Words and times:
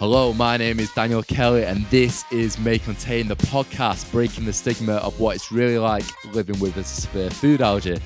Hello, 0.00 0.32
my 0.32 0.56
name 0.56 0.80
is 0.80 0.90
Daniel 0.94 1.22
Kelly, 1.22 1.62
and 1.62 1.84
this 1.90 2.24
is 2.32 2.58
May 2.58 2.78
Contain, 2.78 3.28
the 3.28 3.36
podcast 3.36 4.10
breaking 4.10 4.46
the 4.46 4.52
stigma 4.54 4.94
of 4.94 5.20
what 5.20 5.36
it's 5.36 5.52
really 5.52 5.76
like 5.76 6.04
living 6.32 6.58
with 6.58 6.78
a 6.78 6.84
severe 6.84 7.28
food 7.28 7.60
allergy. 7.60 7.98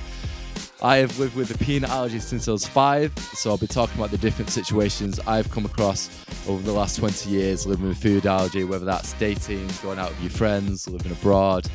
I 0.83 0.97
have 0.97 1.17
lived 1.17 1.37
with 1.37 1.55
a 1.55 1.57
peanut 1.63 1.89
allergy 1.89 2.19
since 2.19 2.49
I 2.49 2.51
was 2.51 2.67
five, 2.67 3.17
so 3.17 3.49
I'll 3.49 3.57
be 3.57 3.65
talking 3.65 3.95
about 3.97 4.11
the 4.11 4.17
different 4.17 4.49
situations 4.49 5.21
I've 5.21 5.49
come 5.51 5.63
across 5.63 6.09
over 6.49 6.61
the 6.61 6.73
last 6.73 6.97
20 6.97 7.29
years 7.29 7.65
living 7.65 7.87
with 7.87 7.97
food 7.97 8.25
allergy, 8.25 8.65
whether 8.65 8.83
that's 8.83 9.13
dating, 9.13 9.69
going 9.81 9.97
out 9.97 10.09
with 10.09 10.21
your 10.21 10.31
friends, 10.31 10.89
living 10.89 11.13
abroad, 11.13 11.65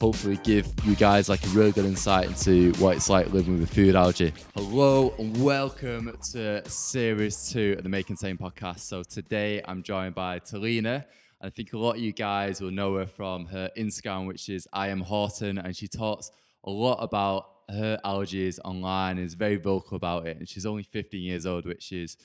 hopefully 0.00 0.38
give 0.44 0.72
you 0.84 0.94
guys 0.94 1.28
like 1.28 1.44
a 1.44 1.48
really 1.48 1.72
good 1.72 1.84
insight 1.84 2.28
into 2.28 2.72
what 2.74 2.96
it's 2.96 3.10
like 3.10 3.32
living 3.32 3.54
with 3.58 3.68
a 3.68 3.74
food 3.74 3.96
allergy. 3.96 4.32
Hello 4.54 5.12
and 5.18 5.42
welcome 5.42 6.16
to 6.30 6.68
series 6.70 7.50
two 7.50 7.74
of 7.76 7.82
the 7.82 7.88
May 7.88 8.04
Contain 8.04 8.38
podcast. 8.38 8.80
So 8.80 9.02
today 9.02 9.60
I'm 9.64 9.82
joined 9.82 10.14
by 10.14 10.38
Thalina. 10.38 11.04
I 11.40 11.50
think 11.50 11.72
a 11.72 11.78
lot 11.78 11.96
of 11.96 12.00
you 12.00 12.12
guys 12.12 12.60
will 12.60 12.70
know 12.70 12.94
her 12.94 13.06
from 13.06 13.46
her 13.46 13.70
Instagram, 13.76 14.28
which 14.28 14.48
is 14.48 14.68
I 14.72 14.88
am 14.88 15.00
Houghton, 15.00 15.58
and 15.58 15.76
she 15.76 15.88
talks 15.88 16.30
a 16.62 16.70
lot 16.70 16.98
about 17.02 17.46
her 17.68 17.98
allergies 18.04 18.60
online, 18.64 19.18
is 19.18 19.34
very 19.34 19.56
vocal 19.56 19.96
about 19.96 20.28
it, 20.28 20.36
and 20.36 20.48
she's 20.48 20.64
only 20.64 20.84
15 20.84 21.20
years 21.20 21.44
old, 21.44 21.66
which 21.66 21.90
is 21.90 22.16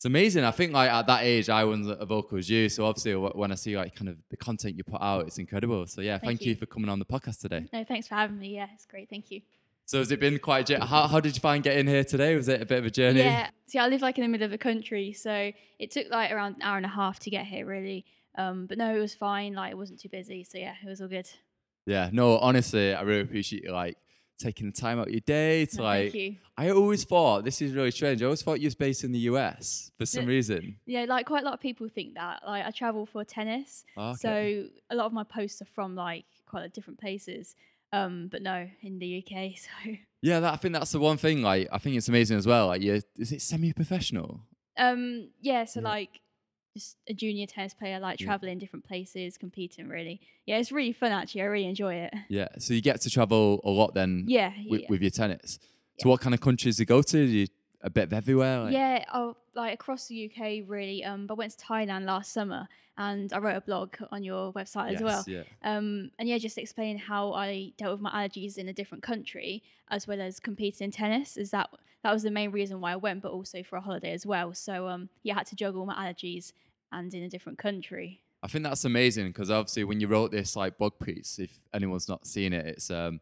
it's 0.00 0.06
amazing. 0.06 0.44
I 0.44 0.50
think 0.50 0.72
like 0.72 0.90
at 0.90 1.06
that 1.08 1.24
age, 1.24 1.50
I 1.50 1.62
wasn't 1.62 2.00
as 2.00 2.08
vocal 2.08 2.38
as 2.38 2.48
you. 2.48 2.70
So 2.70 2.86
obviously, 2.86 3.14
when 3.14 3.52
I 3.52 3.54
see 3.54 3.76
like 3.76 3.94
kind 3.94 4.08
of 4.08 4.16
the 4.30 4.36
content 4.38 4.78
you 4.78 4.82
put 4.82 5.02
out, 5.02 5.26
it's 5.26 5.36
incredible. 5.36 5.86
So 5.86 6.00
yeah, 6.00 6.12
thank, 6.12 6.24
Thank 6.24 6.40
you. 6.40 6.48
you. 6.52 6.56
for 6.56 6.64
coming 6.64 6.88
on 6.88 6.98
the 6.98 7.04
podcast 7.04 7.42
today. 7.42 7.68
No, 7.70 7.84
thanks 7.84 8.08
for 8.08 8.14
having 8.14 8.38
me. 8.38 8.54
Yeah, 8.54 8.68
it's 8.72 8.86
great. 8.86 9.10
Thank 9.10 9.30
you. 9.30 9.42
So 9.84 9.98
has 9.98 10.10
it 10.10 10.18
been 10.18 10.38
quite? 10.38 10.70
a 10.70 10.82
How, 10.82 11.06
how 11.06 11.20
did 11.20 11.34
you 11.36 11.40
find 11.40 11.62
getting 11.62 11.86
here 11.86 12.02
today? 12.02 12.34
Was 12.34 12.48
it 12.48 12.62
a 12.62 12.64
bit 12.64 12.78
of 12.78 12.86
a 12.86 12.90
journey? 12.90 13.20
Yeah. 13.20 13.50
See, 13.66 13.78
I 13.78 13.88
live 13.88 14.00
like 14.00 14.16
in 14.16 14.22
the 14.22 14.28
middle 14.28 14.46
of 14.46 14.50
the 14.50 14.56
country, 14.56 15.12
so 15.12 15.52
it 15.78 15.90
took 15.90 16.08
like 16.08 16.32
around 16.32 16.54
an 16.56 16.62
hour 16.62 16.78
and 16.78 16.86
a 16.86 16.88
half 16.88 17.18
to 17.18 17.28
get 17.28 17.44
here, 17.44 17.66
really. 17.66 18.06
Um, 18.38 18.64
but 18.64 18.78
no, 18.78 18.96
it 18.96 19.00
was 19.00 19.14
fine. 19.14 19.52
Like 19.52 19.72
it 19.72 19.76
wasn't 19.76 20.00
too 20.00 20.08
busy, 20.08 20.44
so 20.44 20.56
yeah, 20.56 20.76
it 20.82 20.88
was 20.88 21.02
all 21.02 21.08
good. 21.08 21.28
Yeah. 21.84 22.08
No, 22.10 22.38
honestly, 22.38 22.94
I 22.94 23.02
really 23.02 23.20
appreciate 23.20 23.64
you 23.64 23.72
like 23.72 23.98
taking 24.40 24.66
the 24.66 24.72
time 24.72 24.98
out 24.98 25.06
of 25.08 25.12
your 25.12 25.20
day 25.20 25.66
to 25.66 25.76
No, 25.78 25.82
like. 25.84 26.12
thank 26.12 26.14
you. 26.14 26.36
I 26.56 26.70
always 26.70 27.04
thought 27.04 27.44
this 27.44 27.62
is 27.62 27.72
really 27.72 27.90
strange. 27.90 28.22
I 28.22 28.26
always 28.26 28.42
thought 28.42 28.60
you 28.60 28.66
was 28.66 28.74
based 28.74 29.04
in 29.04 29.12
the 29.12 29.20
US 29.30 29.90
for 29.98 30.04
some 30.06 30.26
reason. 30.26 30.76
Yeah, 30.86 31.04
like 31.08 31.26
quite 31.26 31.42
a 31.42 31.46
lot 31.46 31.54
of 31.54 31.60
people 31.60 31.88
think 31.88 32.14
that. 32.14 32.42
Like 32.46 32.64
I 32.66 32.70
travel 32.70 33.06
for 33.06 33.24
tennis, 33.24 33.84
Okay. 33.96 34.16
so 34.18 34.68
a 34.90 34.94
lot 34.94 35.06
of 35.06 35.12
my 35.12 35.24
posts 35.24 35.62
are 35.62 35.66
from 35.76 35.94
like 35.94 36.24
quite 36.46 36.64
a 36.64 36.68
different 36.68 37.00
places. 37.00 37.54
Um, 37.92 38.28
but 38.30 38.40
no, 38.42 38.68
in 38.82 38.98
the 38.98 39.18
UK. 39.24 39.52
So 39.56 39.96
yeah, 40.22 40.38
that, 40.40 40.52
I 40.52 40.56
think 40.56 40.74
that's 40.74 40.92
the 40.92 41.00
one 41.00 41.16
thing. 41.16 41.40
Like, 41.42 41.66
I 41.72 41.78
think 41.78 41.96
it's 41.96 42.08
amazing 42.08 42.36
as 42.36 42.46
well. 42.46 42.66
Like, 42.66 42.82
you 42.82 43.00
is 43.16 43.32
it 43.32 43.40
semi-professional? 43.42 44.42
um, 44.76 45.30
yeah, 45.40 45.64
so 45.64 45.80
Yeah. 45.80 45.88
like 45.88 46.20
a 47.08 47.14
junior 47.14 47.46
tennis 47.46 47.74
player, 47.74 47.98
like 47.98 48.20
Yeah. 48.20 48.26
traveling 48.26 48.58
different 48.58 48.84
places, 48.84 49.36
competing. 49.36 49.88
Really, 49.88 50.20
yeah, 50.46 50.58
it's 50.58 50.70
really 50.72 50.92
fun. 50.92 51.12
Actually, 51.12 51.42
I 51.42 51.44
really 51.46 51.66
enjoy 51.66 51.94
it. 51.94 52.14
Yeah. 52.28 52.48
So 52.58 52.74
you 52.74 52.80
get 52.80 53.00
to 53.02 53.10
travel 53.10 53.60
a 53.64 53.70
lot 53.70 53.94
then 53.94 54.24
Yeah, 54.28 54.52
with, 54.68 54.82
yeah. 54.82 54.86
with 54.88 55.00
your 55.02 55.10
tennis. 55.10 55.58
So 55.98 56.08
what 56.08 56.20
kind 56.20 56.34
of 56.34 56.40
countries 56.40 56.76
do 56.76 56.82
you 56.82 56.86
go 56.86 57.02
to? 57.02 57.26
Do 57.26 57.30
you, 57.30 57.46
a 57.82 57.90
bit 57.90 58.04
of 58.04 58.12
everywhere? 58.12 58.60
Like, 58.60 58.72
Yeah, 58.72 59.04
oh, 59.12 59.36
like 59.54 59.74
across 59.74 60.06
the 60.06 60.30
UK, 60.30 60.64
really. 60.66 61.04
Um, 61.04 61.26
but 61.26 61.34
I 61.34 61.38
went 61.38 61.58
to 61.58 61.64
Thailand 61.64 62.04
last 62.04 62.32
summer, 62.32 62.68
and 62.98 63.32
I 63.32 63.38
wrote 63.38 63.56
a 63.56 63.60
blog 63.60 63.94
on 64.10 64.22
your 64.22 64.52
website 64.52 64.94
as 64.94 65.02
well. 65.02 65.24
Yeah. 65.26 65.42
Um, 65.62 66.10
and 66.18 66.28
yeah, 66.28 66.38
just 66.38 66.58
explain 66.58 66.98
how 66.98 67.32
I 67.32 67.72
dealt 67.78 67.92
with 67.92 68.00
my 68.00 68.10
allergies 68.10 68.58
in 68.58 68.68
a 68.68 68.72
different 68.72 69.02
country, 69.02 69.62
as 69.88 70.06
well 70.06 70.20
as 70.20 70.38
competing 70.40 70.86
in 70.86 70.90
tennis. 70.90 71.36
Is 71.36 71.50
that 71.50 71.70
that 72.02 72.12
was 72.12 72.22
the 72.22 72.30
main 72.30 72.50
reason 72.50 72.80
why 72.80 72.92
I 72.92 72.96
went, 72.96 73.22
but 73.22 73.32
also 73.32 73.62
for 73.62 73.76
a 73.76 73.80
holiday 73.80 74.12
as 74.12 74.26
well. 74.26 74.54
So 74.54 74.88
um, 74.88 75.08
yeah, 75.22 75.34
I 75.34 75.38
had 75.38 75.46
to 75.48 75.56
juggle 75.56 75.86
my 75.86 75.94
allergies 75.94 76.52
and 76.92 77.12
in 77.14 77.22
a 77.22 77.28
different 77.28 77.58
country. 77.58 78.22
I 78.42 78.48
think 78.48 78.64
that's 78.64 78.84
amazing 78.84 79.26
because 79.28 79.50
obviously 79.50 79.84
when 79.84 80.00
you 80.00 80.08
wrote 80.08 80.30
this 80.30 80.56
like 80.56 80.78
blog 80.78 80.98
piece, 80.98 81.38
if 81.38 81.52
anyone's 81.74 82.08
not 82.08 82.26
seen 82.26 82.52
it, 82.52 82.66
it's 82.66 82.90
um 82.90 83.20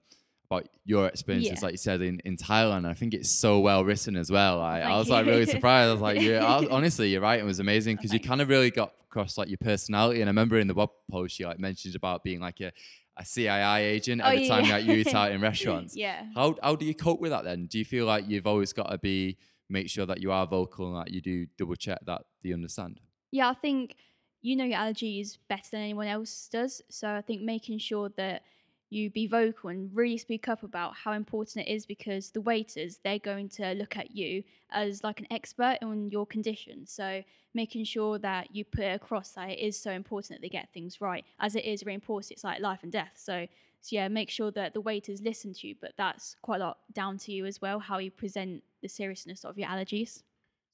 about 0.50 0.66
your 0.84 1.06
experiences, 1.06 1.52
Yeah. 1.60 1.60
like 1.62 1.72
you 1.72 1.78
said 1.78 2.00
in, 2.00 2.20
in 2.24 2.36
Thailand. 2.36 2.86
I 2.86 2.94
think 2.94 3.12
it's 3.14 3.30
so 3.30 3.60
well 3.60 3.84
written 3.84 4.16
as 4.16 4.30
well. 4.30 4.60
I, 4.60 4.80
I 4.80 4.96
was 4.98 5.10
like 5.10 5.26
really 5.26 5.44
surprised. 5.46 5.90
I 5.90 5.92
was 5.92 6.00
like, 6.00 6.20
yeah, 6.22 6.44
I 6.44 6.60
was- 6.60 6.68
honestly, 6.70 7.10
you're 7.10 7.20
right. 7.20 7.38
It 7.38 7.44
was 7.44 7.60
amazing 7.60 7.96
because 7.96 8.12
you 8.12 8.20
kind 8.20 8.40
of 8.40 8.48
really 8.48 8.70
got 8.70 8.92
across 9.02 9.36
like 9.36 9.48
your 9.48 9.58
personality. 9.58 10.20
And 10.22 10.28
I 10.28 10.30
remember 10.30 10.58
in 10.58 10.66
the 10.66 10.74
blog 10.74 10.90
post 11.10 11.38
you 11.38 11.46
like 11.46 11.58
mentioned 11.58 11.94
about 11.94 12.24
being 12.24 12.40
like 12.40 12.60
a, 12.60 12.72
a 13.18 13.24
CIA 13.26 13.84
agent 13.84 14.22
Oh, 14.24 14.28
every 14.28 14.48
time 14.48 14.64
yeah. 14.64 14.70
that 14.78 14.84
you 14.84 14.94
eat 14.94 15.14
out 15.14 15.32
in 15.32 15.40
restaurants. 15.42 15.94
Yeah. 15.94 16.24
How 16.34 16.56
how 16.62 16.74
do 16.76 16.86
you 16.86 16.94
cope 16.94 17.20
with 17.20 17.30
that 17.32 17.44
then? 17.44 17.66
Do 17.66 17.78
you 17.78 17.84
feel 17.84 18.06
like 18.06 18.24
you've 18.28 18.46
always 18.46 18.72
got 18.72 18.90
to 18.90 18.96
be 18.98 19.36
make 19.68 19.90
sure 19.90 20.06
that 20.06 20.22
you 20.22 20.32
are 20.32 20.46
vocal 20.46 20.96
and 20.96 21.06
that 21.06 21.12
you 21.12 21.20
do 21.20 21.46
double 21.58 21.74
check 21.76 21.98
that 22.06 22.22
you 22.42 22.54
understand? 22.54 23.00
Yeah, 23.30 23.50
I 23.50 23.54
think 23.54 23.96
you 24.40 24.56
know 24.56 24.64
your 24.64 24.78
allergies 24.78 25.36
better 25.48 25.68
than 25.72 25.80
anyone 25.82 26.06
else 26.06 26.48
does. 26.50 26.80
So 26.88 27.06
I 27.10 27.20
think 27.20 27.42
making 27.42 27.80
sure 27.80 28.08
that 28.16 28.42
you 28.90 29.10
be 29.10 29.26
vocal 29.26 29.70
and 29.70 29.94
really 29.94 30.18
speak 30.18 30.48
up 30.48 30.62
about 30.62 30.94
how 30.94 31.12
important 31.12 31.66
it 31.66 31.70
is 31.70 31.86
because 31.86 32.30
the 32.30 32.40
waiters 32.40 33.00
they're 33.04 33.18
going 33.18 33.48
to 33.48 33.72
look 33.74 33.96
at 33.96 34.10
you 34.16 34.42
as 34.70 35.04
like 35.04 35.20
an 35.20 35.26
expert 35.30 35.78
on 35.82 36.10
your 36.10 36.26
condition. 36.26 36.86
So 36.86 37.22
making 37.54 37.84
sure 37.84 38.18
that 38.18 38.54
you 38.54 38.64
put 38.64 38.84
across 38.84 39.30
that 39.32 39.50
it 39.50 39.58
is 39.58 39.78
so 39.78 39.90
important 39.90 40.40
that 40.40 40.42
they 40.42 40.48
get 40.48 40.72
things 40.72 41.00
right, 41.00 41.24
as 41.40 41.56
it 41.56 41.64
is 41.64 41.82
important. 41.82 42.32
It's 42.32 42.44
like 42.44 42.60
life 42.60 42.80
and 42.82 42.92
death. 42.92 43.12
So 43.16 43.46
so 43.80 43.94
yeah, 43.94 44.08
make 44.08 44.30
sure 44.30 44.50
that 44.52 44.74
the 44.74 44.80
waiters 44.80 45.22
listen 45.22 45.52
to 45.54 45.68
you, 45.68 45.74
but 45.80 45.92
that's 45.96 46.36
quite 46.42 46.60
a 46.60 46.64
lot 46.64 46.78
down 46.92 47.16
to 47.18 47.32
you 47.32 47.46
as 47.46 47.60
well, 47.60 47.78
how 47.78 47.98
you 47.98 48.10
present 48.10 48.62
the 48.82 48.88
seriousness 48.88 49.44
of 49.44 49.56
your 49.56 49.68
allergies. 49.68 50.22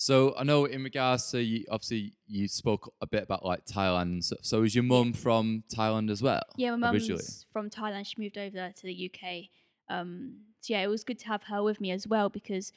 So 0.04 0.34
I 0.36 0.44
know 0.44 0.66
in 0.66 0.84
regards 0.84 1.30
to 1.30 1.42
you, 1.42 1.64
obviously 1.70 2.12
you 2.26 2.46
spoke 2.46 2.92
a 3.00 3.06
bit 3.06 3.22
about 3.22 3.42
like 3.42 3.64
Thailand. 3.64 4.02
and 4.02 4.22
stuff. 4.22 4.40
So 4.42 4.62
is 4.62 4.74
your 4.74 4.84
mum 4.84 5.14
from 5.14 5.64
Thailand 5.74 6.10
as 6.10 6.22
well? 6.22 6.42
Yeah, 6.58 6.76
my 6.76 6.92
mum's 6.92 7.46
from 7.50 7.70
Thailand. 7.70 8.04
She 8.04 8.20
moved 8.20 8.36
over 8.36 8.70
to 8.70 8.82
the 8.82 9.10
UK. 9.10 9.44
Um, 9.88 10.40
so 10.60 10.74
yeah, 10.74 10.82
it 10.82 10.88
was 10.88 11.04
good 11.04 11.18
to 11.20 11.28
have 11.28 11.44
her 11.44 11.62
with 11.62 11.80
me 11.80 11.90
as 11.90 12.06
well 12.06 12.28
because 12.28 12.70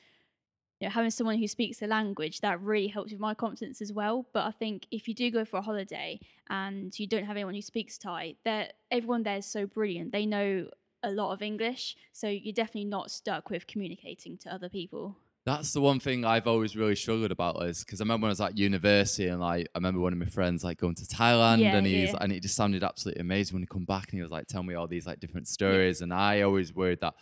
you 0.79 0.87
know, 0.87 0.91
having 0.91 1.11
someone 1.11 1.37
who 1.37 1.49
speaks 1.49 1.79
the 1.79 1.87
language 1.87 2.39
that 2.39 2.61
really 2.61 2.87
helps 2.87 3.11
with 3.11 3.19
my 3.19 3.33
confidence 3.33 3.81
as 3.81 3.91
well. 3.91 4.25
But 4.31 4.45
I 4.45 4.51
think 4.51 4.87
if 4.89 5.09
you 5.09 5.13
do 5.13 5.29
go 5.29 5.43
for 5.43 5.57
a 5.57 5.61
holiday 5.61 6.21
and 6.49 6.97
you 6.97 7.07
don't 7.07 7.25
have 7.25 7.35
anyone 7.35 7.55
who 7.55 7.61
speaks 7.61 7.97
Thai, 7.97 8.35
that 8.45 8.75
everyone 8.89 9.23
there 9.23 9.39
is 9.39 9.45
so 9.45 9.65
brilliant. 9.65 10.13
They 10.13 10.25
know 10.25 10.69
a 11.03 11.11
lot 11.11 11.33
of 11.33 11.41
English, 11.41 11.97
so 12.13 12.29
you're 12.29 12.53
definitely 12.53 12.85
not 12.85 13.11
stuck 13.11 13.49
with 13.49 13.67
communicating 13.67 14.37
to 14.37 14.53
other 14.53 14.69
people. 14.69 15.17
That's 15.51 15.71
the 15.71 15.81
one 15.81 15.99
thing 15.99 16.25
I've 16.25 16.45
always 16.53 16.75
really 16.75 16.95
struggled 17.03 17.31
about 17.31 17.63
is 17.63 17.83
because 17.83 18.01
I 18.01 18.03
remember 18.03 18.25
when 18.25 18.29
I 18.31 18.35
was 18.37 18.41
at 18.41 18.57
university 18.57 19.27
and 19.27 19.39
like 19.39 19.67
I 19.73 19.77
remember 19.77 20.01
one 20.01 20.13
of 20.13 20.19
my 20.19 20.25
friends 20.25 20.63
like 20.63 20.77
going 20.77 20.95
to 20.95 21.05
Thailand 21.05 21.59
Yeah, 21.59 21.75
and 21.77 21.87
he's 21.87 22.09
yeah. 22.11 22.17
and 22.21 22.33
it 22.33 22.41
just 22.41 22.55
sounded 22.55 22.83
absolutely 22.83 23.21
amazing 23.21 23.55
when 23.55 23.63
he 23.63 23.67
come 23.67 23.85
back 23.85 24.05
and 24.11 24.17
he 24.19 24.21
was 24.21 24.31
like 24.37 24.47
telling 24.47 24.67
me 24.67 24.75
all 24.75 24.87
these 24.87 25.07
like 25.07 25.19
different 25.21 25.47
stories 25.47 26.01
and 26.01 26.13
I 26.13 26.41
always 26.41 26.73
worried 26.73 26.99
that 27.01 27.13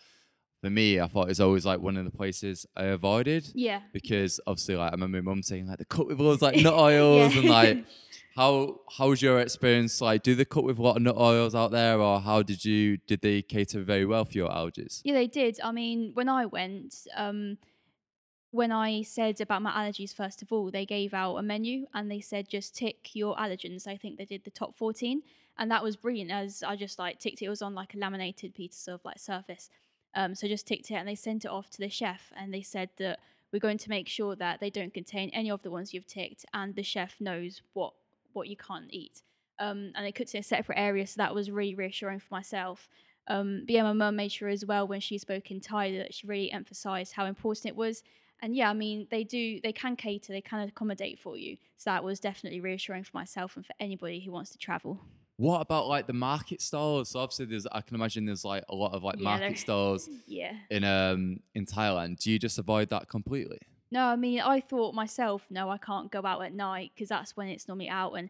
for 0.61 0.69
me 0.71 0.99
I 0.99 1.07
thought 1.07 1.25
it 1.29 1.35
was 1.35 1.39
always 1.47 1.65
like 1.67 1.79
one 1.81 1.97
of 1.97 2.05
the 2.05 2.11
places 2.21 2.65
I 2.75 2.85
avoided 2.85 3.43
Yeah. 3.53 3.81
because 3.93 4.39
obviously 4.47 4.75
like 4.75 4.91
I 4.91 4.95
remember 4.95 5.21
my 5.21 5.31
mum 5.31 5.43
saying 5.43 5.67
like 5.67 5.77
the 5.77 5.85
cut 5.85 6.07
with 6.07 6.19
loads 6.19 6.41
like 6.41 6.55
nut 6.67 6.73
oils 6.73 7.35
and 7.35 7.47
like 7.47 7.85
how 8.35 8.79
how 8.97 9.09
was 9.09 9.21
your 9.21 9.39
experience 9.39 10.01
like 10.01 10.23
do 10.23 10.33
they 10.35 10.45
cut 10.45 10.63
with 10.63 10.79
a 10.79 10.81
lot 10.81 10.97
of 10.97 11.03
nut 11.03 11.15
oils 11.17 11.53
out 11.53 11.71
there 11.71 11.99
or 12.01 12.19
how 12.19 12.41
did 12.41 12.65
you 12.65 12.97
did 13.05 13.21
they 13.21 13.41
cater 13.41 13.81
very 13.83 14.05
well 14.05 14.25
for 14.25 14.33
your 14.33 14.49
allergies 14.49 15.01
Yeah, 15.03 15.13
they 15.13 15.27
did. 15.27 15.59
I 15.63 15.71
mean, 15.71 16.11
when 16.15 16.27
I 16.27 16.45
went, 16.47 16.95
um, 17.15 17.57
when 18.55 18.71
I 18.71 19.01
said 19.01 19.41
about 19.41 19.61
my 19.61 19.71
allergies, 19.71 20.15
first 20.15 20.41
of 20.41 20.53
all, 20.53 20.71
they 20.71 20.85
gave 20.85 21.13
out 21.13 21.35
a 21.35 21.43
menu 21.43 21.87
and 21.93 22.09
they 22.09 22.21
said 22.21 22.47
just 22.47 22.73
tick 22.73 23.13
your 23.13 23.35
allergens. 23.35 23.85
I 23.85 23.97
think 23.97 24.17
they 24.17 24.25
did 24.25 24.45
the 24.45 24.49
top 24.49 24.73
14. 24.75 25.21
And 25.57 25.69
that 25.71 25.83
was 25.83 25.97
brilliant 25.97 26.31
as 26.31 26.63
I 26.63 26.77
just 26.77 26.97
like 26.97 27.19
ticked 27.19 27.41
it. 27.41 27.45
It 27.45 27.49
was 27.49 27.61
on 27.61 27.75
like 27.75 27.93
a 27.93 27.97
laminated 27.97 28.53
piece 28.53 28.87
of 28.87 29.03
like 29.03 29.19
surface. 29.19 29.69
Um, 30.15 30.35
so 30.35 30.47
just 30.47 30.65
ticked 30.65 30.89
it 30.89 30.95
and 30.95 31.07
they 31.07 31.15
sent 31.15 31.43
it 31.43 31.51
off 31.51 31.69
to 31.71 31.79
the 31.79 31.89
chef 31.89 32.31
and 32.37 32.53
they 32.53 32.61
said 32.61 32.89
that 32.97 33.19
we're 33.51 33.59
going 33.59 33.77
to 33.77 33.89
make 33.89 34.07
sure 34.07 34.35
that 34.37 34.61
they 34.61 34.69
don't 34.69 34.93
contain 34.93 35.29
any 35.31 35.51
of 35.51 35.61
the 35.61 35.71
ones 35.71 35.93
you've 35.93 36.07
ticked 36.07 36.45
and 36.53 36.75
the 36.75 36.83
chef 36.83 37.19
knows 37.19 37.61
what 37.73 37.93
what 38.31 38.47
you 38.47 38.55
can't 38.55 38.93
eat. 38.93 39.21
Um, 39.59 39.91
and 39.95 40.05
they 40.05 40.11
cooked 40.11 40.33
in 40.33 40.39
a 40.39 40.43
separate 40.43 40.77
area, 40.77 41.07
so 41.07 41.15
that 41.17 41.33
was 41.33 41.49
really 41.49 41.75
reassuring 41.75 42.19
for 42.19 42.33
myself. 42.33 42.89
Um, 43.27 43.63
but 43.65 43.73
yeah, 43.73 43.83
my 43.83 43.93
mum 43.93 44.17
made 44.17 44.31
sure 44.31 44.49
as 44.49 44.65
well 44.65 44.87
when 44.87 44.99
she 44.99 45.17
spoke 45.17 45.51
in 45.51 45.61
Thai 45.61 45.97
that 45.97 46.13
she 46.13 46.27
really 46.27 46.51
emphasised 46.51 47.13
how 47.13 47.25
important 47.25 47.67
it 47.67 47.75
was. 47.75 48.03
And 48.41 48.55
yeah, 48.55 48.69
I 48.69 48.73
mean 48.73 49.07
they 49.09 49.23
do, 49.23 49.59
they 49.61 49.73
can 49.73 49.95
cater, 49.95 50.33
they 50.33 50.41
can 50.41 50.67
accommodate 50.67 51.19
for 51.19 51.37
you. 51.37 51.57
So 51.77 51.89
that 51.89 52.03
was 52.03 52.19
definitely 52.19 52.59
reassuring 52.59 53.03
for 53.03 53.11
myself 53.13 53.55
and 53.55 53.65
for 53.65 53.73
anybody 53.79 54.19
who 54.19 54.31
wants 54.31 54.51
to 54.51 54.57
travel. 54.57 54.99
What 55.37 55.59
about 55.61 55.87
like 55.87 56.07
the 56.07 56.13
market 56.13 56.61
stalls? 56.61 57.09
So 57.09 57.19
obviously, 57.19 57.45
there's 57.47 57.67
I 57.71 57.81
can 57.81 57.95
imagine 57.95 58.25
there's 58.25 58.45
like 58.45 58.63
a 58.69 58.75
lot 58.75 58.93
of 58.93 59.03
like 59.03 59.17
Yeah, 59.17 59.23
market 59.23 59.57
stalls 59.59 60.09
Yeah. 60.27 60.53
in 60.69 60.83
um 60.83 61.39
in 61.53 61.65
Thailand. 61.65 62.19
Do 62.19 62.31
you 62.31 62.39
just 62.39 62.57
avoid 62.57 62.89
that 62.89 63.09
completely? 63.09 63.59
No, 63.91 64.05
I 64.05 64.15
mean, 64.15 64.41
I 64.41 64.59
thought 64.61 64.93
myself, 64.93 65.45
no, 65.49 65.69
I 65.69 65.77
can't 65.77 66.11
go 66.11 66.21
out 66.25 66.43
at 66.43 66.53
night 66.53 66.91
because 66.95 67.09
that's 67.09 67.37
when 67.37 67.47
it's 67.47 67.67
normally 67.67 67.87
out. 67.87 68.13
And, 68.13 68.29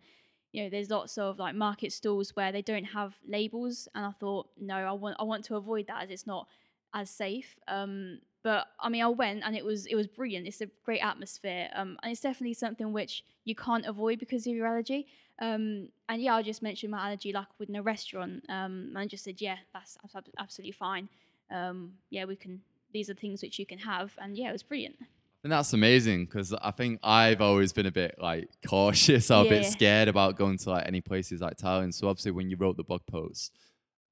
you 0.52 0.64
know, 0.64 0.70
there's 0.70 0.90
lots 0.90 1.18
of 1.18 1.40
like 1.40 1.56
market 1.56 1.92
stalls 1.94 2.36
where 2.36 2.52
they 2.52 2.62
don't 2.62 2.84
have 2.84 3.16
labels. 3.26 3.88
And 3.96 4.06
I 4.06 4.12
thought, 4.12 4.50
no, 4.60 4.76
I 4.76 4.92
want, 4.92 5.16
I 5.20 5.24
want 5.24 5.46
to 5.46 5.56
avoid 5.56 5.88
that 5.88 6.04
as 6.04 6.10
it's 6.12 6.28
not 6.28 6.48
as 6.94 7.10
safe. 7.10 7.58
Um, 7.68 8.20
but 8.46 8.68
I 8.80 8.90
mean, 8.90 9.02
I 9.02 9.08
went 9.08 9.42
and 9.44 9.56
it 9.56 9.66
was 9.66 9.88
it 9.88 9.96
was 9.96 10.06
brilliant. 10.06 10.46
It's 10.46 10.62
a 10.62 10.68
great 10.84 11.00
atmosphere, 11.00 11.68
um, 11.74 11.98
and 12.04 12.12
it's 12.12 12.22
definitely 12.22 12.54
something 12.54 12.94
which 12.94 13.24
you 13.44 13.56
can't 13.56 13.88
avoid 13.88 14.20
because 14.20 14.46
of 14.46 14.54
your 14.54 14.68
allergy. 14.68 15.08
Um, 15.42 15.90
and 16.08 16.22
yeah, 16.22 16.36
I 16.36 16.44
just 16.44 16.62
mentioned 16.62 16.92
my 16.92 17.08
allergy 17.08 17.34
like 17.34 17.48
within 17.58 17.76
a 17.76 17.82
restaurant, 17.82 18.44
um, 18.48 18.90
and 18.90 19.00
I 19.00 19.08
just 19.08 19.24
said, 19.24 19.42
yeah, 19.42 19.56
that's 19.74 19.98
abs- 20.04 20.30
absolutely 20.38 20.74
fine. 20.74 21.10
Um, 21.50 21.94
yeah, 22.12 22.26
we 22.26 22.36
can. 22.36 22.62
These 22.94 23.10
are 23.10 23.16
things 23.16 23.42
which 23.42 23.58
you 23.58 23.66
can 23.66 23.80
have, 23.80 24.14
and 24.20 24.38
yeah, 24.38 24.50
it 24.50 24.54
was 24.54 24.62
brilliant. 24.62 24.98
And 25.44 25.52
that's 25.52 25.74
amazing 25.74 26.26
because 26.26 26.54
I 26.54 26.70
think 26.70 27.00
I've 27.02 27.42
always 27.42 27.74
been 27.74 27.88
a 27.88 27.92
bit 27.92 28.14
like 28.20 28.48
cautious 28.68 29.32
or 29.32 29.44
a 29.44 29.50
bit 29.50 29.66
scared 29.66 30.08
about 30.08 30.38
going 30.38 30.60
to 30.60 30.70
like 30.70 30.88
any 30.88 31.02
places 31.02 31.42
like 31.42 31.58
Thailand. 31.58 31.96
So 31.96 32.10
obviously, 32.10 32.32
when 32.32 32.52
you 32.52 32.58
wrote 32.58 32.78
the 32.78 32.84
blog 32.84 33.02
post, 33.08 33.54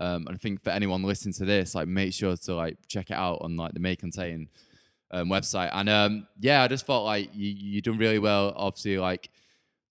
um, 0.04 0.28
and 0.28 0.36
I 0.36 0.38
think 0.38 0.64
for 0.64 0.70
anyone 0.72 1.02
listening 1.04 1.34
to 1.42 1.46
this, 1.46 1.76
like 1.76 1.88
make 1.88 2.12
sure 2.14 2.36
to 2.46 2.56
like 2.64 2.78
check 2.88 3.10
it 3.10 3.18
out 3.26 3.40
on 3.42 3.56
like 3.58 3.74
the 3.74 3.80
May 3.80 3.96
Contain 3.96 4.50
um, 5.12 5.30
website. 5.30 5.70
And 5.74 5.88
um, 5.90 6.28
yeah, 6.40 6.64
I 6.64 6.68
just 6.68 6.86
felt 6.86 7.06
like 7.06 7.30
you 7.34 7.50
you 7.50 7.82
done 7.82 7.98
really 7.98 8.20
well. 8.20 8.54
Obviously, 8.56 8.98
like 8.98 9.30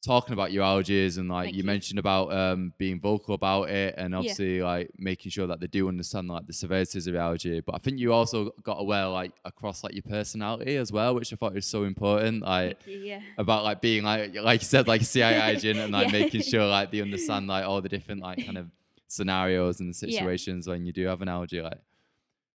talking 0.04 0.32
about 0.32 0.50
your 0.50 0.64
allergies 0.64 1.16
and 1.18 1.28
like 1.28 1.52
you, 1.52 1.58
you. 1.58 1.62
mentioned 1.64 1.98
about 2.00 2.32
um, 2.32 2.72
being 2.76 2.98
vocal 3.00 3.34
about 3.36 3.70
it 3.70 3.94
and 3.96 4.10
Yeah. 4.12 4.18
obviously 4.18 4.60
like 4.60 4.90
making 4.98 5.30
sure 5.30 5.46
that 5.46 5.60
they 5.60 5.68
do 5.68 5.86
understand 5.86 6.26
like 6.26 6.44
the 6.48 6.52
severities 6.52 7.06
of 7.06 7.14
your 7.14 7.22
allergy 7.22 7.60
but 7.60 7.76
i 7.76 7.78
think 7.78 8.00
you 8.00 8.12
also 8.12 8.50
got 8.64 8.78
aware 8.80 9.06
like 9.06 9.30
across 9.44 9.84
like 9.84 9.94
your 9.94 10.02
personality 10.02 10.74
as 10.76 10.90
well 10.90 11.14
which 11.14 11.32
i 11.32 11.36
thought 11.36 11.54
was 11.54 11.66
so 11.66 11.84
important 11.84 12.42
like 12.42 12.84
you. 12.84 12.98
Yeah. 13.10 13.20
about 13.38 13.62
like 13.62 13.80
being 13.80 14.02
like 14.02 14.34
like 14.34 14.60
you 14.62 14.66
said 14.66 14.88
like 14.88 15.02
a 15.02 15.04
CIA 15.04 15.52
agent 15.52 15.78
and 15.78 15.92
like 15.92 16.06
Yeah. 16.12 16.18
making 16.22 16.42
sure 16.42 16.66
like 16.66 16.90
they 16.90 17.00
understand 17.00 17.46
like 17.46 17.64
all 17.64 17.80
the 17.80 17.88
different 17.96 18.22
like 18.22 18.44
kind 18.44 18.58
of 18.58 18.66
scenarios 19.12 19.80
and 19.80 19.94
Yeah. 20.00 20.08
situations 20.10 20.66
when 20.68 20.84
you 20.86 20.92
do 20.92 21.06
have 21.06 21.20
an 21.22 21.28
allergy 21.28 21.60
like 21.60 21.80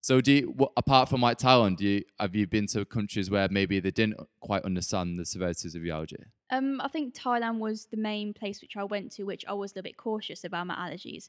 so 0.00 0.20
do 0.20 0.32
you 0.32 0.50
wha- 0.56 0.72
apart 0.76 1.08
from 1.08 1.20
like 1.20 1.38
Thailand 1.38 1.76
do 1.78 1.84
you 1.86 2.02
have 2.20 2.34
you 2.34 2.46
been 2.46 2.66
to 2.68 2.84
countries 2.84 3.30
where 3.30 3.48
maybe 3.50 3.80
they 3.80 3.90
didn't 3.90 4.18
quite 4.40 4.62
understand 4.64 5.18
the 5.18 5.24
severities 5.24 5.74
of 5.74 5.82
your 5.84 5.96
allergy 5.96 6.22
Um, 6.50 6.80
I 6.80 6.88
think 6.94 7.14
Thailand 7.14 7.58
was 7.58 7.78
the 7.86 7.96
main 8.10 8.28
place 8.40 8.58
which 8.62 8.76
I 8.76 8.84
went 8.94 9.08
to, 9.16 9.24
which 9.24 9.44
I 9.52 9.54
was 9.54 9.70
a 9.72 9.74
little 9.74 9.88
bit 9.90 9.96
cautious 9.96 10.44
about 10.44 10.66
my 10.70 10.76
allergies, 10.84 11.24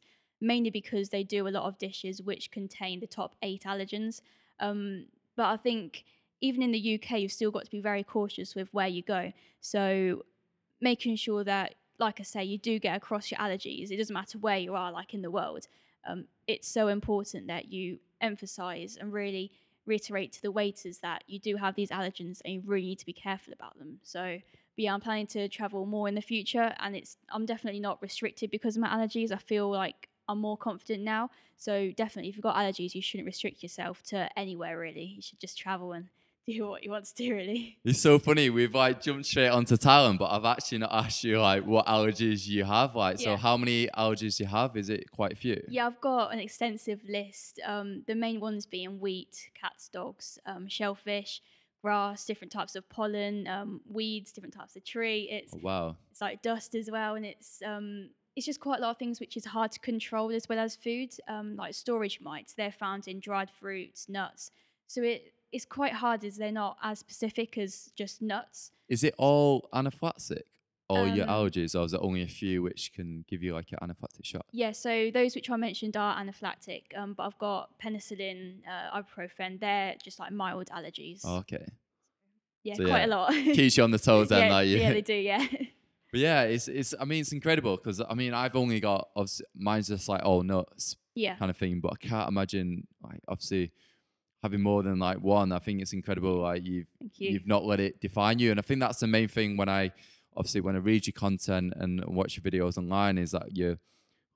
mainly 0.51 0.69
because 0.79 1.09
they 1.09 1.23
do 1.23 1.47
a 1.47 1.53
lot 1.57 1.65
of 1.69 1.77
dishes 1.87 2.15
which 2.29 2.51
contain 2.51 2.95
the 2.99 3.07
top 3.19 3.31
eight 3.41 3.63
allergens. 3.71 4.21
Um, 4.59 4.79
but 5.37 5.47
I 5.55 5.57
think 5.67 6.03
even 6.47 6.61
in 6.67 6.71
the 6.77 6.83
UK, 6.95 7.09
you've 7.21 7.31
still 7.39 7.51
got 7.57 7.63
to 7.65 7.71
be 7.77 7.81
very 7.91 8.03
cautious 8.03 8.49
with 8.57 8.67
where 8.77 8.91
you 8.97 9.01
go. 9.15 9.21
So 9.61 9.81
making 10.89 11.15
sure 11.25 11.43
that, 11.53 11.75
like 11.99 12.19
I 12.19 12.23
say, 12.23 12.43
you 12.43 12.57
do 12.57 12.79
get 12.79 12.95
across 12.95 13.31
your 13.31 13.39
allergies. 13.39 13.91
It 13.91 13.97
doesn't 13.97 14.13
matter 14.13 14.37
where 14.37 14.57
you 14.57 14.75
are, 14.75 14.91
like 14.91 15.13
in 15.13 15.21
the 15.21 15.31
world. 15.31 15.67
Um, 16.05 16.25
it's 16.47 16.67
so 16.67 16.87
important 16.87 17.47
that 17.47 17.71
you 17.71 17.99
emphasize 18.21 18.97
and 18.99 19.11
really 19.11 19.51
reiterate 19.85 20.31
to 20.33 20.41
the 20.41 20.51
waiters 20.51 20.99
that 20.99 21.23
you 21.27 21.39
do 21.39 21.57
have 21.57 21.75
these 21.75 21.89
allergens 21.89 22.41
and 22.43 22.55
you 22.55 22.61
really 22.65 22.87
need 22.87 22.99
to 22.99 23.05
be 23.05 23.13
careful 23.13 23.53
about 23.53 23.77
them. 23.77 23.99
So 24.03 24.39
yeah, 24.77 24.93
I'm 24.93 25.01
planning 25.01 25.27
to 25.27 25.47
travel 25.47 25.85
more 25.85 26.07
in 26.07 26.15
the 26.15 26.21
future, 26.21 26.73
and 26.79 26.95
it's 26.95 27.17
I'm 27.29 27.45
definitely 27.45 27.79
not 27.79 28.01
restricted 28.01 28.51
because 28.51 28.75
of 28.75 28.81
my 28.81 28.89
allergies. 28.89 29.31
I 29.31 29.37
feel 29.37 29.69
like 29.71 30.09
I'm 30.27 30.39
more 30.39 30.57
confident 30.57 31.03
now. 31.03 31.29
So 31.55 31.91
definitely, 31.91 32.29
if 32.29 32.35
you've 32.35 32.43
got 32.43 32.57
allergies, 32.57 32.93
you 32.93 33.01
shouldn't 33.01 33.25
restrict 33.25 33.63
yourself 33.63 34.03
to 34.07 34.29
anywhere 34.37 34.77
really. 34.77 35.13
You 35.15 35.21
should 35.21 35.39
just 35.39 35.57
travel 35.57 35.93
and 35.93 36.09
do 36.53 36.67
what 36.67 36.83
you 36.83 36.91
want 36.91 37.05
to 37.05 37.15
do 37.15 37.33
really. 37.33 37.77
It's 37.83 37.99
so 37.99 38.19
funny. 38.19 38.49
We've 38.49 38.73
like 38.73 39.01
jumped 39.01 39.25
straight 39.25 39.49
onto 39.49 39.75
Thailand, 39.75 40.19
but 40.19 40.25
I've 40.31 40.45
actually 40.45 40.79
not 40.79 40.91
asked 40.93 41.23
you 41.23 41.39
like 41.41 41.65
what 41.65 41.85
allergies 41.87 42.47
you 42.47 42.63
have. 42.63 42.95
Like, 42.95 43.19
so 43.19 43.35
how 43.35 43.57
many 43.57 43.87
allergies 43.97 44.39
you 44.39 44.45
have? 44.45 44.75
Is 44.77 44.89
it 44.89 45.09
quite 45.11 45.33
a 45.33 45.35
few? 45.35 45.61
Yeah, 45.67 45.87
I've 45.87 45.99
got 46.01 46.33
an 46.33 46.39
extensive 46.39 47.01
list. 47.07 47.59
Um, 47.65 48.03
the 48.07 48.15
main 48.15 48.39
ones 48.39 48.65
being 48.65 48.99
wheat, 48.99 49.49
cats, 49.59 49.89
dogs, 49.89 50.37
um, 50.45 50.67
shellfish, 50.67 51.41
grass, 51.83 52.25
different 52.25 52.51
types 52.51 52.75
of 52.75 52.87
pollen, 52.89 53.47
um, 53.47 53.81
weeds, 53.89 54.31
different 54.31 54.53
types 54.53 54.75
of 54.75 54.83
tree. 54.83 55.27
It's 55.31 55.53
Oh, 55.53 55.59
wow. 55.61 55.95
it's 56.11 56.21
like 56.21 56.41
dust 56.41 56.75
as 56.75 56.89
well, 56.91 57.15
and 57.15 57.25
it's 57.25 57.61
um, 57.65 58.09
it's 58.35 58.45
just 58.45 58.59
quite 58.59 58.79
a 58.79 58.81
lot 58.81 58.91
of 58.91 58.97
things 58.97 59.19
which 59.19 59.37
is 59.37 59.45
hard 59.45 59.71
to 59.71 59.79
control 59.79 60.31
as 60.31 60.49
well 60.49 60.59
as 60.59 60.75
food, 60.75 61.11
um, 61.27 61.55
like 61.55 61.73
storage 61.73 62.19
mites. 62.21 62.53
They're 62.53 62.71
found 62.71 63.07
in 63.07 63.19
dried 63.19 63.49
fruits, 63.49 64.09
nuts. 64.09 64.51
So 64.87 65.01
it 65.01 65.33
it's 65.55 65.65
quite 65.65 65.93
hard 65.93 66.23
as 66.25 66.35
they're 66.35 66.51
not 66.51 66.77
as 66.83 66.99
specific 66.99 67.57
as 67.57 67.91
just 67.95 68.21
nuts. 68.21 68.71
Is 68.89 69.03
it 69.03 69.15
all 69.17 69.69
anaphylactic? 69.73 70.43
All 70.87 71.07
your 71.07 71.27
Um, 71.27 71.35
allergies, 71.35 71.73
or 71.79 71.83
is 71.85 71.91
there 71.91 72.03
only 72.03 72.21
a 72.21 72.27
few 72.27 72.61
which 72.61 72.93
can 72.93 73.25
give 73.27 73.41
you 73.41 73.55
like 73.55 73.71
an 73.71 73.79
anaphylactic 73.81 74.23
shock? 74.23 74.45
Yeah, 74.51 74.71
so 74.71 75.09
those 75.11 75.33
which 75.33 75.49
I 75.49 75.55
mentioned 75.55 75.97
are 75.97 76.15
anaphylactic, 76.21 76.83
um, 76.95 77.13
but 77.13 77.23
I've 77.23 77.37
got 77.39 77.71
penicillin, 77.79 78.59
uh, 78.67 79.01
ibuprofen. 79.01 79.59
They're 79.59 79.95
just 80.03 80.19
like 80.19 80.31
mild 80.31 80.67
allergies. 80.67 81.21
Oh, 81.23 81.37
okay. 81.37 81.65
yeah, 82.63 82.75
so 82.75 82.85
quite 82.85 82.99
yeah, 82.99 83.05
a 83.05 83.15
lot. 83.15 83.31
Keeps 83.59 83.77
you 83.77 83.83
on 83.83 83.89
the 83.91 83.97
toes 83.97 84.29
then, 84.29 84.47
yeah, 84.47 84.53
like 84.53 84.67
you. 84.67 84.77
yeah, 84.77 84.93
they 84.97 85.01
do. 85.01 85.15
Yeah. 85.15 85.45
But 86.11 86.19
yeah, 86.21 86.43
it's 86.43 86.69
it's. 86.69 86.93
I 86.97 87.03
mean, 87.03 87.21
it's 87.21 87.33
incredible 87.33 87.75
because 87.75 87.99
I 87.99 88.13
mean, 88.13 88.33
I've 88.33 88.55
only 88.55 88.79
got 88.79 89.09
obviously 89.17 89.47
mine's 89.53 89.89
just 89.89 90.07
like 90.07 90.23
all 90.23 90.43
nuts 90.43 90.95
yeah. 91.13 91.35
kind 91.35 91.49
of 91.49 91.57
thing, 91.57 91.81
but 91.81 91.91
I 91.93 92.07
can't 92.07 92.29
imagine 92.29 92.87
like 93.03 93.19
obviously 93.27 93.73
having 94.45 94.61
more 94.61 94.81
than 94.83 94.99
like 94.99 95.19
one. 95.19 95.51
I 95.51 95.59
think 95.59 95.81
it's 95.81 95.93
incredible. 95.93 96.35
Like 96.49 96.63
you've 96.65 96.87
Thank 96.99 97.19
you. 97.19 97.31
you've 97.31 97.47
not 97.47 97.63
let 97.65 97.79
it 97.79 97.99
define 97.99 98.37
you, 98.39 98.51
and 98.51 98.59
I 98.59 98.63
think 98.67 98.79
that's 98.79 98.99
the 98.99 99.07
main 99.07 99.27
thing 99.27 99.57
when 99.57 99.69
I 99.69 99.91
obviously 100.37 100.61
when 100.61 100.75
I 100.75 100.79
read 100.79 101.07
your 101.07 101.13
content 101.13 101.73
and 101.77 102.03
watch 102.05 102.31
your 102.37 102.43
videos 102.49 102.77
online 102.77 103.17
is 103.17 103.31
that 103.31 103.47
you're 103.57 103.77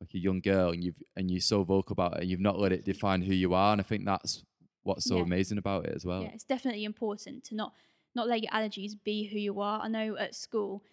like 0.01 0.13
a 0.13 0.17
young 0.27 0.39
girl 0.41 0.71
and 0.71 0.83
you've 0.83 1.01
and 1.15 1.29
you're 1.29 1.41
so 1.53 1.63
vocal 1.63 1.93
about 1.93 2.13
it. 2.15 2.21
And 2.21 2.29
you've 2.29 2.39
not 2.49 2.57
let 2.59 2.71
it 2.71 2.85
define 2.85 3.21
who 3.21 3.33
you 3.33 3.53
are, 3.53 3.71
and 3.73 3.81
I 3.81 3.83
think 3.83 4.05
that's 4.05 4.43
what's 4.83 5.05
so 5.05 5.17
Yeah. 5.17 5.23
amazing 5.23 5.57
about 5.57 5.85
it 5.85 5.93
as 5.95 6.05
well. 6.05 6.21
Yeah, 6.23 6.31
it's 6.33 6.43
definitely 6.55 6.85
important 6.85 7.43
to 7.45 7.55
not 7.55 7.73
not 8.15 8.27
let 8.27 8.41
your 8.41 8.51
allergies 8.51 8.93
be 9.03 9.27
who 9.27 9.37
you 9.37 9.59
are. 9.61 9.79
I 9.81 9.87
know 9.87 10.17
at 10.17 10.33
school 10.35 10.83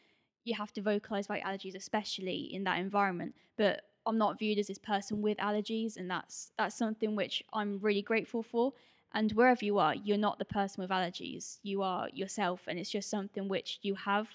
you 0.45 0.55
have 0.55 0.73
to 0.75 0.83
vocalize 0.83 1.27
about 1.27 1.39
your 1.41 1.49
allergies, 1.49 1.75
especially 1.75 2.41
in 2.55 2.63
that 2.65 2.79
environment. 2.79 3.35
But 3.57 3.83
I'm 4.09 4.19
not 4.19 4.39
viewed 4.39 4.59
as 4.59 4.69
this 4.69 4.79
person 4.79 5.21
with 5.23 5.39
allergies, 5.39 5.97
and 5.97 6.09
that's 6.11 6.53
that's 6.59 6.77
something 6.77 7.17
which 7.17 7.43
I'm 7.53 7.79
really 7.81 8.03
grateful 8.03 8.43
for. 8.43 8.73
And 9.13 9.33
wherever 9.33 9.65
you 9.65 9.79
are, 9.79 9.95
you're 9.95 10.19
not 10.19 10.39
the 10.39 10.45
person 10.45 10.83
with 10.83 10.91
allergies. 10.91 11.59
You 11.63 11.83
are 11.83 12.09
yourself, 12.13 12.65
and 12.67 12.79
it's 12.79 12.91
just 12.91 13.09
something 13.09 13.49
which 13.49 13.79
you 13.83 13.95
have. 13.95 14.29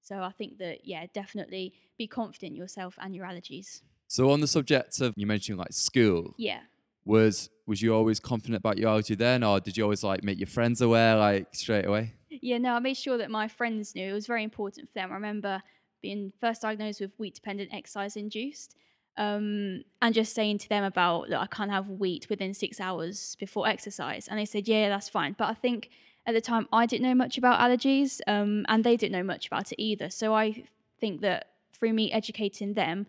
So 0.00 0.22
I 0.22 0.30
think 0.32 0.58
that 0.58 0.86
yeah, 0.86 1.06
definitely 1.12 1.74
be 1.96 2.06
confident 2.06 2.52
in 2.52 2.56
yourself 2.56 2.98
and 3.00 3.14
your 3.14 3.26
allergies. 3.26 3.82
So 4.08 4.30
on 4.30 4.40
the 4.40 4.46
subject 4.46 5.00
of 5.00 5.14
you 5.16 5.26
mentioned 5.26 5.58
like 5.58 5.72
school, 5.72 6.34
Yeah. 6.36 6.60
was 7.04 7.50
was 7.66 7.80
you 7.80 7.94
always 7.94 8.20
confident 8.20 8.56
about 8.56 8.78
your 8.78 8.90
allergy 8.90 9.14
then, 9.14 9.42
or 9.42 9.60
did 9.60 9.76
you 9.76 9.84
always 9.84 10.02
like 10.04 10.22
make 10.22 10.38
your 10.38 10.46
friends 10.46 10.80
aware 10.80 11.16
like 11.16 11.54
straight 11.54 11.86
away? 11.86 12.12
Yeah, 12.28 12.58
no, 12.58 12.74
I 12.74 12.78
made 12.80 12.96
sure 12.96 13.16
that 13.18 13.30
my 13.30 13.48
friends 13.48 13.94
knew. 13.94 14.10
It 14.10 14.12
was 14.12 14.26
very 14.26 14.42
important 14.42 14.88
for 14.88 14.94
them. 14.94 15.10
I 15.12 15.14
remember 15.14 15.62
being 16.02 16.32
first 16.40 16.62
diagnosed 16.62 17.00
with 17.00 17.18
wheat 17.18 17.34
dependent 17.34 17.72
exercise 17.72 18.16
induced 18.16 18.76
um, 19.16 19.82
and 20.02 20.14
just 20.14 20.34
saying 20.34 20.58
to 20.58 20.68
them 20.68 20.84
about 20.84 21.28
that 21.30 21.40
I 21.40 21.46
can't 21.46 21.70
have 21.70 21.88
wheat 21.88 22.26
within 22.28 22.54
six 22.54 22.80
hours 22.80 23.36
before 23.38 23.68
exercise. 23.68 24.28
And 24.28 24.38
they 24.38 24.44
said, 24.44 24.66
yeah, 24.68 24.88
that's 24.88 25.08
fine. 25.08 25.34
But 25.38 25.48
I 25.48 25.54
think 25.54 25.90
at 26.26 26.34
the 26.34 26.40
time 26.40 26.68
I 26.72 26.86
didn't 26.86 27.06
know 27.06 27.14
much 27.14 27.38
about 27.38 27.60
allergies 27.60 28.20
um, 28.26 28.64
and 28.68 28.82
they 28.82 28.96
didn't 28.96 29.12
know 29.12 29.22
much 29.22 29.46
about 29.46 29.72
it 29.72 29.80
either. 29.80 30.10
So 30.10 30.34
I 30.34 30.64
think 31.00 31.20
that 31.20 31.50
through 31.72 31.92
me 31.92 32.10
educating 32.12 32.74
them, 32.74 33.06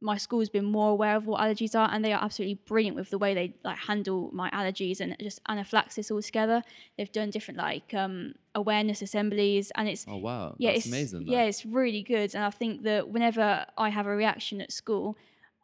my 0.00 0.18
school's 0.18 0.50
been 0.50 0.66
more 0.66 0.90
aware 0.90 1.16
of 1.16 1.26
what 1.26 1.40
allergies 1.40 1.74
are, 1.74 1.88
and 1.90 2.04
they 2.04 2.12
are 2.12 2.22
absolutely 2.22 2.60
brilliant 2.66 2.94
with 2.94 3.08
the 3.08 3.16
way 3.16 3.32
they 3.32 3.54
like 3.64 3.78
handle 3.78 4.30
my 4.34 4.50
allergies 4.50 5.00
and 5.00 5.16
just 5.18 5.40
anaphylaxis 5.48 6.10
altogether. 6.10 6.62
They've 6.98 7.10
done 7.10 7.30
different 7.30 7.56
like 7.58 7.94
um, 7.94 8.34
awareness 8.54 9.00
assemblies, 9.00 9.72
and 9.76 9.88
it's 9.88 10.04
Oh 10.06 10.18
wow, 10.18 10.56
yeah, 10.58 10.72
that's 10.72 10.84
it's 10.84 10.94
amazing. 10.94 11.24
that. 11.24 11.32
yeah, 11.32 11.42
it's 11.44 11.64
really 11.64 12.02
good. 12.02 12.34
And 12.34 12.44
I 12.44 12.50
think 12.50 12.82
that 12.82 13.08
whenever 13.08 13.64
I 13.78 13.88
have 13.88 14.06
a 14.06 14.14
reaction 14.14 14.60
at 14.60 14.72
school, 14.72 15.16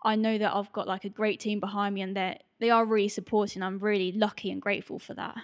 I 0.03 0.17
know 0.17 0.39
that 0.39 0.55
I've 0.55 0.73
got 0.73 0.87
like 0.89 1.05
a 1.05 1.09
great 1.11 1.41
team 1.41 1.61
behind 1.61 1.95
me, 1.95 2.03
and 2.03 2.17
they 2.17 2.39
they 2.59 2.71
are 2.71 2.85
really 2.85 3.09
supporting. 3.09 3.63
I'm 3.63 3.79
really 3.79 4.13
lucky 4.13 4.51
and 4.51 4.61
grateful 4.61 4.99
for 4.99 5.15
that. 5.15 5.37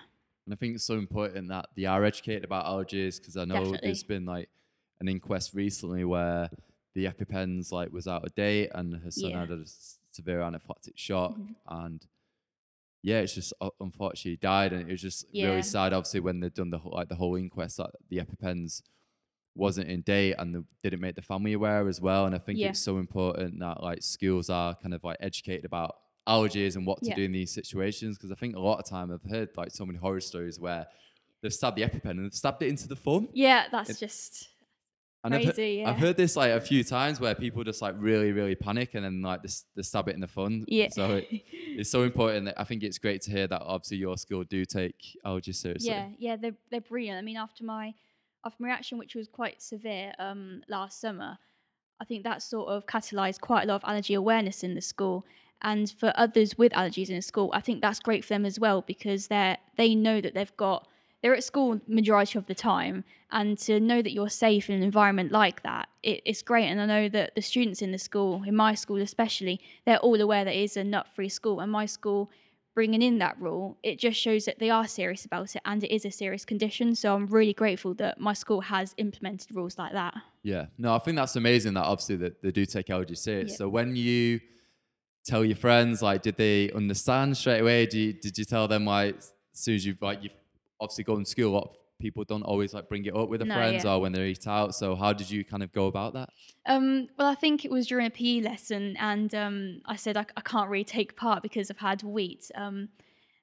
And 0.46 0.54
I 0.54 0.56
think 0.56 0.76
it's 0.76 0.84
so 0.84 0.94
important 0.94 1.48
that 1.48 1.66
they 1.76 1.84
are 1.86 2.04
educated 2.04 2.44
about 2.44 2.66
allergies 2.66 3.18
because 3.18 3.36
I 3.36 3.44
know 3.44 3.54
Definitely. 3.64 3.88
there's 3.88 4.04
been 4.04 4.25
like 4.25 4.48
an 5.00 5.08
inquest 5.08 5.54
recently 5.54 6.04
where 6.04 6.48
the 6.94 7.06
EpiPens 7.06 7.72
like 7.72 7.92
was 7.92 8.06
out 8.06 8.25
of 8.25 8.34
date 8.34 8.70
and 8.75 8.94
her 8.96 9.10
son 9.10 9.30
Yeah. 9.32 9.40
had 9.40 9.50
a 9.50 9.64
severe 10.12 10.38
anaphylactic 10.40 10.96
shock 10.96 11.36
Mhm. 11.36 11.56
and 11.68 12.06
yeah, 13.02 13.18
it's 13.20 13.34
just 13.34 13.52
uh, 13.60 13.70
unfortunately 13.80 14.32
he 14.32 14.36
died 14.36 14.72
and 14.72 14.82
it 14.88 14.92
was 14.92 15.02
just 15.02 15.26
Yeah. 15.32 15.48
really 15.50 15.62
sad. 15.62 15.92
Obviously, 15.92 16.20
when 16.20 16.40
they'd 16.40 16.54
done 16.54 16.70
the 16.70 16.78
whole, 16.78 16.92
like 16.92 17.08
the 17.08 17.14
whole 17.16 17.36
inquest, 17.36 17.78
like 17.78 17.90
the 18.08 18.18
EpiPens 18.18 18.82
wasn't 19.56 19.88
in 19.88 20.02
date 20.02 20.34
and 20.38 20.54
they 20.54 20.60
didn't 20.82 21.00
make 21.00 21.14
the 21.16 21.22
family 21.22 21.52
aware 21.54 21.88
as 21.88 22.00
well. 22.00 22.26
And 22.26 22.34
I 22.34 22.38
think 22.38 22.58
Yeah. 22.58 22.68
it's 22.70 22.80
so 22.80 22.98
important 22.98 23.58
that 23.60 23.82
like 23.82 24.02
schools 24.02 24.50
are 24.50 24.75
kind 24.75 24.94
of 24.94 25.02
like 25.04 25.16
educated 25.20 25.64
about 25.64 25.96
allergies 26.28 26.76
and 26.76 26.86
what 26.86 27.00
to 27.02 27.08
Yeah. 27.10 27.14
do 27.16 27.22
in 27.22 27.32
these 27.32 27.52
situations 27.52 28.16
because 28.16 28.32
I 28.32 28.34
think 28.34 28.56
a 28.56 28.60
lot 28.60 28.78
of 28.80 28.84
time 28.86 29.12
I've 29.12 29.30
heard 29.30 29.50
like 29.56 29.70
so 29.70 29.86
many 29.86 29.98
horror 29.98 30.20
stories 30.20 30.58
where 30.58 30.86
they've 31.42 31.52
stabbed 31.54 31.76
the 31.76 31.82
EpiPen 31.82 32.10
and 32.10 32.25
they've 32.25 32.34
stabbed 32.34 32.62
it 32.62 32.68
into 32.68 32.88
the 32.88 32.96
thumb. 32.96 33.28
Yeah, 33.32 33.66
that's 33.70 33.90
It- 33.90 33.98
just 33.98 34.48
And 35.25 35.34
I've, 35.34 35.40
he- 35.40 35.46
Crazy, 35.46 35.84
I've 35.84 35.96
heard 35.96 36.16
this 36.16 36.36
like 36.36 36.52
a 36.52 36.60
few 36.60 36.84
times 36.84 37.18
where 37.18 37.34
people 37.34 37.64
just 37.64 37.82
like 37.82 37.96
really, 37.98 38.30
really 38.30 38.54
panic 38.54 38.94
and 38.94 39.04
then 39.04 39.22
like 39.22 39.42
they, 39.42 39.48
they 39.75 39.82
stab 39.82 40.06
it 40.08 40.14
in 40.14 40.20
the 40.20 40.28
fun. 40.28 40.64
Yeah. 40.68 40.88
So 40.90 41.16
it, 41.16 41.26
it's 41.30 41.90
so 41.90 42.04
important. 42.04 42.44
That 42.46 42.60
I 42.60 42.62
think 42.64 42.84
it's 42.84 42.98
great 42.98 43.22
to 43.22 43.32
hear 43.32 43.48
that 43.48 43.60
obviously 43.62 43.96
your 43.96 44.16
school 44.18 44.44
do 44.44 44.64
take 44.64 44.94
allergies 45.25 45.56
seriously. 45.56 45.90
Yeah, 45.90 46.10
yeah, 46.18 46.36
they're 46.36 46.54
they're 46.70 46.80
brilliant. 46.80 47.18
I 47.18 47.22
mean, 47.22 47.36
after 47.38 47.64
my 47.64 47.94
after 48.44 48.62
my 48.62 48.68
reaction, 48.68 48.98
which 48.98 49.14
was 49.14 49.28
quite 49.28 49.62
severe 49.62 50.12
um, 50.18 50.62
last 50.68 51.00
summer, 51.00 51.38
I 52.00 52.04
think 52.04 52.24
that 52.24 52.42
sort 52.42 52.68
of 52.68 52.86
catalysed 52.86 53.40
quite 53.40 53.64
a 53.64 53.66
lot 53.66 53.76
of 53.76 53.84
allergy 53.84 54.14
awareness 54.14 54.62
in 54.62 54.74
the 54.74 54.80
school. 54.80 55.24
And 55.62 55.90
for 55.90 56.12
others 56.16 56.58
with 56.58 56.72
allergies 56.72 57.08
in 57.08 57.22
school, 57.22 57.50
I 57.54 57.60
think 57.60 57.80
that's 57.80 57.98
great 57.98 58.24
for 58.24 58.34
them 58.34 58.44
as 58.44 58.60
well 58.60 58.82
because 58.82 59.28
they're 59.28 59.56
they 59.76 59.94
know 59.94 60.20
that 60.20 60.34
they've 60.34 60.56
got 60.56 60.86
they're 61.22 61.34
at 61.34 61.42
school 61.42 61.80
majority 61.88 62.38
of 62.38 62.46
the 62.46 62.54
time, 62.54 63.02
and 63.32 63.58
to 63.60 63.80
know 63.80 64.02
that 64.02 64.12
you're 64.12 64.28
safe 64.28 64.68
in 64.68 64.76
an 64.76 64.82
environment 64.82 65.32
like 65.32 65.62
that, 65.62 65.88
it, 66.02 66.20
it's 66.26 66.42
great. 66.42 66.66
And 66.66 66.80
I 66.80 66.86
know 66.86 67.08
that 67.08 67.34
the 67.34 67.40
students 67.40 67.80
in 67.80 67.90
the 67.90 67.98
school, 67.98 68.42
in 68.46 68.54
my 68.54 68.74
school 68.74 69.00
especially, 69.00 69.60
they're 69.86 69.98
all 69.98 70.20
aware 70.20 70.44
that 70.44 70.54
it 70.54 70.62
is 70.62 70.76
a 70.76 70.84
nut-free 70.84 71.30
school, 71.30 71.60
and 71.60 71.72
my 71.72 71.86
school 71.86 72.30
bringing 72.76 73.00
in 73.00 73.18
that 73.18 73.40
rule, 73.40 73.78
it 73.83 73.99
just 73.99 74.21
shows 74.21 74.45
that 74.45 74.59
they 74.59 74.68
are 74.68 74.87
serious 74.87 75.25
about 75.25 75.56
it 75.56 75.62
and 75.64 75.83
it 75.83 75.92
is 75.92 76.04
a 76.04 76.11
serious 76.11 76.45
condition. 76.45 76.95
So 76.95 77.14
I'm 77.14 77.26
really 77.26 77.54
grateful 77.54 77.95
that 77.95 78.21
my 78.21 78.35
school 78.35 78.61
has 78.61 78.95
implemented 78.99 79.56
rules 79.56 79.78
like 79.78 79.95
that. 79.95 80.14
Yeah. 80.42 80.66
No, 80.76 80.95
I 80.95 80.99
think 80.99 81.16
that's 81.16 81.35
amazing 81.37 81.73
that 81.75 81.85
obviously 81.85 82.16
that 82.16 82.42
they 82.42 82.52
do 82.52 82.66
take 82.66 82.90
allergy 82.90 83.14
serious. 83.14 83.52
Yeah. 83.52 83.56
So 83.56 83.68
when 83.71 83.97
you 83.97 84.40
tell 85.25 85.42
your 85.42 85.56
friends, 85.56 86.02
like, 86.02 86.21
did 86.21 86.37
they 86.37 86.71
understand 86.71 87.38
straight 87.38 87.61
away? 87.61 87.87
Did 87.87 87.95
you, 87.95 88.12
did 88.12 88.37
you 88.37 88.45
tell 88.45 88.68
them 88.68 88.85
like 88.85 89.16
as 89.16 89.33
soon 89.52 89.76
as 89.76 89.87
you've 89.87 90.02
like 90.02 90.23
you've 90.23 90.33
obviously 90.78 91.04
go 91.04 91.18
to 91.18 91.25
school, 91.25 91.56
of 91.56 91.75
people 91.98 92.24
don't 92.24 92.42
always 92.42 92.74
like 92.74 92.88
bring 92.88 93.04
it 93.04 93.14
up 93.16 93.28
with 93.28 93.40
their 93.40 93.48
No, 93.48 93.54
friends 93.54 93.84
yeah. 93.84 93.94
or 93.94 94.00
when 94.00 94.12
they 94.12 94.28
eat 94.28 94.46
out. 94.46 94.74
So 94.74 94.94
how 94.94 95.12
did 95.12 95.30
you 95.30 95.44
kind 95.44 95.62
of 95.62 95.72
go 95.72 95.86
about 95.86 96.14
that? 96.14 96.30
Um, 96.66 97.08
well, 97.18 97.28
I 97.28 97.34
think 97.34 97.64
it 97.64 97.70
was 97.70 97.86
during 97.86 98.06
a 98.06 98.10
PE 98.10 98.40
lesson, 98.40 98.96
and 98.98 99.34
um, 99.34 99.80
I 99.86 99.96
said 99.96 100.16
I, 100.16 100.26
I 100.36 100.40
can't 100.40 100.68
really 100.70 100.84
take 100.84 101.16
part 101.16 101.42
because 101.42 101.70
I've 101.70 101.78
had 101.78 102.02
wheat. 102.02 102.50
Um, 102.54 102.88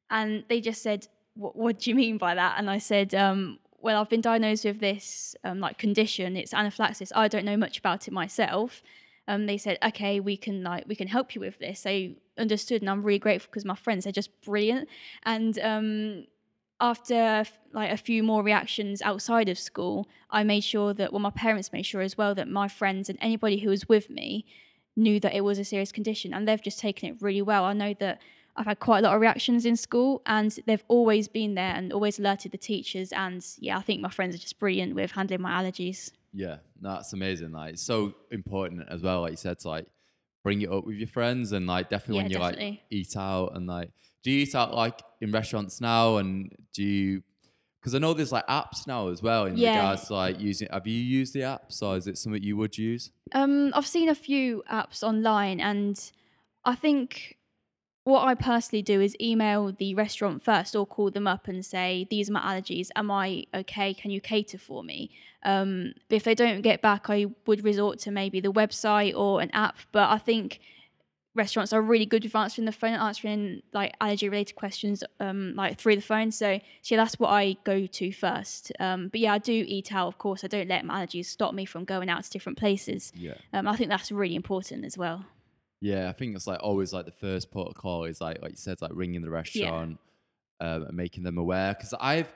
and 0.09 0.43
they 0.49 0.61
just 0.61 0.81
said, 0.83 1.07
"What, 1.35 1.55
what 1.55 1.79
do 1.79 1.89
you 1.89 1.95
mean 1.95 2.17
by 2.17 2.35
that?" 2.35 2.55
And 2.57 2.69
I 2.69 2.77
said, 2.77 3.15
um, 3.15 3.59
"Well, 3.79 3.99
I've 3.99 4.09
been 4.09 4.21
diagnosed 4.21 4.65
with 4.65 4.79
this 4.79 5.35
um, 5.43 5.59
like 5.59 5.77
condition. 5.77 6.37
It's 6.37 6.53
anaphylaxis. 6.53 7.11
I 7.15 7.27
don't 7.27 7.45
know 7.45 7.57
much 7.57 7.79
about 7.79 8.07
it 8.07 8.11
myself." 8.11 8.83
Um, 9.27 9.45
they 9.45 9.57
said, 9.57 9.77
"Okay, 9.83 10.19
we 10.19 10.37
can 10.37 10.63
like 10.63 10.85
we 10.87 10.95
can 10.95 11.07
help 11.07 11.33
you 11.33 11.41
with 11.41 11.57
this." 11.59 11.81
They 11.81 12.17
understood, 12.37 12.81
and 12.81 12.89
I'm 12.89 13.03
really 13.03 13.19
grateful 13.19 13.49
because 13.49 13.65
my 13.65 13.75
friends 13.75 14.05
are 14.05 14.11
just 14.11 14.29
brilliant. 14.41 14.89
And 15.23 15.57
um, 15.59 16.25
after 16.83 17.45
like 17.71 17.91
a 17.91 17.97
few 17.97 18.21
more 18.21 18.43
reactions 18.43 19.01
outside 19.01 19.47
of 19.47 19.57
school, 19.57 20.05
I 20.29 20.43
made 20.43 20.65
sure 20.65 20.93
that 20.93 21.13
well, 21.13 21.21
my 21.21 21.29
parents 21.31 21.71
made 21.71 21.85
sure 21.85 22.01
as 22.01 22.17
well 22.17 22.35
that 22.35 22.49
my 22.49 22.67
friends 22.67 23.09
and 23.09 23.17
anybody 23.21 23.57
who 23.59 23.69
was 23.69 23.87
with 23.87 24.09
me 24.09 24.45
knew 24.97 25.17
that 25.21 25.33
it 25.33 25.41
was 25.41 25.57
a 25.57 25.63
serious 25.63 25.93
condition, 25.93 26.33
and 26.33 26.45
they've 26.45 26.61
just 26.61 26.79
taken 26.79 27.09
it 27.09 27.15
really 27.21 27.41
well. 27.41 27.63
I 27.63 27.73
know 27.73 27.95
that 28.01 28.21
I've 28.57 28.65
had 28.65 28.79
quite 28.81 28.99
a 28.99 29.01
lot 29.03 29.15
of 29.15 29.21
reactions 29.21 29.65
in 29.65 29.77
school, 29.77 30.21
and 30.25 30.51
they've 30.67 30.83
always 30.89 31.29
been 31.29 31.55
there 31.55 31.73
and 31.73 31.93
always 31.93 32.19
alerted 32.19 32.51
the 32.51 32.57
teachers. 32.57 33.13
And 33.13 33.43
yeah, 33.59 33.77
I 33.77 33.81
think 33.81 34.01
my 34.01 34.09
friends 34.09 34.35
are 34.35 34.39
just 34.39 34.59
brilliant 34.59 34.93
with 34.93 35.11
handling 35.11 35.41
my 35.41 35.63
allergies. 35.63 36.11
Yeah, 36.33 36.57
that's 36.81 37.13
amazing. 37.13 37.53
Like, 37.53 37.73
it's 37.73 37.81
so 37.81 38.13
important 38.29 38.83
as 38.89 39.01
well. 39.01 39.21
Like 39.21 39.31
you 39.31 39.37
said, 39.37 39.57
to 39.59 39.69
like 39.69 39.87
bring 40.43 40.61
it 40.61 40.69
up 40.69 40.85
with 40.85 40.97
your 40.97 41.07
friends 41.07 41.53
and 41.53 41.65
like 41.65 41.89
definitely 41.89 42.17
Yeah, 42.29 42.39
when 42.39 42.53
you 42.57 42.65
like 42.67 42.81
eat 42.91 43.15
out 43.15 43.55
and 43.55 43.67
like, 43.67 43.89
do 44.23 44.31
you 44.31 44.39
eat 44.43 44.55
out 44.55 44.73
like 44.73 45.01
in 45.21 45.31
restaurants 45.31 45.81
now? 45.81 46.17
And 46.17 46.55
do 46.73 46.83
you? 46.83 47.23
Because 47.79 47.95
I 47.95 47.99
know 47.99 48.13
there's 48.13 48.31
like 48.31 48.47
apps 48.47 48.87
now 48.87 49.09
as 49.09 49.21
well 49.21 49.45
in 49.45 49.57
Yeah. 49.57 49.73
regards 49.75 50.07
to 50.07 50.13
like 50.13 50.39
using. 50.39 50.69
Have 50.71 50.87
you 50.87 50.99
used 50.99 51.33
the 51.33 51.41
apps 51.41 51.81
or 51.81 51.97
is 51.97 52.07
it 52.07 52.17
something 52.17 52.41
you 52.41 52.57
would 52.57 52.77
use? 52.77 53.11
Um, 53.33 53.71
I've 53.73 53.87
seen 53.87 54.09
a 54.09 54.15
few 54.15 54.63
apps 54.69 55.03
online, 55.03 55.59
and 55.59 55.99
I 56.65 56.75
think 56.75 57.37
what 58.05 58.27
I 58.27 58.35
personally 58.35 58.81
do 58.81 58.99
is 59.01 59.15
email 59.21 59.71
the 59.71 59.95
restaurant 59.95 60.43
first 60.43 60.75
or 60.75 60.85
call 60.85 61.09
them 61.11 61.25
up 61.27 61.47
and 61.47 61.65
say, 61.65 62.05
These 62.09 62.29
are 62.29 62.33
my 62.33 62.41
allergies. 62.41 62.89
Am 62.95 63.09
I 63.09 63.45
okay? 63.53 63.93
Can 63.93 64.11
you 64.11 64.19
cater 64.21 64.57
for 64.57 64.83
me? 64.83 65.09
Um, 65.43 65.93
but 66.09 66.17
if 66.17 66.23
they 66.25 66.35
don't 66.35 66.61
get 66.61 66.81
back, 66.81 67.09
I 67.09 67.27
would 67.47 67.63
resort 67.63 67.99
to 67.99 68.11
maybe 68.11 68.41
the 68.41 68.51
website 68.51 69.15
or 69.15 69.41
an 69.41 69.51
app. 69.51 69.77
But 69.93 70.09
I 70.09 70.17
think 70.17 70.59
restaurants 71.35 71.73
are 71.73 71.81
really 71.81 72.05
good 72.05 72.23
with 72.23 72.35
answering 72.35 72.65
the 72.65 72.71
phone, 72.71 72.93
answering 72.93 73.61
like 73.73 73.93
allergy 73.99 74.29
related 74.29 74.55
questions 74.55 75.03
um, 75.19 75.53
like 75.55 75.79
through 75.79 75.95
the 75.95 76.01
phone. 76.01 76.31
So, 76.31 76.59
so 76.81 76.95
yeah, 76.95 77.01
that's 77.01 77.19
what 77.19 77.29
I 77.29 77.57
go 77.63 77.85
to 77.85 78.11
first. 78.11 78.71
Um, 78.79 79.07
but 79.07 79.19
yeah, 79.19 79.33
I 79.33 79.37
do 79.39 79.65
eat 79.67 79.93
out, 79.93 80.07
of 80.07 80.17
course. 80.17 80.43
I 80.43 80.47
don't 80.47 80.67
let 80.67 80.85
my 80.85 81.05
allergies 81.05 81.25
stop 81.25 81.53
me 81.53 81.65
from 81.65 81.85
going 81.85 82.09
out 82.09 82.23
to 82.23 82.29
different 82.29 82.57
places. 82.57 83.11
Yeah. 83.15 83.33
Um, 83.51 83.67
I 83.67 83.75
think 83.75 83.89
that's 83.89 84.11
really 84.11 84.35
important 84.35 84.85
as 84.85 84.97
well. 84.97 85.25
Yeah, 85.81 86.07
I 86.07 86.13
think 86.13 86.35
it's 86.35 86.47
like 86.47 86.59
always 86.61 86.93
like 86.93 87.05
the 87.05 87.11
first 87.11 87.51
protocol 87.51 88.05
is 88.05 88.21
like 88.21 88.41
like 88.41 88.51
you 88.51 88.57
said, 88.57 88.81
like 88.81 88.91
ringing 88.93 89.21
the 89.21 89.29
restaurant 89.29 89.99
um, 90.61 90.83
and 90.83 90.95
making 90.95 91.23
them 91.23 91.37
aware. 91.37 91.73
Because 91.73 91.93
I've 91.99 92.31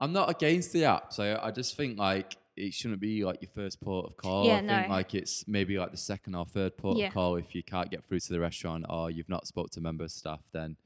I'm 0.00 0.12
not 0.12 0.28
against 0.28 0.72
the 0.72 0.84
app, 0.84 1.12
so 1.12 1.40
I 1.42 1.50
just 1.50 1.76
think 1.76 1.98
like 1.98 2.36
it 2.56 2.72
shouldn't 2.72 3.00
be 3.00 3.24
like 3.24 3.42
your 3.42 3.50
first 3.50 3.80
port 3.80 4.06
of 4.06 4.16
call. 4.16 4.46
Yeah, 4.46 4.56
I 4.56 4.66
think 4.66 4.88
like 4.88 5.14
it's 5.14 5.46
maybe 5.48 5.78
like 5.78 5.90
the 5.90 5.96
second 5.96 6.34
or 6.34 6.46
third 6.46 6.76
port 6.76 6.96
Yeah. 6.98 7.08
of 7.08 7.14
call 7.14 7.36
if 7.36 7.54
you 7.54 7.62
can't 7.62 7.90
get 7.90 8.04
through 8.04 8.20
to 8.20 8.32
the 8.32 8.40
restaurant 8.40 8.86
or 8.88 9.10
you've 9.10 9.28
not 9.28 9.46
spoke 9.46 9.70
to 9.70 9.80
member 9.80 10.06
staff, 10.08 10.40
then 10.52 10.76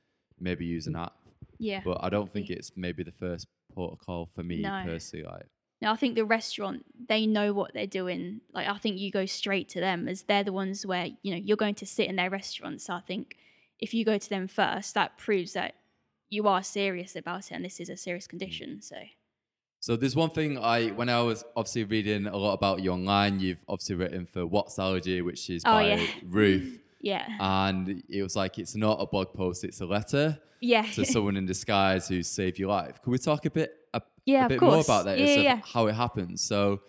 maybe 0.40 0.64
use 0.64 0.87
an 0.87 0.96
app. 0.96 1.14
Yeah. 1.58 1.82
But 1.84 1.98
I 2.02 2.08
don't 2.08 2.32
think 2.32 2.48
it's 2.50 2.72
maybe 2.76 3.02
the 3.02 3.12
first 3.12 3.46
port 3.75 3.92
of 3.92 3.98
call 3.98 4.26
for 4.26 4.42
me 4.42 4.62
No. 4.62 4.82
personally. 4.84 5.25
Like 5.26 5.46
Now, 5.82 5.92
I 5.92 5.96
think 5.96 6.14
the 6.14 6.25
restaurant, 6.25 6.84
they 7.08 7.26
know 7.26 7.52
what 7.52 7.75
they're 7.75 7.87
doing. 7.87 8.40
Like, 8.52 8.66
I 8.66 8.78
think 8.78 8.98
you 8.98 9.10
go 9.10 9.26
straight 9.26 9.68
to 9.70 9.80
them 9.80 10.08
as 10.08 10.22
they're 10.22 10.42
the 10.44 10.52
ones 10.52 10.84
where, 10.87 11.08
you 11.22 11.30
know, 11.32 11.37
you're 11.37 11.56
going 11.56 11.76
to 11.76 11.87
sit 11.87 12.08
in 12.08 12.16
their 12.16 12.30
restaurant. 12.30 12.80
So 12.80 12.94
I 12.94 13.00
think 13.00 13.37
if 13.78 13.92
you 13.94 14.04
go 14.04 14.18
to 14.18 14.28
them 14.28 14.48
first, 14.48 14.94
that 14.94 15.18
proves 15.18 15.52
that 15.52 15.75
you 16.30 16.48
are 16.48 16.62
serious 16.62 17.14
about 17.14 17.50
it 17.50 17.54
and 17.54 17.64
this 17.64 17.78
is 17.78 17.88
a 17.90 17.96
serious 17.96 18.26
Mm. 18.26 18.30
condition. 18.30 18.82
So, 18.82 18.96
So 19.80 19.97
there's 19.97 20.16
one 20.16 20.30
thing 20.30 20.58
I 20.58 20.88
when 20.88 21.08
I 21.08 21.23
was 21.23 21.44
obviously 21.56 21.85
reading 21.85 22.26
a 22.26 22.37
lot 22.37 22.54
about 22.54 22.80
you 22.82 22.90
online, 22.92 23.38
you've 23.40 23.62
obviously 23.68 23.94
written 23.97 24.26
for 24.26 24.47
What's 24.47 24.78
Allergy, 24.78 25.23
which 25.23 25.49
is 25.50 25.62
Oh, 25.64 25.70
by 25.73 25.94
yeah. 25.94 26.06
Ruth. 26.26 26.80
yeah. 27.00 27.26
And 27.40 28.02
it 28.08 28.23
was 28.23 28.35
like 28.35 28.58
it's 28.58 28.75
not 28.75 29.00
a 29.00 29.06
blog 29.06 29.32
post, 29.35 29.64
it's 29.64 29.80
a 29.80 29.87
letter 29.87 30.38
yeah. 30.61 30.82
to 30.82 31.04
someone 31.14 31.37
in 31.37 31.47
disguise 31.47 32.08
who 32.08 32.23
saved 32.23 32.58
your 32.58 32.70
life. 32.70 33.00
Can 33.02 33.12
we 33.12 33.18
talk 33.18 33.44
a 33.47 33.50
bit 33.50 33.73
a, 33.94 34.02
Yeah, 34.25 34.47
a 34.47 34.49
bit 34.49 34.61
more 34.61 34.80
about 34.80 35.04
that? 35.04 35.18
Yeah, 35.18 35.37
yeah. 35.37 35.61
how 35.64 35.87
it 35.87 35.94
happened. 35.94 36.40
So 36.40 36.80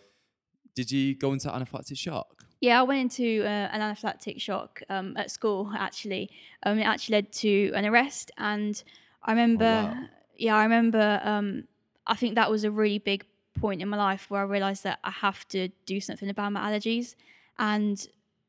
did 0.74 0.92
you 0.92 1.16
go 1.16 1.34
into 1.34 1.48
anaphylactic 1.50 1.98
shock? 1.98 2.44
Yeah, 2.62 2.80
I 2.80 2.84
went 2.84 3.00
into 3.18 3.44
uh, 3.46 3.70
an 3.72 3.82
anaphylactic 3.82 4.42
shock 4.42 4.82
um, 4.90 5.16
at 5.16 5.32
school. 5.32 5.72
Actually, 5.78 6.30
um, 6.64 6.80
it 6.80 6.84
actually 6.84 7.18
led 7.18 7.32
to 7.34 7.72
an 7.74 7.86
arrest, 7.86 8.32
and 8.38 8.82
I 9.24 9.32
remember. 9.32 9.64
wow. 9.66 10.04
Yeah, 10.38 10.56
I 10.56 10.64
remember. 10.64 11.22
Um, 11.24 11.66
I 12.10 12.16
think 12.16 12.36
that 12.36 12.50
was 12.52 12.64
a 12.64 12.72
really 12.72 12.98
big 12.98 13.26
point 13.60 13.82
in 13.82 13.90
my 13.90 13.98
life 13.98 14.30
where 14.30 14.42
I 14.42 14.46
realised 14.46 14.84
that 14.84 15.00
I 15.04 15.12
have 15.12 15.48
to 15.50 15.70
do 15.86 16.00
something 16.00 16.30
about 16.30 16.52
my 16.52 16.62
allergies, 16.70 17.16
and 17.58 18.06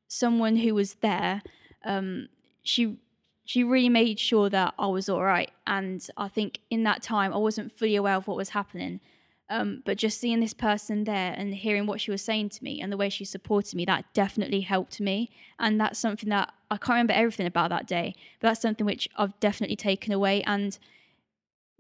someone 0.09 0.57
who 0.57 0.75
was 0.75 0.95
there, 0.95 1.43
um, 1.85 2.29
she 2.63 2.97
she 3.45 3.65
really 3.65 3.89
made 3.89 4.21
sure 4.21 4.49
that 4.49 4.75
I 4.79 4.87
was 4.87 5.09
all 5.09 5.25
right. 5.25 5.51
And 5.67 6.07
I 6.17 6.29
think 6.29 6.61
in 6.71 6.85
that 6.85 7.03
time 7.03 7.33
I 7.35 7.37
wasn't 7.39 7.73
fully 7.73 7.97
aware 7.97 8.15
of 8.15 8.29
what 8.29 8.37
was 8.37 8.51
happening. 8.51 9.01
Um, 9.49 9.83
but 9.85 9.99
just 9.99 10.21
seeing 10.21 10.39
this 10.39 10.55
person 10.55 11.03
there 11.03 11.35
and 11.37 11.53
hearing 11.53 11.87
what 11.87 12.01
she 12.01 12.13
was 12.13 12.23
saying 12.23 12.51
to 12.51 12.63
me 12.63 12.81
and 12.81 12.93
the 12.93 12.97
way 12.97 13.09
she 13.09 13.25
supported 13.25 13.75
me, 13.75 13.85
that 13.87 14.05
definitely 14.15 14.61
helped 14.61 15.01
me. 15.01 15.31
And 15.59 15.81
that's 15.81 15.99
something 15.99 16.29
that 16.29 16.53
I 16.71 16.77
can't 16.77 16.91
remember 16.91 17.15
everything 17.15 17.49
about 17.49 17.71
that 17.71 17.89
day, 17.89 18.15
but 18.39 18.47
that's 18.47 18.63
something 18.63 18.87
which 18.87 19.09
I've 19.17 19.39
definitely 19.41 19.75
taken 19.75 20.13
away. 20.13 20.45
And 20.45 20.79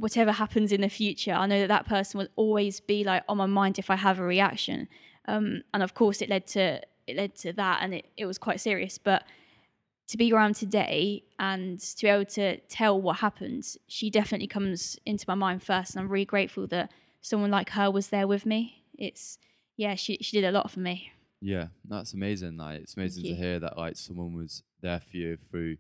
whatever 0.01 0.33
happens 0.33 0.73
in 0.73 0.81
the 0.81 0.89
future, 0.89 1.33
I 1.33 1.47
know 1.47 1.61
that 1.61 1.69
that 1.69 1.87
person 1.87 2.19
will 2.19 2.29
always 2.37 2.81
be 2.81 3.05
like 3.05 3.23
on 3.29 3.37
my 3.37 3.47
mind 3.47 3.79
if 3.79 3.91
I 3.91 3.97
have 3.97 4.19
a 4.19 4.25
reaction. 4.25 4.89
Um, 5.29 5.63
and 5.75 5.83
of 5.83 5.95
course, 5.95 6.23
it 6.23 6.29
led 6.29 6.47
to 6.49 6.81
it 7.07 7.17
led 7.17 7.35
to 7.37 7.53
that, 7.55 7.81
and 7.83 7.95
it, 7.95 8.07
it 8.17 8.27
was 8.27 8.39
quite 8.39 8.61
serious. 8.61 8.99
But 8.99 9.25
to 10.09 10.17
be 10.17 10.33
around 10.33 10.55
today 10.55 11.25
and 11.39 11.79
to 11.79 12.03
be 12.03 12.09
able 12.09 12.25
to 12.25 12.57
tell 12.69 13.01
what 13.01 13.19
happened, 13.19 13.65
she 13.87 14.11
definitely 14.11 14.49
comes 14.49 14.99
into 15.07 15.25
my 15.29 15.35
mind 15.35 15.63
first, 15.63 15.95
and 15.95 16.03
I'm 16.03 16.09
really 16.09 16.25
grateful 16.25 16.67
that 16.69 16.91
someone 17.21 17.51
like 17.51 17.71
her 17.71 17.91
was 17.91 18.09
there 18.09 18.27
with 18.27 18.47
me. 18.47 18.83
It's 18.99 19.39
yeah, 19.77 19.95
she 19.95 20.19
she 20.21 20.41
did 20.41 20.47
a 20.47 20.53
lot 20.53 20.71
for 20.71 20.81
me. 20.81 21.13
Yeah, 21.43 21.69
that's 21.89 22.15
amazing. 22.15 22.57
Like 22.57 22.81
it's 22.81 22.97
amazing 22.97 23.25
to 23.25 23.35
hear 23.35 23.61
that 23.61 23.77
like 23.77 23.97
someone 23.97 24.35
was 24.35 24.63
there 24.81 25.01
for 25.01 25.17
you 25.17 25.39
through 25.51 25.77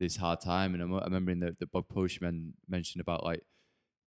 this 0.00 0.16
hard 0.16 0.40
time. 0.40 0.74
And 0.74 0.82
I'm, 0.82 0.94
I 0.94 1.04
remember 1.04 1.30
in 1.30 1.40
the, 1.40 1.56
the 1.58 1.66
blog 1.66 1.88
post 1.88 2.16
you 2.16 2.26
men, 2.26 2.54
mentioned 2.68 3.00
about 3.00 3.24
like 3.24 3.42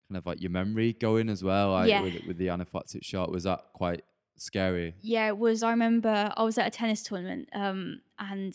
kind 0.09 0.17
of 0.17 0.25
like 0.25 0.41
your 0.41 0.51
memory 0.51 0.93
going 0.93 1.29
as 1.29 1.43
well, 1.43 1.71
like 1.71 1.89
Yeah. 1.89 2.01
with 2.01 2.25
with 2.27 2.37
the 2.37 2.47
anaphylactic 2.47 3.03
shock. 3.03 3.29
Was 3.29 3.43
that 3.43 3.61
quite 3.73 4.03
scary? 4.37 4.95
Yeah, 5.01 5.27
it 5.27 5.37
was. 5.37 5.63
I 5.63 5.71
remember 5.71 6.31
I 6.35 6.43
was 6.43 6.57
at 6.57 6.67
a 6.67 6.71
tennis 6.71 7.03
tournament, 7.03 7.49
um, 7.53 8.01
and 8.19 8.53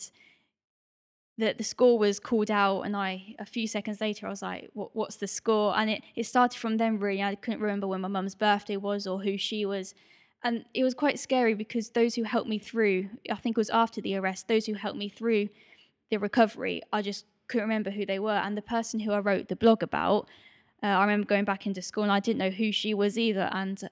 the 1.37 1.55
the 1.57 1.65
score 1.65 1.99
was 1.99 2.19
called 2.21 2.51
out, 2.51 2.83
and 2.83 2.97
I 2.97 3.35
a 3.39 3.47
few 3.47 3.67
seconds 3.67 4.01
later 4.01 4.27
I 4.27 4.31
was 4.31 4.43
like, 4.43 4.71
what, 4.75 4.95
"What's 4.95 5.17
the 5.17 5.27
score?" 5.29 5.77
And 5.79 5.89
it 5.91 6.03
it 6.17 6.25
started 6.25 6.59
from 6.59 6.77
then. 6.77 6.99
Really, 6.99 7.23
I 7.23 7.35
couldn't 7.37 7.61
remember 7.61 7.87
when 7.87 8.01
my 8.01 8.09
mum's 8.09 8.35
birthday 8.35 8.77
was 8.77 9.07
or 9.07 9.23
who 9.23 9.37
she 9.39 9.65
was, 9.65 9.95
and 10.43 10.65
it 10.75 10.83
was 10.85 10.95
quite 10.95 11.19
scary 11.19 11.55
because 11.55 11.91
those 11.91 12.15
who 12.17 12.25
helped 12.25 12.49
me 12.49 12.59
through, 12.59 13.09
I 13.31 13.37
think 13.37 13.57
it 13.57 13.61
was 13.61 13.71
after 13.71 14.01
the 14.01 14.17
arrest, 14.17 14.49
those 14.49 14.67
who 14.67 14.75
helped 14.75 14.99
me 14.99 15.09
through 15.09 15.49
the 16.11 16.19
recovery, 16.19 16.83
I 16.93 17.03
just 17.03 17.25
couldn't 17.49 17.69
remember 17.69 17.91
who 17.91 18.05
they 18.07 18.19
were. 18.19 18.33
And 18.45 18.57
the 18.57 18.63
person 18.63 19.01
who 19.01 19.13
I 19.13 19.19
wrote 19.21 19.49
the 19.49 19.57
blog 19.57 19.83
about, 19.83 20.29
uh, 20.83 20.87
I 20.87 21.03
remember 21.03 21.27
going 21.27 21.45
back 21.45 21.67
into 21.67 21.83
school 21.83 22.05
and 22.05 22.13
I 22.13 22.21
didn't 22.21 22.39
know 22.39 22.51
who 22.51 22.73
she 22.73 22.95
was 22.95 23.19
either. 23.19 23.49
And 23.53 23.89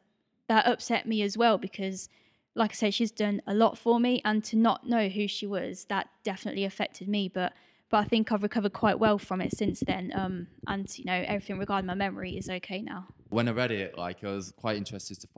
that 0.48 0.66
upset 0.66 1.06
me 1.06 1.22
as 1.22 1.36
well 1.36 1.58
because, 1.58 2.08
like 2.54 2.72
I 2.72 2.74
said, 2.74 2.94
she's 2.94 3.10
done 3.10 3.42
a 3.46 3.54
lot 3.54 3.76
for 3.76 3.98
me. 3.98 4.22
And 4.24 4.44
to 4.44 4.56
not 4.56 4.88
know 4.88 5.08
who 5.08 5.26
she 5.26 5.46
was, 5.46 5.86
that 5.86 6.08
definitely 6.22 6.64
affected 6.64 7.08
me. 7.08 7.28
But 7.28 7.52
but 7.88 7.98
I 7.98 8.04
think 8.04 8.32
I've 8.32 8.42
recovered 8.42 8.72
quite 8.72 8.98
well 8.98 9.18
from 9.18 9.40
it 9.40 9.56
since 9.56 9.80
then. 9.80 10.12
Um, 10.14 10.48
and 10.66 10.86
you 10.98 11.04
know, 11.04 11.24
everything 11.26 11.58
regarding 11.58 11.86
my 11.86 11.94
memory 11.94 12.36
is 12.36 12.48
okay 12.48 12.82
now. 12.82 13.06
When 13.28 13.48
I 13.48 13.52
read 13.52 13.70
it, 13.70 13.96
like 13.96 14.24
I 14.24 14.28
was 14.28 14.52
quite 14.56 14.76
interested 14.76 15.20
to, 15.20 15.28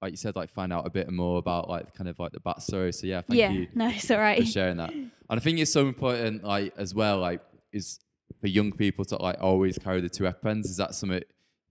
like 0.00 0.12
you 0.12 0.16
said, 0.16 0.36
like 0.36 0.50
find 0.50 0.72
out 0.72 0.86
a 0.86 0.90
bit 0.90 1.10
more 1.10 1.38
about 1.38 1.68
like 1.68 1.94
kind 1.94 2.08
of 2.08 2.18
like 2.18 2.32
the 2.32 2.40
backstory. 2.40 2.94
So 2.94 3.06
yeah, 3.06 3.22
thank 3.22 3.38
yeah, 3.38 3.50
you. 3.50 3.68
no, 3.74 3.88
it's 3.88 4.10
all 4.10 4.18
right. 4.18 4.40
For 4.40 4.46
sharing 4.46 4.76
that, 4.76 4.92
and 4.92 5.10
I 5.28 5.38
think 5.38 5.58
it's 5.58 5.72
so 5.72 5.86
important, 5.86 6.44
like 6.44 6.74
as 6.76 6.94
well, 6.94 7.18
like 7.18 7.40
is 7.72 8.00
for 8.40 8.46
young 8.46 8.72
people 8.72 9.04
to 9.06 9.16
like 9.16 9.36
always 9.40 9.78
carry 9.78 10.00
the 10.00 10.08
two 10.08 10.24
EpiPens. 10.24 10.64
Is 10.66 10.76
that 10.76 10.94
something 10.94 11.22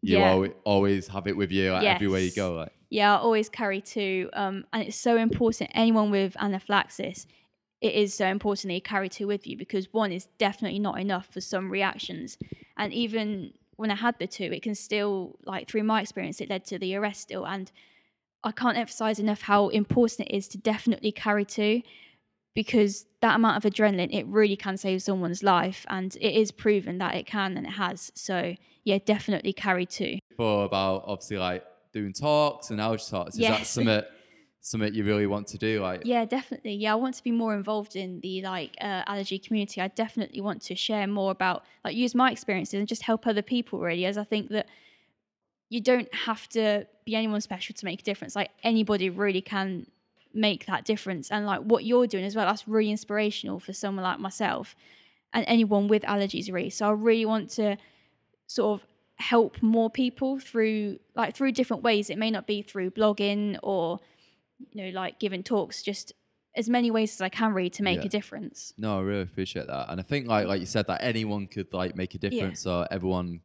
you 0.02 0.20
Yeah. 0.20 0.32
always, 0.32 0.52
always 0.64 1.08
have 1.10 1.28
it 1.28 1.36
with 1.38 1.52
you 1.52 1.72
like 1.72 1.84
everywhere 1.86 2.22
you 2.22 2.32
go? 2.32 2.54
Like 2.56 2.72
Yeah, 2.90 3.16
I 3.16 3.20
always 3.20 3.50
carry 3.50 3.82
two. 3.82 4.30
Um, 4.34 4.66
and 4.74 4.84
it's 4.88 4.98
so 4.98 5.18
important. 5.18 5.72
Anyone 5.74 6.12
with 6.12 6.36
anaphylaxis, 6.40 7.28
it 7.82 7.94
is 7.94 8.14
so 8.14 8.28
important 8.28 8.70
that 8.70 8.76
you 8.76 8.82
carry 8.82 9.10
two 9.10 9.28
with 9.28 9.48
you 9.48 9.58
because 9.58 9.94
one 9.94 10.12
is 10.12 10.26
definitely 10.38 10.80
not 10.80 11.00
enough 11.00 11.28
for 11.34 11.42
some 11.42 11.70
reactions. 11.72 12.38
And 12.78 12.94
even 12.94 13.54
when 13.76 13.92
I 13.92 13.96
had 13.96 14.16
the 14.20 14.28
two, 14.28 14.46
it 14.46 14.62
can 14.62 14.76
still, 14.76 15.38
like 15.46 15.68
through 15.70 15.84
my 15.84 16.02
experience, 16.02 16.42
it 16.42 16.50
led 16.50 16.66
to 16.66 16.78
the 16.80 16.96
arrest 16.96 17.22
still. 17.22 17.46
And 17.48 17.72
I 18.44 18.52
can't 18.52 18.78
emphasize 18.78 19.20
enough 19.20 19.42
how 19.42 19.68
important 19.70 20.30
it 20.30 20.36
is 20.36 20.48
to 20.50 20.58
definitely 20.58 21.12
carry 21.12 21.46
two 21.46 21.82
because 22.56 23.06
that 23.22 23.36
amount 23.36 23.64
of 23.64 23.72
adrenaline, 23.72 24.14
it 24.14 24.26
really 24.28 24.56
can 24.56 24.78
save 24.78 25.02
someone's 25.02 25.44
life. 25.44 25.86
And 25.90 26.16
it 26.16 26.36
is 26.36 26.52
proven 26.52 26.98
that 26.98 27.16
it 27.16 27.26
can 27.26 27.58
and 27.58 27.66
it 27.66 27.72
has. 27.72 28.12
So, 28.16 28.56
yeah, 28.84 28.98
definitely 29.06 29.54
carry 29.54 29.86
two. 29.86 30.20
for 30.36 30.66
about 30.66 31.04
obviously 31.06 31.38
like 31.38 31.64
doing 31.94 32.14
talks 32.14 32.70
and 32.72 32.80
allergy 32.80 33.04
talks. 33.10 33.36
Is 33.36 33.42
that 33.42 33.60
Yes. 33.60 33.70
something 33.76 34.02
something 34.62 34.94
you 34.94 35.04
really 35.06 35.26
want 35.28 35.48
to 35.48 35.58
do? 35.58 35.82
Like 35.82 36.02
Yeah, 36.06 36.26
definitely. 36.26 36.74
Yeah, 36.76 36.94
I 36.94 36.96
want 36.96 37.16
to 37.16 37.24
be 37.24 37.32
more 37.32 37.54
involved 37.56 37.96
in 37.96 38.20
the 38.22 38.42
like 38.42 38.76
uh, 38.82 39.04
allergy 39.08 39.40
community. 39.40 39.82
I 39.82 39.88
definitely 39.88 40.42
want 40.42 40.62
to 40.64 40.76
share 40.76 41.08
more 41.08 41.32
about 41.32 41.64
like 41.86 41.96
use 41.96 42.14
my 42.16 42.32
experiences 42.32 42.76
and 42.76 42.88
just 42.88 43.04
help 43.04 43.26
other 43.28 43.42
people 43.42 43.80
really 43.80 44.06
as 44.06 44.18
I 44.18 44.24
think 44.24 44.50
that 44.50 44.68
you 45.70 45.82
don't 45.82 46.14
have 46.14 46.48
to 46.50 46.88
be 47.06 47.16
anyone 47.16 47.42
special 47.42 47.76
to 47.76 47.86
make 47.86 48.02
a 48.02 48.04
difference. 48.04 48.36
Like 48.36 48.50
anybody 48.64 49.10
really 49.10 49.42
can 49.42 49.86
make 50.34 50.66
that 50.68 50.86
difference 50.86 51.32
and 51.32 51.46
like 51.46 51.62
what 51.62 51.84
you're 51.86 52.06
doing 52.08 52.24
as 52.24 52.36
well 52.36 52.46
that's 52.46 52.68
really 52.68 52.92
inspirational 52.92 53.60
for 53.60 53.74
someone 53.74 54.04
like 54.04 54.20
myself 54.20 54.76
and 55.34 55.44
anyone 55.48 55.88
with 55.88 56.04
allergies 56.04 56.52
really. 56.52 56.70
So 56.70 56.88
I 56.88 56.92
really 56.92 57.26
want 57.26 57.50
to 57.52 57.78
sort 58.48 58.80
of 58.82 58.88
help 59.16 59.62
more 59.62 59.90
people 59.90 60.40
through 60.40 61.00
like 61.16 61.36
through 61.36 61.52
different 61.52 61.84
ways. 61.84 62.10
It 62.10 62.18
may 62.18 62.32
not 62.32 62.48
be 62.48 62.62
through 62.62 62.92
blogging 62.92 63.58
or 63.64 64.00
you 64.72 64.84
know 64.84 64.90
like 65.00 65.20
giving 65.20 65.44
talks, 65.44 65.82
just 65.84 66.14
as 66.56 66.68
many 66.70 66.90
ways 66.92 67.14
as 67.14 67.22
I 67.22 67.30
can 67.30 67.54
really 67.54 67.70
to 67.72 67.84
make 67.84 68.00
Yeah. 68.00 68.06
a 68.06 68.10
difference. 68.10 68.74
No, 68.78 68.98
I 69.00 69.02
really 69.02 69.22
appreciate 69.22 69.68
that. 69.68 69.90
And 69.90 70.00
I 70.00 70.04
think 70.04 70.28
like 70.28 70.48
like 70.48 70.60
you 70.62 70.66
said 70.66 70.88
that 70.88 71.04
anyone 71.04 71.48
could 71.48 71.74
like 71.74 71.96
make 71.96 72.16
a 72.16 72.18
difference 72.18 72.66
or 72.66 72.88
everyone 72.92 73.42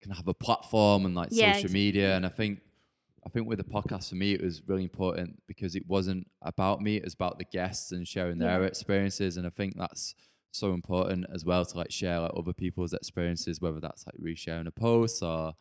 can 0.00 0.12
have 0.12 0.28
a 0.28 0.34
platform 0.34 1.04
and 1.04 1.14
like 1.14 1.28
Yeah, 1.32 1.52
social 1.52 1.72
media. 1.72 2.16
And 2.16 2.24
I 2.24 2.30
think 2.30 2.60
I 3.28 3.30
think 3.30 3.46
with 3.46 3.58
the 3.58 3.64
podcast 3.64 4.08
for 4.08 4.14
me 4.14 4.32
it 4.32 4.42
was 4.42 4.62
really 4.66 4.84
important 4.84 5.42
because 5.46 5.76
it 5.76 5.86
wasn't 5.86 6.26
about 6.40 6.80
me, 6.80 6.96
it 6.96 7.04
was 7.04 7.12
about 7.14 7.38
the 7.38 7.44
guests 7.44 7.92
and 7.92 8.08
sharing 8.08 8.38
their 8.38 8.62
Yeah. 8.62 8.66
experiences. 8.66 9.36
And 9.36 9.46
I 9.46 9.50
think 9.50 9.76
that's 9.76 10.14
so 10.50 10.72
important 10.72 11.26
as 11.32 11.44
well 11.44 11.62
to 11.66 11.76
like 11.76 11.90
share 11.90 12.20
like 12.20 12.32
other 12.34 12.54
people's 12.54 12.94
experiences, 12.94 13.60
whether 13.60 13.80
that's 13.80 14.06
like 14.06 14.16
resharing 14.16 14.66
a 14.66 14.70
post 14.70 15.22
or 15.22 15.52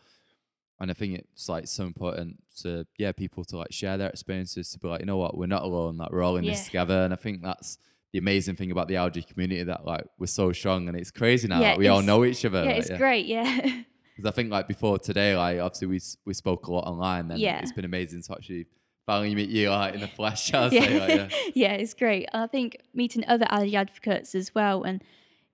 and 0.80 0.92
I 0.92 0.94
think 0.94 1.16
it's 1.18 1.50
like 1.50 1.68
so 1.68 1.84
important 1.86 2.38
to 2.62 2.86
yeah, 2.98 3.12
people 3.12 3.44
to 3.46 3.58
like 3.58 3.72
share 3.74 3.98
their 3.98 4.10
experiences 4.10 4.70
to 4.72 4.80
be 4.80 4.88
like, 4.88 5.02
you 5.02 5.06
know 5.08 5.18
what, 5.18 5.36
we're 5.38 5.48
not 5.48 5.64
alone, 5.64 5.98
like 5.98 6.12
we're 6.12 6.22
all 6.24 6.38
in 6.38 6.46
this 6.46 6.66
together. 6.66 7.04
And 7.04 7.12
I 7.12 7.18
think 7.18 7.42
that's 7.42 7.80
the 8.14 8.20
amazing 8.20 8.56
thing 8.56 8.72
about 8.72 8.88
the 8.88 8.96
allergy 8.96 9.24
community 9.24 9.64
that 9.64 9.86
like 9.86 10.06
we're 10.18 10.28
so 10.28 10.52
strong 10.54 10.88
and 10.88 10.96
it's 10.96 11.12
crazy 11.12 11.48
now. 11.50 11.60
Yeah, 11.62 11.70
like, 11.72 11.80
we 11.80 11.88
all 11.90 12.02
know 12.04 12.24
each 12.24 12.46
other. 12.46 12.64
yeah, 12.64 12.72
like, 12.76 12.86
it's 12.86 12.98
great. 12.98 13.26
Yeah, 13.26 13.82
Because 14.18 14.28
I 14.30 14.34
think 14.36 14.52
like 14.52 14.68
before 14.68 14.98
today, 15.00 15.38
like 15.38 15.60
obviously 15.60 15.88
we 15.88 16.00
we 16.26 16.34
spoke 16.34 16.68
a 16.68 16.72
lot 16.74 16.86
online, 16.88 17.30
and 17.32 17.40
Yeah. 17.40 17.60
it's 17.60 17.72
been 17.72 17.86
amazing 17.86 18.24
to 18.24 18.34
actually 18.34 18.66
finally 19.06 19.34
meet 19.36 19.50
you 19.50 19.70
like 19.70 19.94
in 19.94 20.02
the 20.02 20.08
flesh. 20.08 20.52
Yeah. 20.54 20.70
say, 20.70 21.00
like, 21.00 21.32
yeah. 21.32 21.38
yeah, 21.56 21.74
it's 21.74 21.94
great. 21.94 22.28
And 22.34 22.42
I 22.44 22.48
think 22.48 22.78
meeting 22.94 23.24
other 23.28 23.46
allergy 23.50 23.76
advocates 23.76 24.34
as 24.36 24.54
well, 24.56 24.84
and 24.84 25.04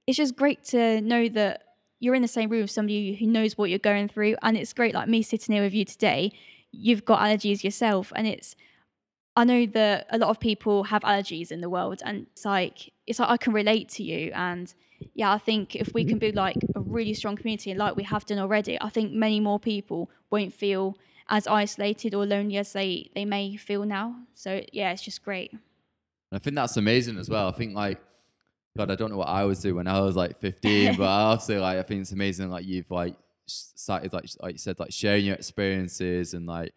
it's 0.08 0.18
just 0.18 0.36
great 0.36 0.64
to 0.66 1.02
know 1.02 1.28
that 1.30 1.64
you're 2.00 2.16
in 2.16 2.22
the 2.22 2.28
same 2.28 2.50
room 2.50 2.62
with 2.62 2.72
somebody 2.72 3.16
who 3.16 3.28
knows 3.28 3.58
what 3.58 3.70
you're 3.70 3.80
going 3.80 4.08
through. 4.08 4.36
And 4.42 4.58
it's 4.58 4.74
great, 4.74 4.94
like 4.94 5.08
me 5.08 5.22
sitting 5.22 5.54
here 5.54 5.64
with 5.64 5.74
you 5.74 5.86
today. 5.86 6.32
You've 6.72 7.06
got 7.06 7.20
allergies 7.20 7.64
yourself, 7.64 8.12
and 8.16 8.26
it's. 8.28 8.56
I 9.36 9.46
know 9.46 9.66
that 9.68 10.06
a 10.12 10.18
lot 10.20 10.30
of 10.30 10.40
people 10.40 10.84
have 10.86 11.02
allergies 11.02 11.52
in 11.52 11.62
the 11.62 11.70
world, 11.70 12.02
and 12.06 12.28
it's 12.34 12.46
like 12.46 12.92
it's 13.08 13.20
like 13.20 13.30
I 13.30 13.38
can 13.38 13.52
relate 13.54 13.90
to 13.90 14.04
you. 14.04 14.32
And 14.34 14.74
yeah, 15.14 15.32
I 15.32 15.38
think 15.38 15.76
if 15.76 15.94
we 15.94 16.04
can 16.04 16.14
mm-hmm. 16.14 16.20
build 16.20 16.36
like 16.36 16.58
a 16.76 16.80
really 16.80 17.14
strong 17.14 17.36
community, 17.36 17.74
like 17.74 17.96
we 17.96 18.04
have 18.04 18.26
done 18.26 18.40
already, 18.40 18.80
I 18.82 18.90
think 18.90 19.12
many 19.12 19.40
more 19.40 19.60
people 19.60 20.10
won't 20.30 20.54
feel 20.54 20.98
as 21.30 21.48
isolated 21.48 22.14
or 22.14 22.26
lonely 22.26 22.58
as 22.58 22.74
they 22.74 23.10
they 23.16 23.26
may 23.26 23.56
feel 23.56 23.86
now. 23.86 24.16
So 24.34 24.62
yeah, 24.72 24.92
it's 24.92 25.02
just 25.02 25.24
great. 25.24 25.54
I 26.32 26.40
think 26.40 26.56
that's 26.56 26.78
amazing 26.78 27.18
as 27.18 27.30
well. 27.30 27.48
I 27.48 27.52
think 27.52 27.76
like, 27.76 28.00
God, 28.76 28.90
I 28.90 28.96
don't 28.96 29.12
know 29.12 29.18
what 29.18 29.30
I 29.30 29.44
was 29.46 29.60
doing 29.62 29.76
when 29.76 29.88
I 29.88 30.00
was 30.02 30.16
like 30.16 30.40
15, 30.42 30.98
but 30.98 31.06
I 31.06 31.22
also 31.24 31.62
like, 31.62 31.78
I 31.78 31.84
think 31.84 32.02
it's 32.02 32.12
amazing. 32.12 32.50
Like 32.50 32.66
you've 32.66 32.90
like 32.90 33.16
started 33.46 34.14
like 34.14 34.26
like 34.40 34.54
you 34.54 34.58
said 34.58 34.80
like 34.80 34.92
sharing 34.92 35.26
your 35.26 35.36
experiences 35.36 36.34
and 36.34 36.46
like 36.46 36.74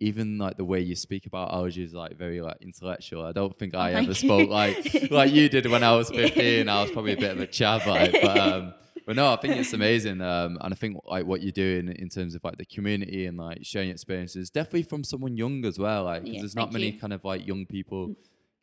even 0.00 0.38
like 0.38 0.56
the 0.56 0.64
way 0.64 0.80
you 0.80 0.94
speak 0.94 1.26
about 1.26 1.50
allergies 1.50 1.86
is 1.86 1.94
like 1.94 2.16
very 2.16 2.40
like 2.40 2.56
intellectual. 2.60 3.24
I 3.24 3.32
don't 3.32 3.56
think 3.58 3.74
I 3.74 3.90
Oh, 3.90 3.94
thank 3.94 4.08
ever 4.08 4.10
you. 4.10 4.14
spoke 4.14 4.48
like 4.48 5.10
like 5.10 5.32
you 5.32 5.48
did 5.48 5.66
when 5.66 5.82
I 5.82 5.94
was 5.96 6.08
15. 6.22 6.68
I 6.68 6.82
was 6.82 6.90
probably 6.92 7.14
a 7.14 7.16
bit 7.16 7.32
of 7.32 7.40
a 7.40 7.46
chav, 7.46 7.84
but 7.84 8.38
um, 8.38 8.74
but 9.06 9.16
no, 9.16 9.32
I 9.32 9.36
think 9.36 9.56
it's 9.56 9.72
amazing. 9.72 10.20
Um, 10.20 10.58
and 10.60 10.72
I 10.72 10.76
think 10.76 10.98
like 11.06 11.26
what 11.26 11.42
you're 11.42 11.50
doing 11.50 11.88
in 11.88 12.08
terms 12.10 12.34
of 12.34 12.44
like 12.44 12.58
the 12.58 12.64
community 12.66 13.26
and 13.26 13.36
like 13.38 13.58
sharing 13.62 13.90
experiences, 13.90 14.50
definitely 14.50 14.82
from 14.84 15.02
someone 15.02 15.36
young 15.36 15.64
as 15.64 15.78
well. 15.78 16.04
Like 16.04 16.22
Yeah, 16.24 16.40
there's 16.42 16.54
not 16.54 16.72
many 16.72 16.86
you. 16.90 16.92
Mm. 16.92 17.00
kind 17.00 17.12
of 17.12 17.24
like 17.24 17.46
young 17.46 17.66
people 17.66 18.14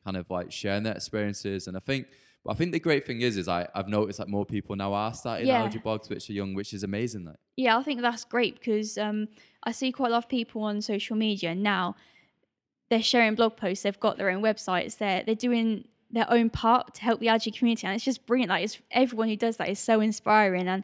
kind 0.06 0.15
of 0.17 0.30
like 0.30 0.52
sharing 0.52 0.84
their 0.84 0.93
experiences. 0.95 1.67
And 1.67 1.76
I 1.76 1.80
think, 1.80 2.08
but 2.45 2.52
I 2.52 2.54
think 2.54 2.71
the 2.74 2.80
great 2.80 3.06
thing 3.08 3.21
is, 3.21 3.38
is 3.38 3.48
I 3.48 3.67
I've 3.74 3.88
noticed 3.89 4.19
that 4.19 4.30
more 4.30 4.45
people 4.45 4.76
now 4.76 4.93
are 4.93 5.13
starting 5.13 5.48
Yeah. 5.48 5.60
allergy 5.62 5.80
blogs, 5.80 6.10
which 6.10 6.30
are 6.30 6.34
young, 6.34 6.54
which 6.54 6.74
is 6.74 6.84
amazing. 6.84 7.26
Like, 7.26 7.38
Yeah, 7.58 7.76
I 7.78 7.84
think 7.84 8.02
that's 8.02 8.24
great 8.24 8.54
because 8.60 8.98
um, 9.00 9.28
I 9.65 9.71
see 9.71 9.91
quite 9.91 10.10
a 10.10 10.12
lot 10.12 10.23
of 10.23 10.30
people 10.30 10.63
on 10.63 10.82
social 10.82 11.15
media 11.15 11.56
now. 11.56 11.95
They're 12.89 13.01
sharing 13.01 13.36
blog 13.36 13.58
posts. 13.58 13.84
They've 13.84 13.99
got 13.99 14.17
their 14.17 14.30
own 14.30 14.41
websites. 14.41 14.97
They're 14.97 15.23
they're 15.23 15.36
doing 15.36 15.88
their 16.12 16.32
own 16.32 16.49
part 16.49 16.93
to 16.95 17.01
help 17.01 17.19
the 17.19 17.30
allergy 17.30 17.51
community, 17.51 17.88
and 17.88 17.95
it's 17.95 18.06
just 18.06 18.25
brilliant. 18.25 18.49
Like 18.49 18.63
it's 18.63 18.80
everyone 18.91 19.28
who 19.28 19.36
does 19.36 19.58
that 19.58 19.69
is 19.69 19.80
so 19.80 20.01
inspiring, 20.01 20.67
and 20.67 20.84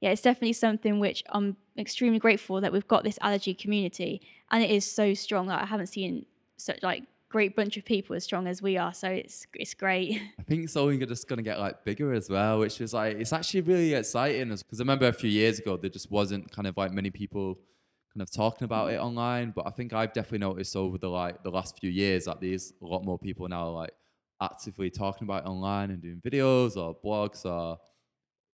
yeah, 0.00 0.10
it's 0.10 0.22
definitely 0.22 0.52
something 0.52 1.00
which 1.00 1.24
I'm 1.30 1.56
extremely 1.76 2.18
grateful 2.18 2.60
that 2.60 2.72
we've 2.72 2.86
got 2.86 3.02
this 3.02 3.18
allergy 3.22 3.54
community, 3.54 4.20
and 4.50 4.62
it 4.62 4.70
is 4.70 4.90
so 4.90 5.14
strong. 5.14 5.46
Like 5.46 5.62
I 5.62 5.66
haven't 5.66 5.88
seen 5.88 6.26
such 6.58 6.82
like 6.82 7.04
great 7.30 7.54
bunch 7.54 7.76
of 7.76 7.84
people 7.84 8.16
as 8.16 8.24
strong 8.24 8.46
as 8.46 8.60
we 8.60 8.76
are, 8.76 8.92
so 8.92 9.08
it's 9.08 9.46
it's 9.54 9.72
great. 9.72 10.20
I 10.38 10.42
think 10.42 10.64
it's 10.64 10.76
only 10.76 11.04
just 11.06 11.28
gonna 11.28 11.42
get 11.42 11.58
like 11.58 11.82
bigger 11.84 12.12
as 12.12 12.28
well, 12.28 12.58
which 12.58 12.80
is 12.82 12.92
like 12.92 13.16
it's 13.16 13.32
actually 13.32 13.62
really 13.62 13.94
exciting. 13.94 14.48
Because 14.50 14.80
I 14.80 14.82
remember 14.82 15.06
a 15.08 15.12
few 15.14 15.30
years 15.30 15.58
ago 15.58 15.78
there 15.78 15.90
just 15.90 16.10
wasn't 16.10 16.52
kind 16.52 16.68
of 16.68 16.76
like 16.76 16.92
many 16.92 17.10
people 17.10 17.58
kind 18.18 18.28
of 18.28 18.30
talking 18.32 18.64
about 18.64 18.88
mm-hmm. 18.88 18.96
it 18.96 19.00
online. 19.00 19.52
But 19.54 19.66
I 19.66 19.70
think 19.70 19.92
I've 19.92 20.12
definitely 20.12 20.38
noticed 20.46 20.74
over 20.74 20.98
the 20.98 21.08
like 21.08 21.42
the 21.42 21.50
last 21.50 21.78
few 21.78 21.90
years 21.90 22.24
that 22.24 22.40
there's 22.40 22.72
a 22.82 22.86
lot 22.86 23.04
more 23.04 23.18
people 23.18 23.48
now 23.48 23.68
like 23.70 23.92
actively 24.40 24.90
talking 24.90 25.26
about 25.26 25.44
it 25.44 25.48
online 25.48 25.90
and 25.90 26.02
doing 26.02 26.20
videos 26.24 26.76
or 26.76 26.96
blogs 27.04 27.44
or 27.44 27.78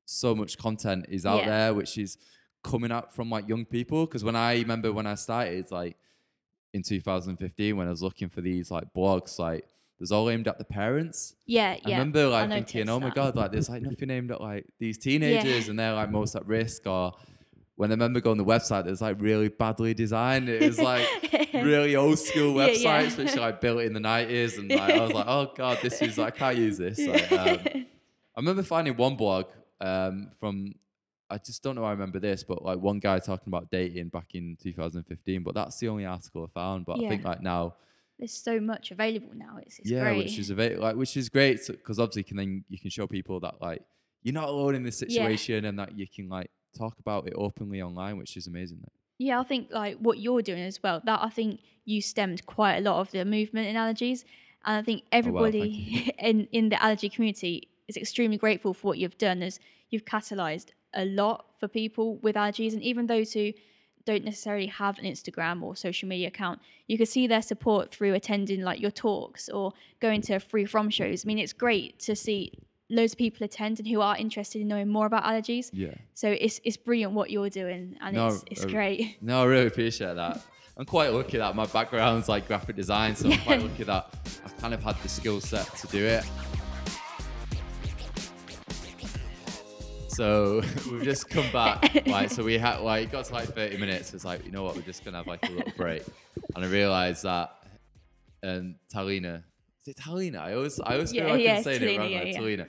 so 0.05 0.35
much 0.35 0.59
content 0.59 1.07
is 1.09 1.25
out 1.25 1.41
Yeah. 1.41 1.49
there, 1.49 1.75
which 1.75 1.97
is 1.97 2.19
coming 2.63 2.91
up 2.91 3.13
from 3.13 3.31
like 3.31 3.49
young 3.49 3.65
people. 3.65 4.07
Because 4.07 4.23
when 4.23 4.37
I 4.37 4.55
remember 4.55 4.93
when 4.93 5.07
I 5.07 5.15
started, 5.15 5.71
like 5.71 5.97
in 6.75 6.83
2015, 6.83 7.77
when 7.77 7.87
I 7.87 7.91
was 7.91 8.03
looking 8.03 8.29
for 8.29 8.43
these 8.43 8.71
like 8.71 8.93
blogs, 8.95 9.39
like 9.39 9.65
there's 9.99 10.13
all 10.13 10.29
aimed 10.29 10.49
at 10.49 10.59
the 10.59 10.65
parents. 10.65 11.37
yeah, 11.47 11.77
I 11.85 11.89
yeah. 11.89 11.99
remember 11.99 12.29
like 12.29 12.51
I 12.51 12.55
thinking, 12.57 12.89
oh 12.91 13.01
my 13.01 13.07
that. 13.07 13.15
god, 13.15 13.37
like 13.37 13.53
there's 13.53 13.71
like 13.71 13.83
nothing 13.83 14.11
aimed 14.11 14.31
at 14.31 14.43
like 14.43 14.67
these 14.79 14.99
teenagers 15.07 15.69
and 15.69 15.79
they're 15.79 15.95
like 15.95 16.11
most 16.11 16.35
at 16.35 16.47
risk. 16.47 16.87
Or 16.87 17.15
when 17.77 17.91
I 17.91 17.95
remember 17.95 18.21
going 18.21 18.39
to 18.39 18.45
the 18.45 18.51
website, 18.51 18.87
it 18.87 18.91
was 18.91 19.01
like 19.03 19.21
really 19.21 19.49
badly 19.49 19.95
designed. 19.95 20.49
It 20.49 20.63
was 20.63 20.79
like 20.79 21.07
really 21.55 21.97
old 21.97 22.19
school 22.19 22.55
Yeah, 22.57 22.69
yeah. 22.69 23.03
websites, 23.03 23.17
which 23.19 23.37
are 23.37 23.41
like 23.41 23.61
built 23.61 23.83
in 23.83 23.93
the 23.93 24.01
90s. 24.01 24.59
And 24.59 24.71
like, 24.71 24.93
I 24.93 25.01
was 25.01 25.13
like, 25.13 25.27
oh 25.27 25.53
god, 25.57 25.79
this 25.83 26.01
is 26.01 26.17
like, 26.17 26.35
I 26.35 26.39
can't 26.39 26.57
use 26.59 26.79
this. 26.79 26.99
Like, 27.01 27.33
um, 27.33 27.59
I 28.37 28.41
remember 28.41 28.63
finding 28.63 28.97
one 28.97 29.17
blog 29.17 29.47
um, 29.81 30.31
from 30.39 30.75
I 31.31 31.39
just 31.39 31.63
don't 31.63 31.75
know. 31.75 31.85
I 31.85 31.91
remember 31.91 32.21
this, 32.21 32.45
but 32.45 32.63
like 32.65 32.79
one 32.79 32.99
guy 33.01 33.19
talking 33.19 33.49
about 33.49 33.71
dating 33.71 34.09
back 34.09 34.35
in 34.35 34.57
2015, 34.63 35.43
but 35.43 35.55
that's 35.55 35.79
the 35.79 35.89
only 35.89 36.05
article 36.05 36.45
I 36.45 36.53
found. 36.53 36.85
But 36.87 37.03
I 37.03 37.09
think 37.09 37.25
like 37.25 37.43
now, 37.43 37.75
There's 38.19 38.35
so 38.35 38.61
much 38.61 38.91
available 38.93 39.31
now. 39.35 39.59
It's, 39.61 39.79
it's 39.81 39.91
yeah, 39.91 40.03
great. 40.03 40.19
which 40.19 40.39
is 40.39 40.51
a 40.51 40.55
very 40.55 40.77
like 40.77 40.95
which 40.97 41.17
is 41.17 41.29
great 41.29 41.61
because 41.67 41.99
obviously 41.99 42.23
can 42.25 42.37
then 42.37 42.65
you 42.69 42.79
can 42.79 42.91
show 42.91 43.07
people 43.09 43.41
that 43.41 43.55
like 43.61 43.83
you're 44.23 44.35
not 44.35 44.49
alone 44.49 44.75
in 44.75 44.83
this 44.85 44.99
situation 44.99 45.65
and 45.65 45.79
that 45.79 45.99
you 45.99 46.07
can 46.07 46.29
like 46.29 46.51
talk 46.75 46.99
about 46.99 47.27
it 47.27 47.35
openly 47.37 47.81
online, 47.83 48.17
which 48.17 48.37
is 48.37 48.47
amazing. 48.47 48.79
Like, 48.83 48.93
Yeah, 49.19 49.41
I 49.41 49.45
think 49.45 49.69
like 49.71 49.97
what 49.99 50.19
you're 50.19 50.43
doing 50.43 50.63
as 50.63 50.83
well. 50.83 51.01
That 51.05 51.21
I 51.23 51.29
think 51.29 51.61
you 51.85 52.01
stemmed 52.01 52.47
quite 52.47 52.77
a 52.77 52.81
lot 52.81 53.01
of 53.01 53.11
the 53.11 53.25
movement 53.25 53.69
in 53.69 53.77
allergies, 53.77 54.25
and 54.65 54.77
I 54.79 54.83
think 54.83 55.03
Oh, 55.03 55.05
wow, 55.05 55.19
everybody 55.19 56.15
in 56.19 56.49
in 56.53 56.69
the 56.69 56.83
allergy 56.83 57.09
community 57.09 57.69
is 57.89 57.97
extremely 57.97 58.39
grateful 58.39 58.75
for 58.75 58.89
what 58.89 58.99
you've 58.99 59.19
done. 59.19 59.43
As 59.43 59.61
you've 59.91 60.05
catalysed 60.05 60.69
a 60.95 61.05
lot 61.05 61.47
for 61.59 61.69
people 61.69 62.17
with 62.17 62.37
allergies, 62.37 62.73
and 62.73 62.83
even 62.83 63.07
those 63.07 63.33
who 63.33 63.53
don't 64.05 64.25
necessarily 64.25 64.67
have 64.67 64.99
an 64.99 65.05
Instagram 65.05 65.63
or 65.63 65.75
social 65.75 66.09
media 66.09 66.29
account, 66.29 66.61
you 66.87 66.97
can 66.97 67.07
see 67.07 67.27
their 67.27 67.43
support 67.43 67.91
through 67.91 68.15
attending 68.15 68.63
like 68.63 68.81
your 68.81 68.91
talks 68.91 69.49
or 69.49 69.73
going 70.01 70.21
to 70.21 70.39
free 70.39 70.67
from 70.67 70.91
shows. 70.91 71.25
I 71.25 71.27
mean, 71.27 71.39
it's 71.39 71.53
great 71.53 71.99
to 72.01 72.15
see 72.15 72.53
loads 72.95 73.13
of 73.13 73.19
people 73.19 73.45
attend 73.45 73.79
and 73.81 73.89
who 73.89 74.01
are 74.01 74.17
interested 74.17 74.61
in 74.63 74.69
knowing 74.69 74.89
more 74.89 75.07
about 75.07 75.25
allergies. 75.25 75.71
yeah. 75.73 75.95
So 76.15 76.29
it's 76.31 76.61
it's 76.65 76.77
brilliant 76.77 77.13
what 77.13 77.31
you're 77.31 77.51
doing, 77.51 77.97
and 78.01 78.15
No, 78.17 78.29
it's 78.29 78.45
it's 78.51 78.65
uh, 78.65 78.69
great. 78.69 79.17
No, 79.23 79.43
I 79.43 79.45
really 79.47 79.67
appreciate 79.67 80.15
that. 80.15 80.41
I'm 80.77 80.85
quite 80.87 81.13
lucky 81.13 81.39
that 81.39 81.55
my 81.55 81.67
background's 81.67 82.29
like 82.29 82.49
graphic 82.49 82.75
design, 82.77 83.15
so 83.17 83.31
I'm 83.31 83.39
quite 83.41 83.63
lucky 83.69 83.85
that 83.85 84.07
I've 84.45 84.57
kind 84.59 84.75
of 84.75 84.83
had 84.83 84.97
the 85.03 85.09
skill 85.09 85.41
set 85.41 85.67
to 85.77 85.87
do 85.89 86.05
it. 86.05 86.25
So 90.09 90.63
we've 90.93 91.03
just 91.03 91.29
come 91.29 91.51
back, 91.53 92.07
like, 92.07 92.31
so 92.31 92.45
we 92.45 92.57
had, 92.57 92.79
like, 92.79 93.05
it 93.09 93.11
got 93.13 93.25
to 93.25 93.33
like 93.33 93.49
30 93.49 93.79
minutes. 93.79 94.15
It's 94.15 94.25
like, 94.25 94.45
you 94.47 94.53
know 94.53 94.63
what, 94.63 94.77
we're 94.77 94.83
just 94.83 95.05
gonna 95.05 95.17
have 95.17 95.27
like 95.27 95.45
a 95.49 95.51
little 95.51 95.73
break. 95.77 96.05
And 96.55 96.65
I 96.65 96.69
realised 96.69 97.25
that, 97.25 97.51
and 98.43 98.77
Thalina, 98.95 99.43
is 99.85 99.89
it 99.89 99.97
Thalina? 99.97 100.39
I 100.39 100.55
always, 100.55 100.79
I 100.79 100.95
always 100.95 101.11
feel 101.11 101.27
Yeah, 101.27 101.33
like 101.33 101.43
yeah, 101.43 101.57
I'm 101.57 101.63
saying 101.65 101.83
it 101.83 101.99
wrong. 101.99 102.11
yeah, 102.11 102.19
like, 102.21 102.33
yeah. 102.33 102.39
Thalina 102.39 102.69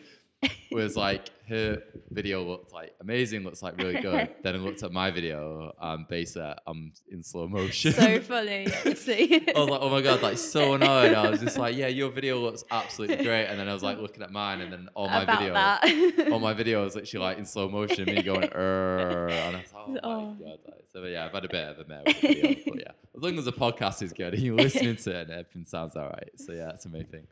was 0.71 0.95
like 0.97 1.29
her 1.47 1.81
video 2.10 2.43
looked 2.43 2.73
like 2.73 2.93
amazing, 2.99 3.43
looks 3.43 3.62
like 3.62 3.77
really 3.77 4.01
good. 4.01 4.29
then 4.43 4.55
I 4.55 4.58
looked 4.58 4.81
at 4.81 4.91
my 4.91 5.12
video 5.12 5.73
um, 5.79 5.99
and 5.99 6.08
basically 6.08 6.53
I'm 6.65 6.91
in 7.12 7.23
slow 7.23 7.47
motion. 7.47 7.93
so 7.93 8.19
funny, 8.21 8.67
honestly. 8.84 9.47
I 9.55 9.60
was 9.60 9.69
like, 9.69 9.79
oh 9.81 9.89
my 9.89 10.01
god, 10.01 10.21
like 10.23 10.38
so 10.39 10.73
annoyed. 10.73 11.13
I 11.13 11.29
was 11.29 11.39
just 11.39 11.58
like, 11.58 11.75
yeah, 11.75 11.88
your 11.88 12.10
video 12.10 12.39
looks 12.39 12.63
absolutely 12.71 13.23
great. 13.23 13.45
And 13.45 13.60
then 13.60 13.69
I 13.69 13.73
was 13.73 13.84
like 13.84 13.99
looking 13.99 14.23
at 14.23 14.31
mine, 14.31 14.62
and 14.62 14.73
then 14.73 14.89
all 14.95 15.08
my 15.08 15.23
about 15.23 15.39
video, 15.39 15.53
that. 15.53 16.27
all 16.31 16.39
my 16.39 16.53
video 16.53 16.84
was 16.84 16.95
literally 16.95 17.25
like 17.25 17.38
in 17.38 17.45
slow 17.45 17.69
motion, 17.69 18.05
me 18.05 18.23
going, 18.23 18.49
"Err," 18.53 19.29
and 19.29 19.55
I 19.58 19.60
was 19.62 19.73
like, 19.73 19.84
oh 19.88 19.91
my 19.91 19.99
Oh. 20.03 20.36
god. 20.39 20.60
Like, 20.65 20.86
so 20.91 21.03
yeah, 21.03 21.25
I've 21.25 21.31
had 21.34 21.45
a 21.45 21.49
bit 21.49 21.67
of 21.67 21.79
a 21.79 21.88
mare 21.88 22.01
with 22.05 22.21
the 22.21 22.27
video, 22.27 22.62
but 22.65 22.79
yeah, 22.79 22.91
as 23.15 23.21
long 23.21 23.38
as 23.38 23.45
the 23.45 23.53
podcast 23.53 24.01
is 24.01 24.13
good 24.13 24.34
and 24.34 24.41
you're 24.41 24.55
listening 24.55 24.95
to 24.95 25.12
it 25.12 25.21
and 25.23 25.31
everything 25.31 25.65
sounds 25.65 25.95
all 25.95 26.08
right. 26.08 26.31
So 26.38 26.53
yeah, 26.53 26.65
that's 26.67 26.86
thing. 26.86 27.27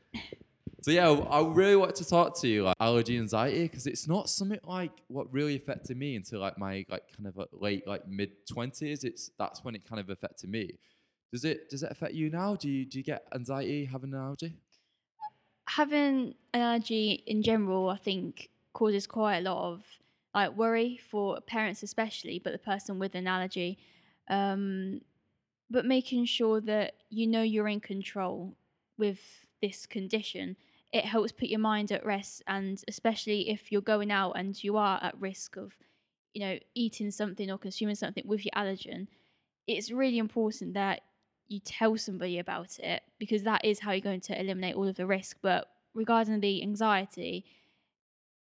So 0.83 0.91
yeah, 0.91 1.09
I 1.09 1.41
really 1.41 1.77
want 1.77 1.95
to 1.95 2.05
talk 2.05 2.37
to 2.41 2.47
you 2.49 2.63
like 2.63 2.75
allergy 2.81 3.17
anxiety 3.17 3.63
because 3.63 3.87
it's 3.87 4.05
not 4.05 4.29
something 4.29 4.59
like 4.65 4.91
what 5.07 5.31
really 5.31 5.55
affected 5.55 5.95
me 5.95 6.17
until 6.17 6.41
like 6.41 6.57
my 6.57 6.85
like 6.89 7.03
kind 7.15 7.25
of 7.25 7.37
like, 7.37 7.47
late 7.53 7.87
like 7.87 8.05
mid 8.05 8.45
twenties. 8.45 9.05
It's 9.05 9.31
that's 9.39 9.63
when 9.63 9.75
it 9.75 9.87
kind 9.87 10.01
of 10.01 10.09
affected 10.09 10.49
me. 10.49 10.77
Does 11.31 11.45
it 11.45 11.69
does 11.69 11.83
it 11.83 11.91
affect 11.91 12.15
you 12.15 12.29
now? 12.29 12.57
Do 12.57 12.69
you 12.69 12.85
do 12.85 12.97
you 12.97 13.03
get 13.03 13.25
anxiety 13.33 13.85
having 13.85 14.13
an 14.13 14.19
allergy? 14.19 14.57
Having 15.69 16.35
an 16.53 16.61
allergy 16.61 17.23
in 17.27 17.43
general, 17.43 17.87
I 17.87 17.95
think, 17.95 18.49
causes 18.73 19.07
quite 19.07 19.37
a 19.37 19.41
lot 19.41 19.71
of 19.71 19.85
like 20.35 20.57
worry 20.57 20.99
for 21.09 21.39
parents, 21.39 21.81
especially, 21.81 22.39
but 22.39 22.51
the 22.51 22.59
person 22.59 22.99
with 22.99 23.15
an 23.15 23.25
allergy. 23.25 23.77
Um, 24.27 24.99
but 25.69 25.85
making 25.85 26.25
sure 26.25 26.59
that 26.59 26.95
you 27.09 27.25
know 27.25 27.41
you're 27.41 27.69
in 27.69 27.79
control 27.79 28.57
with 28.97 29.47
this 29.61 29.85
condition, 29.85 30.57
it 30.93 31.05
helps 31.05 31.31
put 31.31 31.49
your 31.49 31.59
mind 31.59 31.91
at 31.91 32.05
rest. 32.05 32.43
And 32.47 32.81
especially 32.87 33.49
if 33.49 33.71
you're 33.71 33.81
going 33.81 34.11
out 34.11 34.33
and 34.33 34.63
you 34.63 34.77
are 34.77 34.99
at 35.01 35.19
risk 35.19 35.57
of, 35.57 35.73
you 36.33 36.41
know, 36.41 36.59
eating 36.75 37.09
something 37.09 37.49
or 37.49 37.57
consuming 37.57 37.95
something 37.95 38.23
with 38.27 38.45
your 38.45 38.51
allergen, 38.55 39.07
it's 39.67 39.91
really 39.91 40.19
important 40.19 40.75
that 40.75 41.01
you 41.47 41.59
tell 41.59 41.97
somebody 41.97 42.37
about 42.37 42.77
it 42.79 43.01
because 43.17 43.43
that 43.43 43.65
is 43.65 43.79
how 43.79 43.91
you're 43.91 44.01
going 44.01 44.21
to 44.21 44.39
eliminate 44.39 44.75
all 44.75 44.87
of 44.87 44.95
the 44.95 45.07
risk. 45.07 45.37
But 45.41 45.67
regarding 45.95 46.39
the 46.39 46.61
anxiety, 46.61 47.45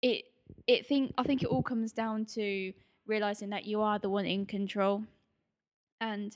it 0.01 0.25
it 0.65 0.87
think 0.87 1.13
I 1.19 1.23
think 1.23 1.43
it 1.43 1.49
all 1.49 1.63
comes 1.63 1.91
down 1.91 2.25
to 2.33 2.73
realizing 3.05 3.51
that 3.51 3.65
you 3.65 3.81
are 3.81 3.99
the 3.99 4.09
one 4.09 4.25
in 4.25 4.47
control. 4.47 5.03
And 6.01 6.35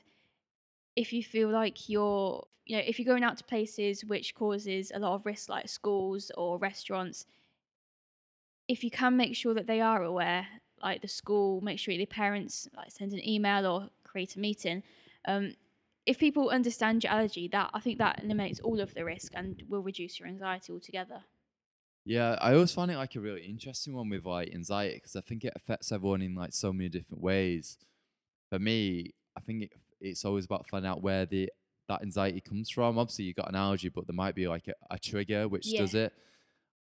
if 0.96 1.14
you 1.14 1.24
feel 1.24 1.50
like 1.50 1.90
you're 1.90 2.48
you 2.66 2.78
know, 2.78 2.84
if 2.86 2.98
you're 2.98 3.06
going 3.06 3.24
out 3.24 3.38
to 3.38 3.44
places 3.44 4.06
which 4.06 4.34
causes 4.36 4.92
a 4.94 5.00
lot 5.00 5.16
of 5.16 5.26
risk 5.26 5.50
like 5.50 5.68
schools 5.68 6.32
or 6.38 6.58
restaurants, 6.58 7.26
if 8.68 8.84
you 8.84 8.92
can 8.92 9.18
make 9.18 9.36
sure 9.36 9.54
that 9.54 9.68
they 9.68 9.82
are 9.82 10.04
aware, 10.04 10.48
like 10.82 11.02
the 11.02 11.08
school, 11.08 11.62
make 11.62 11.80
sure 11.80 11.96
the 11.96 12.06
parents 12.06 12.68
like 12.76 12.92
send 12.92 13.14
an 13.14 13.28
email 13.28 13.66
or 13.66 13.90
create 14.04 14.36
a 14.36 14.40
meeting. 14.40 14.84
Um, 15.26 15.56
if 16.06 16.20
people 16.20 16.50
understand 16.50 17.04
your 17.04 17.14
allergy, 17.14 17.48
that 17.50 17.70
I 17.74 17.80
think 17.80 17.98
that 18.00 18.24
eliminates 18.24 18.60
all 18.60 18.80
of 18.82 18.94
the 18.94 19.06
risk 19.06 19.32
and 19.36 19.64
will 19.70 19.82
reduce 19.82 20.20
your 20.20 20.28
anxiety 20.28 20.74
altogether. 20.74 21.24
Yeah, 22.06 22.38
I 22.42 22.54
always 22.54 22.74
find 22.74 22.92
it 22.92 22.98
like 22.98 23.16
a 23.16 23.22
really 23.22 23.44
interesting 23.46 23.94
one 23.94 24.10
with 24.10 24.26
like 24.26 24.54
anxiety 24.54 24.96
because 24.96 25.16
I 25.16 25.22
think 25.22 25.46
it 25.46 25.54
affects 25.56 25.92
everyone 25.92 26.22
in 26.22 26.36
like 26.36 26.54
so 26.54 26.74
many 26.74 26.90
different 26.90 27.24
ways. 27.24 27.78
For 28.50 28.60
me, 28.60 29.14
I 29.38 29.42
think 29.42 29.64
it, 29.64 29.74
it's 30.04 30.26
always 30.26 30.46
about 30.46 30.68
finding 30.68 30.90
out 30.92 31.02
where 31.02 31.26
the 31.26 31.50
that 31.90 32.02
anxiety 32.02 32.40
comes 32.42 32.70
from. 32.70 32.98
Obviously, 32.98 33.26
you 33.26 33.34
got 33.34 33.50
an 33.50 33.56
allergy, 33.56 33.90
but 33.90 34.08
there 34.08 34.16
might 34.16 34.36
be 34.36 34.48
like 34.48 34.68
a, 34.68 34.74
a 34.92 34.98
trigger 35.00 35.48
which 35.48 35.68
Yeah. 35.68 35.82
does 35.82 35.96
it. 35.96 36.14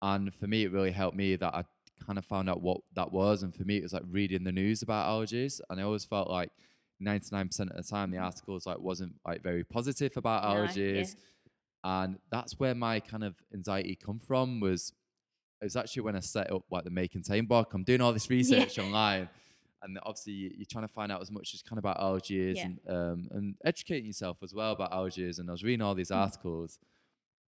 And 0.01 0.34
for 0.34 0.47
me, 0.47 0.63
it 0.63 0.71
really 0.71 0.91
helped 0.91 1.15
me 1.17 1.36
that 1.36 1.53
I 1.53 1.63
kind 2.06 2.17
of 2.17 2.25
found 2.25 2.49
out 2.49 2.62
what 2.62 2.82
that 2.93 3.12
was. 3.12 3.43
And 3.43 3.53
for 3.53 3.63
me, 3.63 3.77
it 3.77 3.84
was 3.84 3.93
like 3.93 4.03
reading 4.10 4.43
the 4.43 4.51
news 4.51 4.82
about 4.82 5.08
allergies, 5.08 5.60
and 5.69 5.80
I 5.80 5.84
always 5.84 6.06
felt 6.06 6.30
like 6.30 6.51
99% 7.01 7.60
of 7.69 7.75
the 7.77 7.84
time 7.84 8.10
the 8.10 8.17
articles 8.17 8.65
like 8.65 8.80
wasn't 8.80 9.13
like 9.25 9.43
very 9.43 9.63
positive 9.63 10.17
about 10.17 10.43
No, 10.43 10.49
yeah. 10.63 10.67
allergies 10.67 11.15
and 11.84 12.17
that's 12.32 12.60
where 12.60 12.73
my 12.73 12.99
kind 12.99 13.23
of 13.23 13.36
anxiety 13.53 13.95
come 13.95 14.17
from 14.19 14.60
was 14.60 14.93
it 15.62 15.65
was 15.65 15.75
actually 15.75 16.01
when 16.03 16.15
I 16.15 16.21
set 16.21 16.51
up 16.51 16.63
like 16.71 16.84
the 16.86 16.89
May 16.89 17.08
Contain 17.08 17.45
book. 17.45 17.73
I'm 17.73 17.84
doing 17.84 18.01
all 18.01 18.13
this 18.13 18.30
research 18.39 18.77
online, 18.80 19.30
and 19.84 20.00
obviously 20.04 20.34
you- 20.34 20.54
you're 20.58 20.66
trying 20.66 20.88
to 20.88 20.94
find 20.94 21.12
out 21.12 21.22
as 21.22 21.32
much 21.32 21.54
as 21.54 21.62
kind 21.62 21.78
of 21.78 21.84
about 21.86 21.98
allergies 22.00 22.56
Yeah. 22.56 22.66
and 22.66 22.80
um, 22.90 23.28
and 23.32 23.56
educating 23.63 24.06
yourself 24.08 24.38
as 24.44 24.54
well 24.54 24.72
about 24.72 24.92
allergies. 24.92 25.40
And 25.40 25.50
I 25.50 25.52
was 25.52 25.63
reading 25.63 25.82
all 25.82 25.96
these 25.96 26.10
Mm. 26.10 26.18
articles 26.18 26.80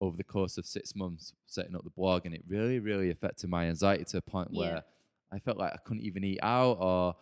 over 0.02 0.15
the 0.15 0.24
course 0.24 0.58
of 0.58 0.65
six 0.65 0.96
months 0.96 1.34
setting 1.46 1.76
up 1.76 1.84
the 1.84 1.89
blog, 1.89 2.26
and 2.26 2.34
it 2.34 2.44
really, 2.48 2.80
really 2.80 3.10
affected 3.10 3.50
my 3.50 3.65
anxiety 3.68 4.06
to 4.06 4.18
a 4.18 4.22
point 4.22 4.50
Yeah. 4.52 4.60
where 4.60 4.84
I 5.32 5.39
felt 5.39 5.58
like 5.58 5.74
I 5.74 5.78
couldn't 5.78 6.04
even 6.04 6.24
eat 6.24 6.39
out, 6.42 6.78
or 6.80 7.15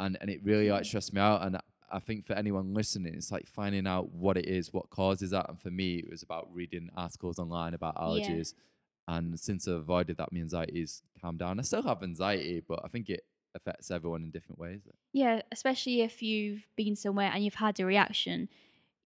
and 0.00 0.16
and 0.20 0.30
it 0.30 0.42
really 0.42 0.70
like 0.70 0.82
Mm. 0.82 0.86
stressed 0.86 1.12
me 1.12 1.20
out. 1.20 1.42
And 1.46 1.58
I 1.90 2.00
think 2.00 2.26
for 2.26 2.32
anyone 2.34 2.74
listening, 2.74 3.14
it's 3.14 3.30
like 3.30 3.46
finding 3.46 3.86
out 3.86 4.10
what 4.10 4.36
it 4.36 4.46
is, 4.46 4.72
what 4.72 4.90
causes 4.90 5.30
that. 5.30 5.48
And 5.48 5.60
for 5.60 5.70
me, 5.70 5.96
it 6.00 6.08
was 6.10 6.22
about 6.22 6.52
reading 6.52 6.90
articles 6.96 7.38
online 7.38 7.74
about 7.74 7.94
Yeah. 7.96 8.02
allergies. 8.04 8.54
And 9.08 9.38
since 9.38 9.68
I've 9.68 9.74
avoided 9.76 10.16
that, 10.16 10.32
my 10.32 10.40
anxiety's 10.40 11.02
calmed 11.20 11.38
down. 11.38 11.60
I 11.60 11.62
still 11.62 11.82
have 11.82 12.02
anxiety, 12.02 12.60
but 12.60 12.80
I 12.84 12.88
think 12.88 13.08
it 13.08 13.24
affects 13.56 13.90
everyone 13.90 14.22
in 14.22 14.30
different 14.30 14.58
ways. 14.58 14.80
Yeah, 15.12 15.42
especially 15.50 16.02
if 16.02 16.22
you've 16.22 16.68
been 16.76 16.94
somewhere 16.94 17.30
and 17.32 17.44
you've 17.44 17.54
had 17.54 17.80
a 17.80 17.86
reaction, 17.86 18.48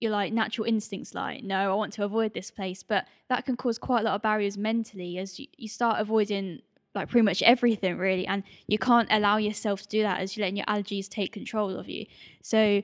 you're 0.01 0.11
like 0.11 0.33
natural 0.33 0.67
instincts 0.67 1.15
like, 1.15 1.43
no, 1.43 1.73
I 1.73 1.75
want 1.75 1.93
to 1.95 2.05
avoid 2.05 2.35
this 2.35 2.51
place. 2.51 2.83
But 2.83 3.07
that 3.29 3.45
can 3.45 3.57
cause 3.57 3.79
quite 3.79 4.01
a 4.01 4.05
lot 4.05 4.15
of 4.15 4.23
barriers 4.23 4.59
mentally 4.59 5.19
as 5.19 5.39
you, 5.39 5.47
you 5.57 5.69
start 5.69 6.01
avoiding 6.01 6.61
like 6.95 7.09
pretty 7.09 7.25
much 7.25 7.43
everything 7.43 7.99
really. 7.99 8.27
And 8.27 8.43
you 8.67 8.79
can't 8.79 9.09
allow 9.11 9.37
yourself 9.37 9.83
to 9.83 9.89
do 9.89 10.03
that 10.03 10.21
as 10.21 10.37
you're 10.37 10.45
letting 10.45 10.57
your 10.57 10.67
allergies 10.67 11.09
take 11.09 11.33
control 11.33 11.79
of 11.79 11.89
you. 11.89 12.07
So 12.43 12.83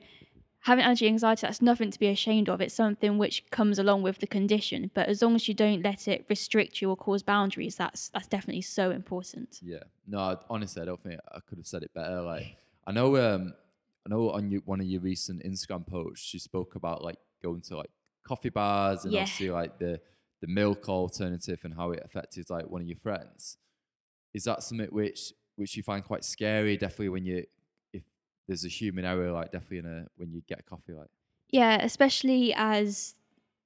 having 0.67 0.83
allergy 0.85 1.07
anxiety, 1.07 1.41
that's 1.47 1.61
nothing 1.61 1.89
to 1.91 1.99
be 1.99 2.07
ashamed 2.07 2.47
of. 2.49 2.61
It's 2.61 2.73
something 2.73 3.17
which 3.17 3.43
comes 3.51 3.79
along 3.79 4.03
with 4.03 4.19
the 4.19 4.27
condition. 4.27 4.91
But 4.93 5.07
as 5.07 5.21
long 5.21 5.33
as 5.35 5.47
you 5.47 5.53
don't 5.53 5.81
let 5.81 6.07
it 6.07 6.25
restrict 6.29 6.81
you 6.81 6.89
or 6.91 6.97
cause 6.97 7.23
boundaries, 7.23 7.75
that's 7.75 8.09
that's 8.09 8.27
definitely 8.27 8.61
so 8.61 8.91
important. 8.91 9.59
Yeah. 9.61 9.83
No, 10.05 10.19
I, 10.19 10.35
honestly, 10.49 10.81
I 10.81 10.85
don't 10.85 11.01
think 11.01 11.19
I 11.31 11.39
could 11.47 11.57
have 11.57 11.67
said 11.67 11.83
it 11.83 11.93
better. 11.93 12.21
Like, 12.21 12.57
I 12.85 12.91
know, 12.91 13.15
um, 13.17 13.53
I 14.05 14.09
know 14.09 14.29
on 14.31 14.49
you, 14.49 14.61
one 14.65 14.79
of 14.79 14.87
your 14.87 15.01
recent 15.01 15.43
Instagram 15.43 15.85
posts, 15.87 16.33
you 16.33 16.39
spoke 16.39 16.75
about 16.75 17.03
like 17.03 17.17
going 17.41 17.61
to 17.61 17.77
like 17.77 17.89
coffee 18.23 18.49
bars 18.49 19.05
and 19.05 19.13
Yeah. 19.13 19.21
obviously 19.21 19.49
like 19.49 19.79
the 19.79 19.99
the 20.41 20.47
milk 20.47 20.87
alternative 20.87 21.59
and 21.63 21.73
how 21.73 21.91
it 21.91 22.01
affected 22.05 22.49
like 22.49 22.69
one 22.69 22.81
of 22.81 22.87
your 22.87 22.97
friends. 22.97 23.57
Is 24.33 24.43
that 24.43 24.61
something 24.63 24.87
which 24.91 25.33
which 25.55 25.75
you 25.77 25.81
find 25.83 26.03
quite 26.03 26.23
scary? 26.23 26.77
Definitely 26.77 27.09
when 27.09 27.25
you 27.25 27.45
there's 28.47 28.65
a 28.65 28.69
human 28.69 29.05
error, 29.05 29.31
like 29.31 29.51
definitely 29.51 29.79
in 29.79 29.85
a 29.85 30.05
when 30.17 30.31
you 30.31 30.41
get 30.47 30.65
coffee, 30.65 30.93
like 30.93 31.09
Yeah, 31.49 31.83
especially 31.83 32.53
as 32.55 33.15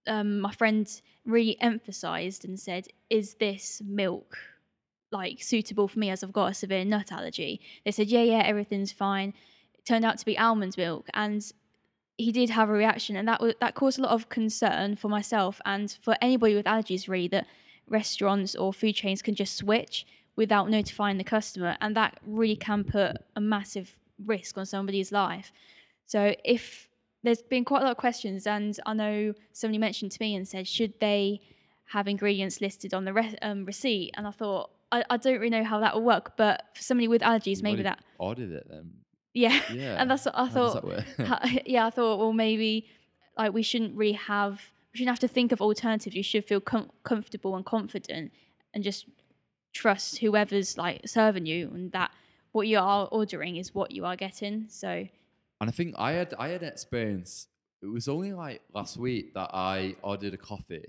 um, 0.08 0.40
my 0.40 0.52
friend 0.52 1.02
really 1.26 1.60
emphasized 1.62 2.46
and 2.46 2.60
said, 2.60 2.88
"Is 3.10 3.36
this 3.36 3.82
milk?" 3.86 4.38
like 5.12 5.42
suitable 5.42 5.88
for 5.88 6.00
me 6.00 6.10
as 6.10 6.24
I've 6.24 6.34
got 6.34 6.52
a 6.52 6.54
severe 6.54 6.86
nut 6.86 7.12
allergy. 7.12 7.60
They 7.86 7.92
said, 7.92 8.08
yeah, 8.08 8.24
yeah, 8.24 8.44
everything's 8.46 8.92
fine. 8.92 9.34
It 9.74 9.86
turned 9.86 10.06
out 10.06 10.18
to 10.20 10.26
be 10.26 10.38
almond 10.38 10.78
milk, 10.78 11.08
and 11.14 11.46
he 12.18 12.32
did 12.32 12.50
have 12.52 12.70
a 12.70 12.74
reaction, 12.74 13.16
and 13.16 13.28
that 13.28 13.42
was, 13.42 13.56
that 13.60 13.76
caused 13.76 14.00
a 14.00 14.04
lot 14.04 14.12
of 14.12 14.30
concern 14.30 14.96
for 14.96 15.10
myself 15.10 15.60
and 15.66 15.98
for 16.02 16.16
anybody 16.22 16.56
with 16.56 16.66
allergies. 16.66 17.08
Really, 17.10 17.28
that 17.30 17.48
restaurants 17.88 18.56
or 18.56 18.72
food 18.72 18.94
chains 18.94 19.22
can 19.22 19.36
just 19.36 19.56
switch 19.56 20.06
without 20.36 20.70
notifying 20.70 21.18
the 21.18 21.24
customer, 21.24 21.78
and 21.82 21.96
that 21.96 22.20
really 22.26 22.56
can 22.56 22.84
put 22.84 23.18
a 23.36 23.42
massive 23.42 24.00
risk 24.26 24.58
on 24.58 24.66
somebody's 24.66 25.12
life. 25.12 25.52
So 26.06 26.36
if 26.44 26.90
there's 27.24 27.42
been 27.42 27.66
quite 27.66 27.82
a 27.82 27.86
lot 27.86 27.92
of 27.92 27.98
questions, 27.98 28.48
and 28.48 28.78
I 28.86 28.94
know 28.94 29.34
somebody 29.54 29.78
mentioned 29.78 30.12
to 30.14 30.18
me 30.20 30.36
and 30.36 30.48
said, 30.48 30.68
should 30.68 30.94
they 31.00 31.42
have 31.92 32.08
ingredients 32.08 32.62
listed 32.62 32.94
on 32.94 33.06
the 33.06 33.14
re- 33.14 33.38
um, 33.42 33.66
receipt? 33.66 34.12
And 34.16 34.28
I 34.28 34.32
thought, 34.32 34.72
I, 34.92 35.04
I, 35.10 35.18
don't 35.18 35.36
really 35.36 35.50
know 35.50 35.64
how 35.64 35.80
that 35.80 35.96
will 35.96 36.04
work, 36.04 36.36
but 36.36 36.64
for 36.74 36.82
somebody 36.82 37.08
with 37.08 37.22
allergies, 37.22 37.64
maybe 37.64 37.84
that, 37.84 38.04
ordered 38.18 38.52
it 38.52 38.68
then. 38.70 38.92
yeah. 39.34 39.62
Yeah. 39.74 39.96
And 40.00 40.10
that's 40.10 40.26
what 40.26 40.38
I 40.38 40.50
thought. 40.50 40.84
yeah, 41.66 41.86
I 41.86 41.90
thought, 41.90 42.20
well, 42.20 42.34
maybe 42.34 42.88
like 43.38 43.54
we 43.54 43.64
shouldn't 43.64 43.96
really 43.96 44.14
have, 44.14 44.62
we 44.94 44.98
shouldn't 44.98 45.16
have 45.16 45.20
to 45.20 45.34
think 45.34 45.52
of 45.52 45.62
alternatives. 45.62 46.16
You 46.16 46.24
should 46.24 46.44
feel 46.44 46.60
com- 46.60 46.92
comfortable 47.04 47.56
and 47.56 47.66
confident 47.66 48.32
and 48.74 48.84
just 48.84 49.06
trust 49.74 50.18
whoever's 50.18 50.78
like 50.78 51.08
serving 51.08 51.46
you 51.46 51.72
and 51.74 51.92
that 51.94 52.12
what 52.52 52.68
you 52.68 52.78
are 52.80 53.08
ordering 53.12 53.56
is 53.58 53.74
what 53.74 53.92
you 53.92 54.06
are 54.06 54.16
getting. 54.16 54.66
So, 54.70 54.90
And 55.60 55.70
I 55.70 55.72
think 55.72 55.96
I 55.98 56.12
had 56.14 56.34
I 56.38 56.50
had 56.50 56.62
an 56.64 56.70
experience. 56.70 57.48
It 57.82 57.88
was 57.88 58.08
only 58.08 58.34
like 58.34 58.62
last 58.74 58.98
week 58.98 59.34
that 59.34 59.50
I 59.54 59.96
ordered 60.04 60.34
a 60.34 60.38
coffee, 60.38 60.86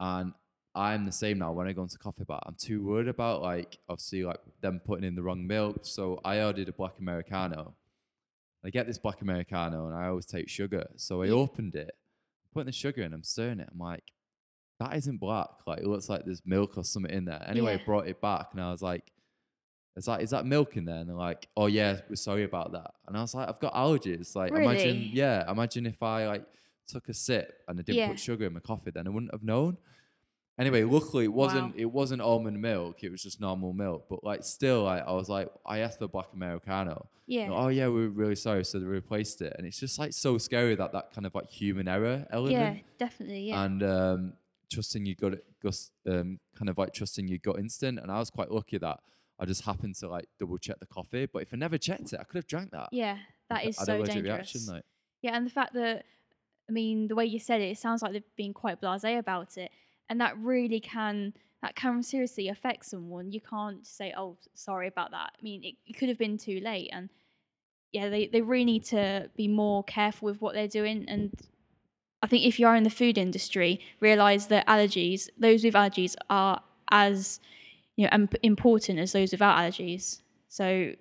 and 0.00 0.32
I'm 0.74 1.04
the 1.06 1.12
same 1.12 1.38
now. 1.38 1.52
When 1.52 1.66
I 1.66 1.72
go 1.72 1.82
into 1.82 1.98
coffee 1.98 2.24
bar, 2.24 2.40
I'm 2.46 2.54
too 2.54 2.82
worried 2.84 3.08
about 3.08 3.42
like 3.42 3.78
obviously 3.88 4.24
like 4.24 4.40
them 4.60 4.80
putting 4.84 5.04
in 5.04 5.14
the 5.14 5.22
wrong 5.22 5.46
milk. 5.46 5.80
So 5.82 6.20
I 6.24 6.42
ordered 6.42 6.68
a 6.68 6.72
black 6.72 6.98
americano. 6.98 7.74
I 8.64 8.70
get 8.70 8.86
this 8.86 8.98
black 8.98 9.20
americano, 9.22 9.86
and 9.86 9.94
I 9.94 10.06
always 10.08 10.26
take 10.26 10.48
sugar. 10.48 10.86
So 10.96 11.22
I 11.22 11.26
Yeah. 11.26 11.32
opened 11.32 11.74
it, 11.74 11.90
putting 12.52 12.66
the 12.66 12.72
sugar 12.72 13.02
in. 13.02 13.12
I'm 13.12 13.22
stirring 13.22 13.60
it. 13.60 13.68
I'm 13.70 13.78
like, 13.78 14.04
that 14.80 14.94
isn't 14.96 15.18
black. 15.18 15.50
Like 15.66 15.80
it 15.80 15.86
looks 15.86 16.08
like 16.08 16.24
there's 16.24 16.42
milk 16.44 16.76
or 16.78 16.84
something 16.84 17.12
in 17.12 17.24
there. 17.26 17.42
Anyway, 17.46 17.74
I 17.74 17.84
brought 17.84 18.06
it 18.08 18.20
back, 18.20 18.48
and 18.52 18.60
I 18.60 18.70
was 18.70 18.82
like. 18.82 19.12
Is 20.06 20.30
that 20.30 20.46
milk 20.46 20.76
in 20.76 20.84
there? 20.84 20.96
And 20.96 21.08
they're 21.08 21.16
like, 21.16 21.48
oh 21.56 21.66
yeah, 21.66 22.00
we're 22.08 22.16
sorry 22.16 22.44
about 22.44 22.72
that. 22.72 22.92
And 23.06 23.16
I 23.16 23.20
was 23.20 23.34
like, 23.34 23.48
I've 23.48 23.60
got 23.60 23.74
allergies. 23.74 24.34
Like, 24.36 24.52
imagine, 24.52 25.10
yeah, 25.12 25.50
imagine 25.50 25.86
if 25.86 26.02
I 26.02 26.26
like 26.26 26.44
took 26.86 27.08
a 27.08 27.14
sip 27.14 27.62
and 27.68 27.78
I 27.78 27.82
didn't 27.82 27.98
Yeah. 27.98 28.08
put 28.08 28.18
sugar 28.20 28.46
in 28.46 28.52
my 28.54 28.60
coffee, 28.60 28.90
then 28.90 29.06
I 29.06 29.10
wouldn't 29.10 29.32
have 29.32 29.42
known. 29.42 29.76
Anyway, 30.58 30.82
luckily 30.82 31.24
it 31.24 31.32
wasn't 31.32 31.66
Wow. 31.68 31.72
it 31.76 31.84
wasn't 31.92 32.20
almond 32.20 32.60
milk. 32.60 33.04
It 33.04 33.10
was 33.10 33.22
just 33.22 33.40
normal 33.40 33.72
milk. 33.72 34.06
But 34.10 34.24
like 34.24 34.42
still, 34.42 34.82
like 34.84 35.04
I 35.06 35.12
was 35.12 35.28
like, 35.28 35.48
I 35.64 35.78
asked 35.78 35.98
for 36.00 36.08
black 36.08 36.32
americano. 36.34 37.08
yeah. 37.26 37.48
Oh 37.52 37.68
yeah, 37.68 37.86
we're 37.88 38.08
really 38.08 38.34
sorry. 38.34 38.64
So 38.64 38.80
they 38.80 38.86
replaced 38.86 39.40
it, 39.40 39.54
and 39.56 39.66
it's 39.66 39.78
just 39.78 39.98
like 40.00 40.12
so 40.12 40.36
scary 40.38 40.74
that 40.74 40.92
that 40.92 41.12
kind 41.14 41.26
of 41.26 41.34
like 41.34 41.48
human 41.50 41.86
error 41.86 42.26
element 42.30 42.52
yeah, 42.52 42.74
definitely. 42.98 43.42
Yeah. 43.48 43.62
and 43.64 43.82
um, 43.84 44.32
trusting 44.72 45.06
your 45.06 45.14
gut, 45.14 45.80
um, 46.08 46.40
kind 46.56 46.68
of 46.68 46.76
like 46.76 46.92
trusting 46.92 47.28
your 47.28 47.38
gut 47.38 47.58
instinct. 47.60 48.02
And 48.02 48.10
I 48.10 48.18
was 48.18 48.30
quite 48.30 48.50
lucky 48.50 48.78
that 48.78 48.98
I 49.38 49.44
just 49.44 49.64
happened 49.64 49.94
to 49.96 50.08
like 50.08 50.28
double 50.38 50.58
check 50.58 50.78
the 50.80 50.86
coffee. 50.86 51.26
But 51.26 51.42
if 51.42 51.54
I 51.54 51.56
never 51.56 51.78
checked 51.78 52.12
it, 52.12 52.20
I 52.20 52.24
could 52.24 52.36
have 52.36 52.46
drank 52.46 52.70
that. 52.72 52.88
yeah, 52.92 53.18
that 53.48 53.64
is 53.64 53.76
so 53.76 54.02
dangerous. 54.02 54.24
reaction. 54.24 54.60
Like, 54.66 54.84
Yeah, 55.22 55.36
and 55.36 55.46
the 55.46 55.50
fact 55.50 55.74
that, 55.74 56.04
I 56.68 56.72
mean, 56.72 57.08
the 57.08 57.14
way 57.14 57.24
you 57.24 57.38
said 57.38 57.60
it, 57.60 57.70
it 57.70 57.78
sounds 57.78 58.02
like 58.02 58.12
they've 58.12 58.36
been 58.36 58.52
quite 58.52 58.80
blasé 58.80 59.18
about 59.18 59.56
it, 59.56 59.70
and 60.08 60.20
that 60.20 60.36
really 60.38 60.80
can 60.80 61.34
that 61.62 61.74
can 61.74 62.02
seriously 62.02 62.48
affect 62.48 62.86
someone. 62.86 63.32
You 63.32 63.40
can't 63.40 63.86
say, 63.86 64.12
"Oh, 64.16 64.36
sorry 64.54 64.86
about 64.88 65.10
that." 65.12 65.32
I 65.38 65.42
mean, 65.42 65.64
it, 65.64 65.74
it 65.86 65.96
could 65.96 66.08
have 66.08 66.18
been 66.18 66.38
too 66.38 66.60
late, 66.60 66.90
and 66.92 67.08
yeah, 67.92 68.08
they 68.08 68.26
they 68.26 68.42
really 68.42 68.64
need 68.64 68.84
to 68.86 69.30
be 69.36 69.48
more 69.48 69.82
careful 69.84 70.26
with 70.26 70.40
what 70.40 70.54
they're 70.54 70.68
doing. 70.68 71.04
And 71.08 71.32
I 72.22 72.26
think 72.26 72.44
if 72.44 72.58
you 72.58 72.66
are 72.66 72.76
in 72.76 72.84
the 72.84 72.90
food 72.90 73.18
industry, 73.18 73.80
realize 74.00 74.48
that 74.48 74.66
allergies, 74.66 75.28
those 75.38 75.64
with 75.64 75.74
allergies, 75.74 76.14
are 76.28 76.62
as 76.90 77.40
you 77.98 78.04
know 78.04 78.10
imp- 78.12 78.36
important 78.44 78.98
as 79.00 79.10
those 79.12 79.32
without 79.32 79.58
allergies. 79.58 80.20
So 80.48 80.92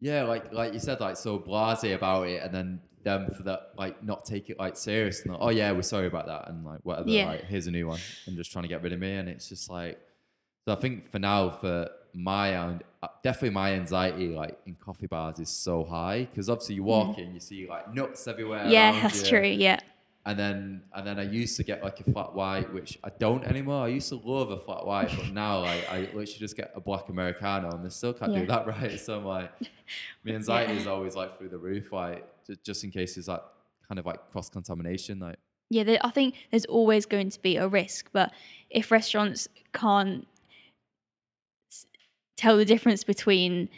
yeah, 0.00 0.22
like 0.24 0.52
like 0.52 0.72
you 0.72 0.80
said, 0.80 1.00
like 1.00 1.16
so 1.16 1.38
blasé 1.38 1.94
about 1.94 2.28
it, 2.28 2.42
and 2.42 2.52
then 2.52 2.80
them 3.04 3.28
for 3.36 3.42
that 3.44 3.70
like 3.78 4.02
not 4.02 4.24
take 4.24 4.50
it 4.50 4.58
like 4.58 4.76
serious 4.76 5.22
and 5.22 5.32
like, 5.32 5.40
oh 5.42 5.50
yeah, 5.50 5.70
we're 5.72 5.82
sorry 5.82 6.06
about 6.06 6.26
that, 6.26 6.48
and 6.48 6.64
like 6.64 6.80
whatever, 6.82 7.08
Yeah. 7.08 7.26
like 7.26 7.44
here's 7.44 7.66
a 7.66 7.70
new 7.70 7.86
one, 7.86 8.00
and 8.26 8.36
just 8.36 8.50
trying 8.50 8.62
to 8.64 8.68
get 8.68 8.82
rid 8.82 8.92
of 8.94 8.98
me, 8.98 9.12
and 9.14 9.28
it's 9.28 9.48
just 9.50 9.68
like, 9.70 10.00
so 10.64 10.72
I 10.72 10.76
think 10.76 11.10
for 11.12 11.18
now 11.18 11.50
for 11.50 11.88
my 12.14 12.56
own, 12.56 12.80
uh, 13.02 13.08
definitely 13.22 13.50
my 13.50 13.74
anxiety 13.74 14.28
like 14.28 14.58
in 14.64 14.74
coffee 14.76 15.06
bars 15.06 15.38
is 15.38 15.50
so 15.50 15.84
high 15.84 16.24
because 16.30 16.48
obviously 16.48 16.76
you 16.76 16.84
walk 16.84 17.18
in, 17.18 17.34
you 17.34 17.40
see 17.40 17.68
like 17.68 17.94
nuts 17.94 18.26
everywhere. 18.26 18.64
Mm. 18.64 18.72
yeah, 18.72 19.00
that's 19.02 19.22
you. 19.22 19.28
true. 19.28 19.46
Yeah, 19.46 19.78
And 20.26 20.36
then 20.38 20.82
and 20.94 21.06
then 21.06 21.18
I 21.20 21.22
used 21.22 21.56
to 21.58 21.62
get 21.64 21.82
like 21.84 22.00
a 22.00 22.12
flat 22.12 22.34
white, 22.34 22.72
which 22.74 22.98
I 23.04 23.10
don't 23.18 23.44
anymore. 23.44 23.84
I 23.84 23.88
used 23.88 24.08
to 24.08 24.16
love 24.16 24.50
a 24.50 24.58
flat 24.58 24.84
white, 24.84 25.08
but 25.16 25.30
now 25.32 25.60
like 25.60 25.88
I 25.88 25.98
literally 26.00 26.24
just 26.26 26.56
get 26.56 26.72
a 26.74 26.80
black 26.80 27.08
americano, 27.08 27.70
and 27.70 27.84
they 27.84 27.88
still 27.90 28.12
can't 28.12 28.32
Yeah. 28.32 28.40
do 28.40 28.46
that 28.46 28.66
right. 28.74 28.98
So 28.98 29.18
I'm 29.18 29.24
like, 29.24 29.52
my 30.24 30.32
anxiety 30.34 30.74
is 30.76 30.86
always 30.88 31.14
like 31.14 31.38
through 31.38 31.50
the 31.50 31.58
roof, 31.58 31.92
like 31.92 32.26
just 32.64 32.82
in 32.84 32.90
case 32.90 33.14
there's 33.14 33.28
like 33.28 33.42
kind 33.88 33.98
of 34.00 34.04
like 34.06 34.18
cross 34.32 34.50
contamination, 34.50 35.20
like 35.20 35.36
yeah. 35.70 35.84
There, 35.84 35.98
I 36.02 36.10
think 36.10 36.34
there's 36.50 36.64
always 36.66 37.06
going 37.06 37.30
to 37.30 37.40
be 37.40 37.56
a 37.56 37.68
risk, 37.68 38.08
but 38.12 38.32
if 38.68 38.90
restaurants 38.90 39.46
can't 39.72 40.26
tell 42.36 42.56
the 42.56 42.64
difference 42.64 43.02
between 43.04 43.68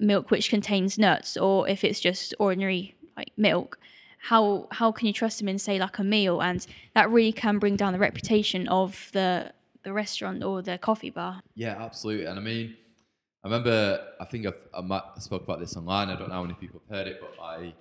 milk 0.00 0.30
which 0.30 0.48
contains 0.50 0.96
nuts 0.98 1.36
or 1.36 1.68
if 1.68 1.84
it's 1.84 2.00
just 2.00 2.34
ordinary 2.38 2.94
like 3.16 3.32
milk, 3.36 3.78
how 4.18 4.66
how 4.72 4.92
can 4.92 5.06
you 5.06 5.12
trust 5.12 5.38
them 5.38 5.48
in 5.48 5.58
say 5.58 5.78
like 5.78 5.98
a 5.98 6.04
meal? 6.04 6.40
And 6.42 6.66
that 6.94 7.10
really 7.10 7.32
can 7.32 7.58
bring 7.58 7.76
down 7.76 7.92
the 7.92 7.98
reputation 7.98 8.68
of 8.68 9.08
the 9.12 9.52
the 9.84 9.92
restaurant 9.92 10.42
or 10.42 10.60
the 10.62 10.76
coffee 10.78 11.10
bar. 11.10 11.40
Yeah, 11.54 11.76
absolutely. 11.82 12.26
And 12.26 12.38
I 12.38 12.42
mean, 12.42 12.76
I 13.44 13.48
remember, 13.48 14.04
I 14.20 14.24
think 14.24 14.46
I've, 14.46 14.58
I, 14.74 14.80
might, 14.80 15.02
I 15.16 15.20
spoke 15.20 15.44
about 15.44 15.60
this 15.60 15.76
online. 15.76 16.08
I 16.08 16.16
don't 16.18 16.28
know 16.28 16.34
how 16.34 16.42
many 16.42 16.54
people 16.54 16.82
have 16.88 16.96
heard 16.98 17.06
it, 17.06 17.20
but 17.20 17.30
my 17.38 17.72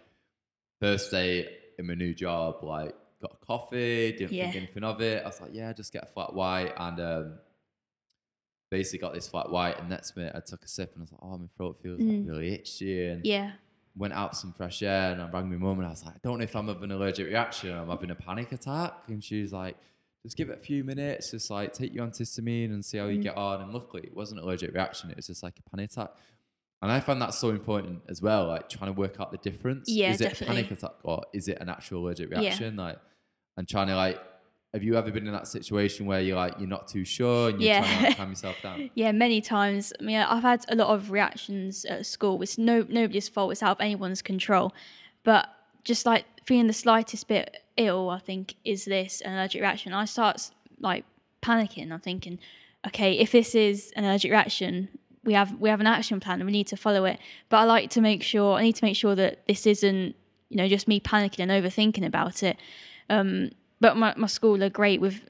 first 0.80 1.10
day 1.10 1.48
in 1.80 1.88
my 1.88 1.96
new 1.96 2.14
job, 2.14 2.64
like, 2.64 2.94
got 3.20 3.32
a 3.42 3.46
coffee, 3.46 4.12
didn't 4.12 4.32
Yeah. 4.34 4.44
think 4.52 4.56
anything 4.56 4.84
of 4.84 5.02
it. 5.02 5.24
I 5.24 5.26
was 5.28 5.42
like, 5.42 5.50
yeah, 5.54 5.74
just 5.74 5.92
get 5.92 6.04
a 6.04 6.06
flat 6.06 6.34
white. 6.36 6.72
And 6.78 7.00
um, 7.00 7.40
basically 8.70 9.00
got 9.00 9.14
this 9.16 9.28
flat 9.28 9.50
white. 9.50 9.80
And 9.80 9.90
next 9.90 10.16
minute, 10.16 10.34
I 10.36 10.40
took 10.46 10.64
a 10.64 10.68
sip 10.68 10.92
and 10.94 11.02
I 11.02 11.04
was 11.04 11.12
like, 11.12 11.22
oh, 11.24 11.38
my 11.38 11.48
throat 11.58 11.80
feels 11.82 12.00
like 12.00 12.08
Mm. 12.16 12.28
really 12.28 12.54
itchy. 12.54 13.08
And 13.08 13.26
Yeah, 13.26 13.54
went 13.98 14.14
out 14.14 14.30
for 14.32 14.36
some 14.36 14.54
fresh 14.54 14.82
air 14.84 15.12
and 15.12 15.22
I 15.22 15.30
rang 15.30 15.50
my 15.50 15.58
mum 15.58 15.80
and 15.80 15.88
I 15.88 15.90
was 15.92 16.06
like, 16.06 16.16
I 16.16 16.20
don't 16.24 16.38
know 16.38 16.44
if 16.44 16.56
I'm 16.56 16.68
having 16.68 16.84
an 16.84 16.92
allergic 16.92 17.28
reaction. 17.28 17.72
I'm 17.72 17.90
having 17.90 18.12
a 18.12 18.16
panic 18.16 18.52
attack. 18.52 18.94
And 19.08 19.24
she's 19.24 19.52
like, 19.52 19.76
just 20.24 20.38
give 20.38 20.50
it 20.50 20.58
a 20.58 20.62
few 20.62 20.84
minutes, 20.84 21.32
just 21.32 21.50
like 21.50 21.74
take 21.74 21.94
your 21.94 22.06
antihistamine 22.06 22.66
and 22.66 22.84
see 22.84 22.98
how 22.98 23.08
you 23.08 23.20
Mm. 23.20 23.24
get 23.24 23.38
on. 23.38 23.62
And 23.62 23.74
luckily, 23.74 24.04
it 24.04 24.16
wasn't 24.16 24.40
an 24.40 24.46
allergic 24.46 24.74
reaction. 24.74 25.10
It 25.10 25.16
was 25.16 25.28
just 25.28 25.42
like 25.44 25.56
a 25.58 25.70
panic 25.70 25.92
attack. 25.92 26.12
And 26.82 26.92
I 26.92 27.00
find 27.00 27.20
that 27.22 27.34
so 27.34 27.50
important 27.50 28.02
as 28.08 28.22
well, 28.22 28.48
like 28.48 28.70
trying 28.70 28.94
to 28.94 29.00
work 29.00 29.20
out 29.20 29.32
the 29.32 29.38
difference. 29.40 29.90
Yeah, 29.90 30.12
is 30.12 30.22
it 30.22 30.40
a 30.42 30.46
panic 30.46 30.70
attack 30.70 30.92
or 31.04 31.24
is 31.34 31.48
it 31.48 31.58
an 31.60 31.70
actual 31.70 32.04
allergic 32.06 32.30
reaction? 32.30 32.44
Yeah. 32.44 32.50
reaction? 32.50 32.76
Like, 32.76 32.98
and 33.58 33.68
trying 33.68 33.88
to 33.88 33.96
like, 33.96 34.20
have 34.74 34.84
you 34.84 34.96
ever 34.96 35.10
been 35.12 35.26
in 35.26 35.34
that 35.34 35.48
situation 35.48 36.06
where 36.06 36.20
you're 36.20 36.36
like, 36.36 36.56
you're 36.60 36.68
not 36.68 36.88
too 36.88 37.06
sure 37.06 37.50
and 37.50 37.62
you're 37.62 37.74
trying 37.80 37.84
to 37.98 38.02
Yeah. 38.04 38.08
like, 38.10 38.18
calm 38.18 38.30
yourself 38.30 38.56
down? 38.62 38.90
Yeah, 38.96 39.12
many 39.12 39.42
times. 39.42 39.94
I 40.00 40.04
mean, 40.04 40.18
I've 40.18 40.44
had 40.44 40.66
a 40.70 40.76
lot 40.76 40.90
of 40.90 41.10
reactions 41.12 41.86
at 41.86 42.06
school. 42.06 42.42
It's 42.42 42.58
no 42.58 42.86
nobody's 42.90 43.30
fault. 43.30 43.52
It's 43.54 43.64
out 43.64 43.78
of 43.78 43.82
anyone's 43.82 44.22
control. 44.22 44.74
But 45.24 45.48
just 45.84 46.06
like 46.06 46.26
feeling 46.46 46.68
the 46.68 46.74
slightest 46.74 47.28
bit 47.28 47.58
ill, 47.78 48.10
I 48.10 48.20
think 48.20 48.56
is 48.66 48.86
this 48.86 49.22
an 49.22 49.34
allergic 49.34 49.62
reaction. 49.62 49.94
I 49.94 50.06
start 50.06 50.52
like 50.80 51.06
panicking. 51.42 51.92
I'm 51.92 52.00
thinking, 52.00 52.38
okay, 52.88 53.14
if 53.18 53.32
this 53.32 53.56
is 53.56 53.92
an 53.96 54.04
allergic 54.04 54.32
reaction, 54.32 54.90
we 55.24 55.34
have 55.34 55.60
we 55.60 55.70
have 55.70 55.80
an 55.80 55.88
action 55.88 56.20
plan 56.20 56.40
and 56.42 56.46
we 56.46 56.52
need 56.52 56.68
to 56.68 56.78
follow 56.78 57.06
it. 57.06 57.20
But 57.50 57.58
I 57.58 57.64
like 57.64 57.90
to 57.92 58.02
make 58.02 58.22
sure 58.22 58.58
I 58.58 58.64
need 58.64 58.76
to 58.76 58.86
make 58.86 58.98
sure 58.98 59.16
that 59.16 59.48
this 59.48 59.66
isn't 59.66 60.16
you 60.50 60.58
know 60.58 60.68
just 60.68 60.88
me 60.88 61.00
panicking 61.00 61.40
and 61.40 61.52
overthinking 61.52 62.06
about 62.06 62.44
it. 62.44 62.58
Um, 63.10 63.52
but 63.80 63.96
my, 63.98 64.14
my 64.18 64.28
school 64.28 64.64
are 64.64 64.70
great 64.70 65.00
with 65.02 65.28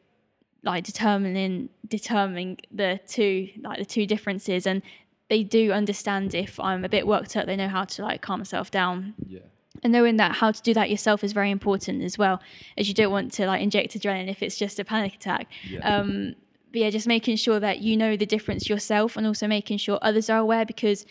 like 0.64 0.84
determining 0.84 1.70
determining 1.88 2.58
the 2.72 3.00
two 3.08 3.50
like 3.64 3.78
the 3.80 3.86
two 3.86 4.06
differences 4.06 4.66
and 4.68 4.82
they 5.30 5.44
do 5.44 5.72
understand 5.72 6.34
if 6.34 6.60
I'm 6.60 6.84
a 6.86 6.90
bit 6.90 7.06
worked 7.08 7.36
up 7.38 7.46
they 7.46 7.56
know 7.56 7.68
how 7.70 7.86
to 7.86 8.02
like 8.02 8.22
calm 8.22 8.40
myself 8.40 8.72
down 8.72 9.14
Yeah. 9.28 9.40
and 9.84 9.94
knowing 9.94 10.18
that 10.18 10.34
how 10.38 10.52
to 10.52 10.62
do 10.62 10.74
that 10.74 10.90
yourself 10.90 11.24
is 11.24 11.32
very 11.34 11.52
important 11.52 12.04
as 12.04 12.18
well 12.18 12.42
as 12.78 12.88
you 12.88 12.94
don't 12.94 13.12
want 13.12 13.32
to 13.34 13.46
like 13.46 13.62
inject 13.62 13.94
adrenaline 13.98 14.30
if 14.30 14.42
it's 14.44 14.58
just 14.58 14.80
a 14.80 14.84
panic 14.86 15.16
attack 15.16 15.48
Yeah. 15.70 15.80
um 16.00 16.36
but 16.72 16.82
yeah 16.82 16.90
just 16.90 17.08
making 17.08 17.38
sure 17.38 17.60
that 17.60 17.80
you 17.80 17.96
know 17.96 18.18
the 18.18 18.26
difference 18.26 18.68
yourself 18.68 19.16
and 19.16 19.26
also 19.28 19.48
making 19.48 19.78
sure 19.78 20.00
others 20.02 20.30
are 20.30 20.40
aware 20.40 20.66
because 20.66 21.06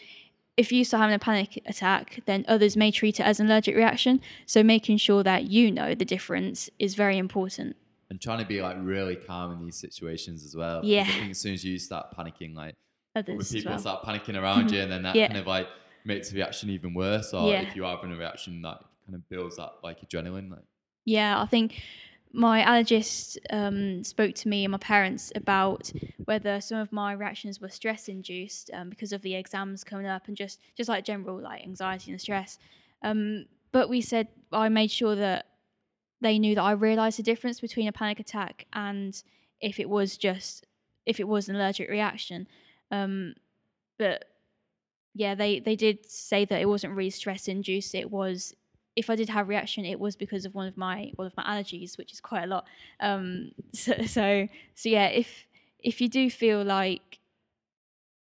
if 0.57 0.73
you 0.73 0.85
start 0.85 1.03
having 1.03 1.15
a 1.15 1.19
panic 1.19 1.63
attack 1.67 2.21
then 2.27 2.45
others 2.49 2.77
may 2.77 2.91
treat 2.91 3.21
it 3.21 3.25
as 3.25 3.41
an 3.41 3.47
allergic 3.47 3.77
reaction 3.77 4.21
so 4.47 4.63
making 4.63 4.97
sure 4.97 5.23
that 5.23 5.45
you 5.45 5.71
know 5.71 5.95
the 5.95 6.05
difference 6.05 6.71
is 6.79 6.95
very 6.95 7.19
important 7.19 7.77
and 8.11 8.21
trying 8.21 8.39
to 8.39 8.45
be 8.47 8.63
like 8.63 8.77
really 8.81 9.17
calm 9.17 9.53
in 9.53 9.65
these 9.65 9.77
situations 9.77 10.45
as 10.45 10.55
well. 10.55 10.81
Yeah. 10.85 11.03
I 11.03 11.07
think 11.07 11.31
as 11.33 11.39
soon 11.39 11.55
as 11.55 11.65
you 11.65 11.77
start 11.77 12.17
panicking, 12.17 12.55
like 12.55 12.75
Others 13.17 13.51
people 13.51 13.73
well. 13.73 13.81
start 13.81 14.05
panicking 14.05 14.41
around 14.43 14.71
you, 14.71 14.81
and 14.81 14.93
then 14.93 15.03
that 15.03 15.17
Yeah. 15.17 15.27
kind 15.27 15.41
of 15.41 15.47
like 15.49 15.67
makes 16.05 16.29
the 16.31 16.37
reaction 16.37 16.71
even 16.71 16.95
worse. 16.95 17.35
Or 17.35 17.51
Yeah. 17.51 17.63
if 17.63 17.75
you 17.75 17.85
are 17.85 17.97
having 17.97 18.13
a 18.13 18.17
reaction, 18.17 18.63
that 18.63 18.79
kind 19.05 19.17
of 19.17 19.29
builds 19.29 19.59
up 19.59 19.81
like 19.83 20.09
adrenaline. 20.09 20.51
Like, 20.51 20.63
Yeah, 21.05 21.41
I 21.43 21.47
think 21.47 21.83
my 22.33 22.63
allergist 22.63 23.39
um, 23.51 24.05
spoke 24.05 24.35
to 24.35 24.49
me 24.49 24.65
and 24.65 24.73
my 24.73 24.79
parents 24.79 25.33
about 25.35 25.91
whether 26.25 26.61
some 26.61 26.79
of 26.79 26.93
my 26.93 27.13
reactions 27.13 27.61
were 27.61 27.69
stress 27.69 28.09
induced 28.09 28.71
um, 28.75 28.91
because 28.91 29.13
of 29.13 29.23
the 29.23 29.35
exams 29.35 29.85
coming 29.85 30.07
up 30.07 30.29
and 30.29 30.37
just 30.37 30.61
just 30.77 30.89
like 30.89 31.05
general 31.05 31.41
like 31.41 31.63
anxiety 31.63 32.11
and 32.11 32.21
stress. 32.21 32.59
Um, 33.03 33.47
but 33.73 33.89
we 33.89 34.01
said 34.01 34.29
I 34.53 34.69
made 34.69 34.91
sure 34.91 35.15
that 35.15 35.47
they 36.21 36.39
knew 36.39 36.55
that 36.55 36.63
I 36.63 36.73
realised 36.73 37.19
the 37.19 37.23
difference 37.23 37.61
between 37.61 37.89
a 37.89 37.93
panic 37.93 38.21
attack 38.21 38.67
and 38.73 39.21
if 39.61 39.79
it 39.81 39.89
was 39.89 40.17
just 40.17 40.67
if 41.07 41.21
it 41.21 41.29
was 41.29 41.49
an 41.49 41.57
allergic 41.57 41.89
reaction. 41.89 42.47
Um, 42.91 43.35
but 43.99 44.27
yeah, 45.15 45.35
they 45.35 45.61
they 45.61 45.77
did 45.77 46.11
say 46.11 46.45
that 46.45 46.61
it 46.61 46.69
wasn't 46.69 46.95
really 46.95 47.11
stress 47.11 47.49
induced. 47.49 47.95
It 47.95 48.11
was 48.11 48.55
if 48.97 49.11
I 49.11 49.17
did 49.17 49.29
have 49.29 49.49
reaction, 49.49 49.85
it 49.85 50.01
was 50.01 50.17
because 50.17 50.47
of 50.47 50.55
one 50.55 50.67
of 50.67 50.77
my 50.77 51.13
one 51.17 51.27
of 51.27 51.37
my 51.37 51.45
allergies, 51.45 51.99
which 51.99 52.13
is 52.13 52.21
quite 52.21 52.45
a 52.45 52.47
lot. 52.47 52.67
Um, 53.01 53.53
so 53.73 53.93
so 54.07 54.49
so 54.75 54.89
yeah, 54.89 55.09
if 55.09 55.47
if 55.79 56.01
you 56.01 56.09
do 56.09 56.31
feel 56.31 56.65
like 56.65 57.21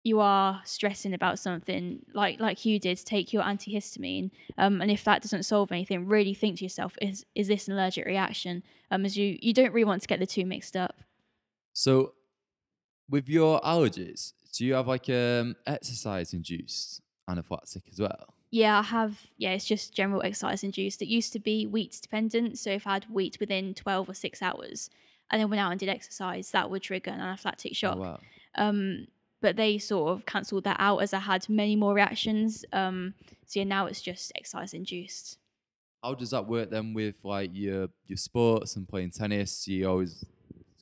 you 0.03 0.19
are 0.19 0.61
stressing 0.65 1.13
about 1.13 1.39
something, 1.39 2.05
like 2.13 2.39
like 2.39 2.65
you 2.65 2.77
did, 2.79 3.03
take 3.05 3.33
your 3.33 3.43
antihistamine. 3.43 4.29
Um, 4.57 4.81
and 4.81 4.91
if 4.91 5.03
that 5.05 5.21
doesn't 5.21 5.43
solve 5.43 5.71
anything, 5.71 6.07
really 6.07 6.33
think 6.33 6.59
to 6.59 6.65
yourself: 6.65 6.95
is 7.01 7.25
is 7.33 7.47
this 7.47 7.67
an 7.67 7.73
allergic 7.73 8.05
reaction? 8.05 8.61
Um, 8.91 9.05
as 9.05 9.17
you 9.17 9.39
you 9.41 9.53
don't 9.53 9.73
really 9.73 9.85
want 9.85 10.01
to 10.01 10.07
get 10.07 10.19
the 10.19 10.27
two 10.27 10.45
mixed 10.45 10.75
up. 10.75 11.01
so 11.73 12.13
with 13.09 13.29
your 13.29 13.61
allergies, 13.61 14.33
do 14.53 14.65
you 14.65 14.73
have 14.73 14.87
like 14.87 15.09
um 15.09 15.55
exercise 15.65 16.33
induced 16.33 17.01
anaphylactic 17.29 17.83
as 17.91 17.99
well? 17.99 18.34
Yeah, 18.51 18.79
I 18.79 18.83
have. 18.83 19.19
Yeah, 19.37 19.51
it's 19.51 19.65
just 19.65 19.93
general 19.93 20.21
exercise 20.23 20.63
induced. 20.63 21.01
It 21.01 21.07
used 21.07 21.33
to 21.33 21.39
be 21.39 21.65
wheat 21.65 21.99
dependent. 22.01 22.57
So 22.57 22.69
if 22.71 22.87
I 22.87 22.93
had 22.93 23.05
wheat 23.05 23.37
within 23.39 23.73
12 23.73 24.09
or 24.09 24.13
six 24.13 24.41
hours 24.41 24.89
and 25.29 25.41
then 25.41 25.49
went 25.49 25.59
out 25.59 25.71
and 25.71 25.79
did 25.79 25.89
exercise, 25.89 26.51
that 26.51 26.69
would 26.69 26.81
trigger 26.83 27.11
an 27.11 27.19
anaphylactic 27.19 27.71
Oh, 27.71 27.73
shock. 27.73 27.97
wow. 27.97 28.19
Um, 28.55 29.07
but 29.41 29.57
they 29.57 29.77
sort 29.77 30.11
of 30.11 30.25
cancelled 30.25 30.63
that 30.63 30.77
out 30.79 30.99
as 30.99 31.13
I 31.13 31.19
had 31.19 31.47
many 31.49 31.75
more 31.75 31.93
reactions. 31.93 32.63
Um, 32.71 33.13
so 33.45 33.59
yeah, 33.59 33.65
now 33.65 33.85
it's 33.87 34.01
just 34.01 34.31
exercise 34.35 34.73
induced. 34.73 35.37
How 36.03 36.13
does 36.13 36.29
that 36.29 36.47
work 36.47 36.69
then 36.69 36.93
with 36.93 37.15
like 37.25 37.49
your 37.53 37.89
your 38.05 38.17
sports 38.17 38.75
and 38.75 38.87
playing 38.87 39.11
tennis? 39.11 39.67
You 39.67 39.89
always 39.89 40.23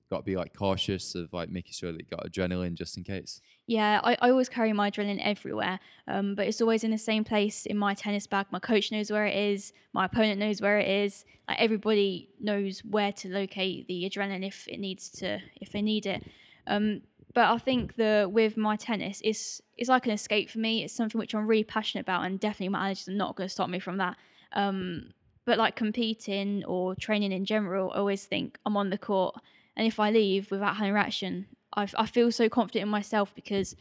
got 0.09 0.17
to 0.17 0.23
be 0.23 0.35
like 0.35 0.53
cautious 0.53 1.15
of 1.15 1.31
like 1.33 1.49
making 1.49 1.73
sure 1.73 1.91
that 1.91 1.99
you 2.01 2.07
got 2.15 2.29
adrenaline 2.29 2.75
just 2.75 2.97
in 2.97 3.03
case. 3.03 3.41
Yeah, 3.65 4.01
I, 4.03 4.17
I 4.21 4.29
always 4.29 4.49
carry 4.49 4.73
my 4.73 4.91
adrenaline 4.91 5.21
everywhere, 5.23 5.79
um, 6.07 6.35
but 6.35 6.47
it's 6.47 6.59
always 6.59 6.83
in 6.83 6.91
the 6.91 6.97
same 6.97 7.23
place 7.23 7.65
in 7.65 7.77
my 7.77 7.93
tennis 7.93 8.27
bag. 8.27 8.47
My 8.51 8.59
coach 8.59 8.91
knows 8.91 9.09
where 9.09 9.25
it 9.25 9.37
is. 9.37 9.71
My 9.93 10.05
opponent 10.05 10.39
knows 10.39 10.61
where 10.61 10.79
it 10.79 10.89
is. 10.89 11.23
Like 11.47 11.61
everybody 11.61 12.29
knows 12.41 12.79
where 12.83 13.13
to 13.13 13.29
locate 13.29 13.87
the 13.87 14.09
adrenaline 14.09 14.45
if 14.45 14.67
it 14.67 14.79
needs 14.79 15.09
to, 15.11 15.39
if 15.61 15.71
they 15.71 15.81
need 15.81 16.05
it. 16.05 16.25
Um, 16.67 17.03
but 17.33 17.45
I 17.45 17.57
think 17.57 17.95
the 17.95 18.29
with 18.31 18.57
my 18.57 18.75
tennis, 18.75 19.21
it's 19.23 19.61
it's 19.77 19.89
like 19.89 20.05
an 20.05 20.11
escape 20.11 20.49
for 20.49 20.59
me. 20.59 20.83
It's 20.83 20.93
something 20.93 21.17
which 21.17 21.33
I'm 21.33 21.47
really 21.47 21.63
passionate 21.63 22.01
about, 22.01 22.25
and 22.25 22.39
definitely 22.39 22.69
my 22.69 22.91
allergies 22.91 23.07
are 23.07 23.11
not 23.11 23.35
going 23.35 23.47
to 23.47 23.53
stop 23.53 23.69
me 23.69 23.79
from 23.79 23.97
that. 23.97 24.17
Um, 24.51 25.13
but 25.45 25.57
like 25.57 25.75
competing 25.75 26.63
or 26.65 26.95
training 26.95 27.31
in 27.31 27.45
general, 27.45 27.91
I 27.91 27.97
always 27.97 28.25
think 28.25 28.59
I'm 28.65 28.77
on 28.77 28.89
the 28.89 28.97
court, 28.97 29.35
and 29.75 29.87
if 29.87 29.99
I 29.99 30.11
leave 30.11 30.51
without 30.51 30.75
having 30.75 30.93
reaction, 30.93 31.47
I, 31.75 31.87
I 31.97 32.05
feel 32.05 32.31
so 32.31 32.49
confident 32.49 32.83
in 32.83 32.89
myself 32.89 33.33
because 33.35 33.75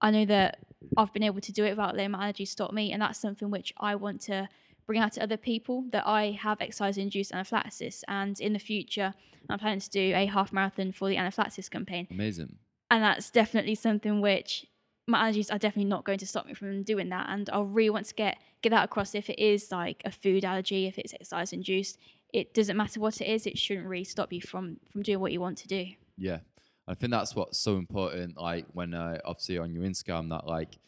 I 0.00 0.10
know 0.10 0.24
that 0.26 0.58
I've 0.96 1.12
been 1.12 1.22
able 1.22 1.40
to 1.40 1.52
do 1.52 1.64
it 1.64 1.70
without 1.70 1.96
letting 1.96 2.12
my 2.12 2.30
allergies 2.30 2.48
stop 2.48 2.72
me, 2.72 2.92
and 2.92 3.00
that's 3.02 3.18
something 3.18 3.50
which 3.50 3.72
I 3.78 3.94
want 3.94 4.20
to 4.22 4.48
bring 4.86 5.00
out 5.00 5.12
to 5.12 5.22
other 5.22 5.36
people 5.36 5.84
that 5.90 6.06
I 6.06 6.32
have 6.42 6.60
exercise-induced 6.60 7.32
anaphylaxis, 7.32 8.04
and 8.08 8.38
in 8.40 8.52
the 8.52 8.58
future, 8.58 9.14
I'm 9.48 9.58
planning 9.58 9.80
to 9.80 9.90
do 9.90 10.12
a 10.14 10.26
half 10.26 10.52
marathon 10.52 10.92
for 10.92 11.08
the 11.08 11.16
anaphylaxis 11.16 11.68
campaign, 11.68 12.06
Amazing. 12.10 12.56
and 12.90 13.02
that's 13.02 13.30
definitely 13.30 13.74
something 13.74 14.20
which 14.20 14.66
my 15.08 15.30
allergies 15.30 15.52
are 15.52 15.58
definitely 15.58 15.88
not 15.88 16.04
going 16.04 16.18
to 16.18 16.26
stop 16.26 16.46
me 16.46 16.54
from 16.54 16.82
doing 16.82 17.08
that, 17.08 17.26
and 17.30 17.48
I 17.50 17.60
really 17.60 17.90
want 17.90 18.06
to 18.06 18.14
get 18.14 18.38
get 18.62 18.70
that 18.70 18.84
across. 18.84 19.14
If 19.14 19.30
it 19.30 19.38
is 19.38 19.70
like 19.72 20.02
a 20.04 20.10
food 20.10 20.44
allergy, 20.44 20.86
if 20.86 20.98
it's 20.98 21.14
exercise-induced, 21.14 21.98
it 22.32 22.54
doesn't 22.54 22.76
matter 22.76 23.00
what 23.00 23.20
it 23.20 23.28
is. 23.28 23.46
It 23.46 23.56
shouldn't 23.58 23.86
really 23.86 24.04
stop 24.04 24.32
you 24.32 24.40
from 24.40 24.76
from 24.92 25.02
doing 25.02 25.20
what 25.20 25.32
you 25.32 25.40
want 25.40 25.58
to 25.58 25.68
do. 25.68 25.86
Yeah. 26.18 26.40
I 26.88 26.94
think 26.94 27.10
that's 27.10 27.34
what's 27.34 27.58
so 27.58 27.76
important. 27.76 28.36
Like 28.40 28.66
when 28.72 28.94
uh, 28.94 29.18
obviously 29.24 29.58
on 29.58 29.72
your 29.72 29.84
Instagram, 29.84 30.28
that 30.30 30.46
like 30.46 30.78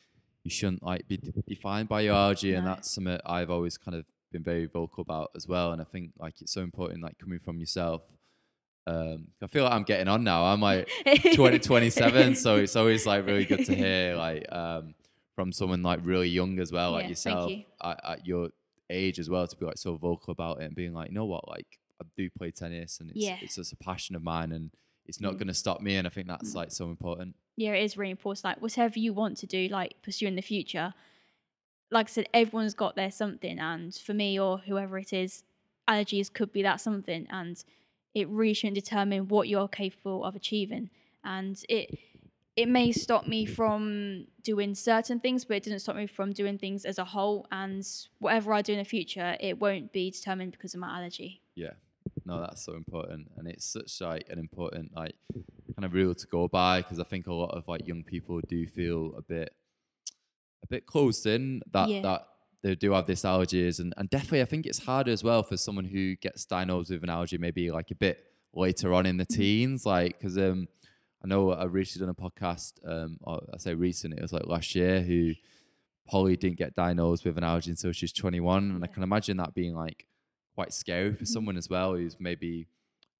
you 0.44 0.50
shouldn't 0.50 0.82
like 0.82 1.08
be 1.08 1.16
d- 1.16 1.32
defined 1.46 1.88
by 1.88 2.02
your 2.02 2.14
allergy, 2.14 2.54
and 2.54 2.66
that's 2.66 2.90
something 2.90 3.18
I've 3.26 3.50
always 3.50 3.76
kind 3.76 3.96
of 3.96 4.04
been 4.32 4.42
very 4.44 4.66
vocal 4.66 5.02
about 5.02 5.30
as 5.34 5.48
well. 5.48 5.72
And 5.72 5.80
I 5.80 5.84
think 5.84 6.12
like 6.18 6.40
it's 6.40 6.52
so 6.52 6.60
important, 6.62 7.02
like 7.02 7.18
coming 7.18 7.38
from 7.40 7.58
yourself. 7.58 8.02
Um, 8.86 9.26
I 9.42 9.48
feel 9.48 9.64
like 9.64 9.72
I'm 9.74 9.82
getting 9.82 10.08
on 10.08 10.24
now. 10.24 10.44
I'm 10.44 10.60
like 10.62 10.88
2027, 11.32 12.34
so 12.36 12.56
it's 12.56 12.76
always 12.76 13.06
like 13.06 13.26
really 13.26 13.44
good 13.44 13.64
to 13.66 13.74
hear 13.74 14.14
like 14.16 14.50
um, 14.52 14.94
from 15.34 15.52
someone 15.52 15.82
like 15.82 16.00
really 16.02 16.28
young 16.28 16.58
as 16.58 16.72
well, 16.72 16.92
like 16.92 17.04
Yeah, 17.04 17.08
yourself 17.10 17.50
you. 17.50 17.64
at, 17.82 18.00
at 18.04 18.26
your 18.26 18.48
age 18.90 19.18
as 19.18 19.28
well, 19.28 19.46
to 19.46 19.56
be 19.56 19.66
like 19.66 19.78
so 19.78 19.96
vocal 19.96 20.32
about 20.32 20.60
it 20.60 20.64
and 20.64 20.74
being 20.74 20.94
like, 20.94 21.08
you 21.10 21.14
know 21.14 21.26
what, 21.26 21.46
like 21.48 21.66
I 22.00 22.06
do 22.16 22.30
play 22.30 22.50
tennis, 22.50 23.00
and 23.00 23.10
it's 23.10 23.18
Yeah. 23.20 23.36
it's 23.42 23.56
just 23.56 23.72
a 23.72 23.76
passion 23.76 24.14
of 24.16 24.22
mine, 24.22 24.52
and 24.52 24.70
it's 25.08 25.20
not 25.20 25.34
Mm. 25.34 25.38
going 25.38 25.48
to 25.48 25.54
stop 25.54 25.80
me. 25.80 25.96
And 25.96 26.06
I 26.06 26.10
think 26.10 26.28
that's 26.28 26.54
like 26.54 26.70
so 26.70 26.86
important. 26.90 27.34
yeah, 27.56 27.72
it 27.72 27.82
is 27.82 27.96
really 27.96 28.12
important. 28.12 28.44
Like 28.44 28.62
whatever 28.62 28.98
you 29.00 29.12
want 29.12 29.36
to 29.38 29.46
do, 29.46 29.66
like 29.68 29.94
pursue 30.02 30.26
in 30.28 30.36
the 30.36 30.42
future. 30.42 30.94
Like 31.90 32.06
I 32.08 32.10
said, 32.10 32.28
everyone's 32.34 32.74
got 32.74 32.94
their 32.96 33.10
something, 33.10 33.58
and 33.58 33.94
for 33.94 34.12
me 34.14 34.38
or 34.38 34.58
whoever 34.58 34.98
it 34.98 35.12
is, 35.12 35.42
allergies 35.88 36.30
could 36.32 36.52
be 36.52 36.62
that 36.62 36.80
something, 36.82 37.26
and 37.30 37.64
it 38.14 38.28
really 38.28 38.52
shouldn't 38.54 38.74
determine 38.74 39.28
what 39.28 39.48
you're 39.48 39.68
capable 39.68 40.22
of 40.24 40.36
achieving. 40.36 40.90
And 41.24 41.60
it 41.68 41.98
it 42.56 42.68
may 42.68 42.90
stop 42.92 43.26
me 43.26 43.46
from 43.46 44.26
doing 44.42 44.74
certain 44.74 45.20
things, 45.20 45.44
but 45.44 45.56
it 45.58 45.62
doesn't 45.64 45.78
stop 45.78 45.94
me 45.96 46.06
from 46.08 46.32
doing 46.32 46.58
things 46.58 46.84
as 46.84 46.98
a 46.98 47.04
whole. 47.04 47.46
And 47.52 47.86
whatever 48.18 48.52
I 48.52 48.62
do 48.62 48.72
in 48.72 48.78
the 48.80 48.84
future, 48.84 49.36
it 49.40 49.58
won't 49.60 49.92
be 49.92 50.10
determined 50.10 50.52
because 50.52 50.74
of 50.74 50.80
my 50.80 50.94
allergy. 50.98 51.40
Yeah. 51.54 51.74
No, 52.28 52.40
that's 52.40 52.64
so 52.64 52.74
important, 52.74 53.30
and 53.36 53.48
it's 53.48 53.64
such 53.64 54.00
like 54.00 54.26
an 54.30 54.38
important 54.38 54.94
like 54.94 55.14
kind 55.76 55.84
of 55.84 55.92
rule 55.94 56.14
to 56.14 56.26
go 56.26 56.48
by 56.48 56.82
because 56.82 56.98
I 57.00 57.04
think 57.04 57.26
a 57.26 57.32
lot 57.32 57.50
of 57.56 57.66
like 57.68 57.86
young 57.86 58.02
people 58.04 58.40
do 58.48 58.66
feel 58.66 59.14
a 59.16 59.22
bit 59.22 59.50
a 60.62 60.66
bit 60.66 60.86
closed 60.86 61.26
in 61.26 61.62
that 61.72 61.88
Yeah. 61.88 62.02
that 62.02 62.26
they 62.62 62.74
do 62.74 62.90
have 62.92 63.06
this 63.06 63.22
allergies 63.22 63.78
and, 63.78 63.94
and 63.96 64.10
definitely 64.10 64.42
I 64.42 64.46
think 64.46 64.66
it's 64.66 64.80
harder 64.80 65.12
as 65.12 65.22
well 65.22 65.42
for 65.44 65.56
someone 65.56 65.84
who 65.84 66.16
gets 66.16 66.44
diagnosed 66.44 66.90
with 66.90 67.04
an 67.04 67.10
allergy 67.10 67.38
maybe 67.38 67.70
like 67.70 67.90
a 67.92 67.94
bit 67.94 68.24
later 68.52 68.92
on 68.92 69.06
in 69.06 69.16
the 69.16 69.24
teens 69.24 69.86
like 69.86 70.18
because 70.18 70.36
um 70.36 70.66
I 71.24 71.28
know 71.28 71.52
I 71.52 71.64
recently 71.64 72.06
done 72.06 72.16
a 72.18 72.30
podcast 72.30 72.72
um 72.84 73.18
or 73.22 73.40
I 73.54 73.58
say 73.58 73.74
recent 73.74 74.14
it 74.14 74.20
was 74.22 74.32
like 74.32 74.46
last 74.46 74.74
year 74.74 75.00
who 75.00 75.34
Polly 76.08 76.36
didn't 76.36 76.58
get 76.58 76.74
diagnosed 76.74 77.24
with 77.24 77.38
an 77.38 77.44
allergy 77.44 77.70
until 77.70 77.92
she's 77.92 78.12
21 78.12 78.72
and 78.72 78.82
I 78.82 78.88
can 78.88 79.04
imagine 79.04 79.36
that 79.36 79.54
being 79.54 79.74
like 79.74 80.06
quite 80.58 80.72
scary 80.72 81.12
for 81.14 81.24
Mhm. 81.24 81.34
someone 81.34 81.56
as 81.62 81.68
well 81.74 81.90
who's 81.94 82.16
maybe 82.18 82.66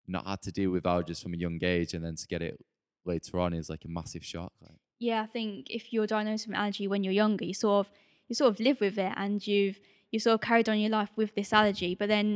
not 0.09 0.27
had 0.27 0.40
to 0.42 0.51
deal 0.59 0.70
with 0.72 0.83
allergies 0.92 1.22
from 1.22 1.33
a 1.35 1.37
young 1.37 1.59
age 1.62 1.94
and 1.94 2.03
then 2.05 2.16
to 2.16 2.27
get 2.27 2.42
it 2.42 2.57
later 3.05 3.38
on 3.38 3.53
is 3.53 3.68
like 3.74 3.85
a 3.85 3.88
massive 3.98 4.24
shock 4.33 4.53
like 4.61 4.81
Yeah, 4.98 5.20
I 5.22 5.27
think 5.27 5.70
if 5.79 5.92
you're 5.92 6.09
diagnosed 6.09 6.46
with 6.46 6.55
an 6.57 6.61
allergy 6.62 6.88
when 6.92 7.05
you're 7.05 7.18
younger, 7.24 7.44
you 7.44 7.55
sort 7.55 7.87
of 7.87 7.92
you 8.29 8.35
sort 8.35 8.51
of 8.53 8.59
live 8.68 8.79
with 8.87 8.98
it 8.98 9.12
and 9.22 9.35
you've 9.46 9.79
you 10.12 10.18
sort 10.18 10.35
of 10.35 10.40
carried 10.40 10.68
on 10.68 10.79
your 10.81 10.90
life 10.98 11.12
with 11.20 11.31
this 11.38 11.53
allergy. 11.53 11.92
But 12.01 12.09
then 12.14 12.29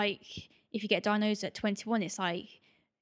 like 0.00 0.26
if 0.72 0.82
you 0.82 0.88
get 0.88 1.02
diagnosed 1.04 1.44
at 1.44 1.54
21, 1.54 2.02
it's 2.02 2.18
like 2.18 2.48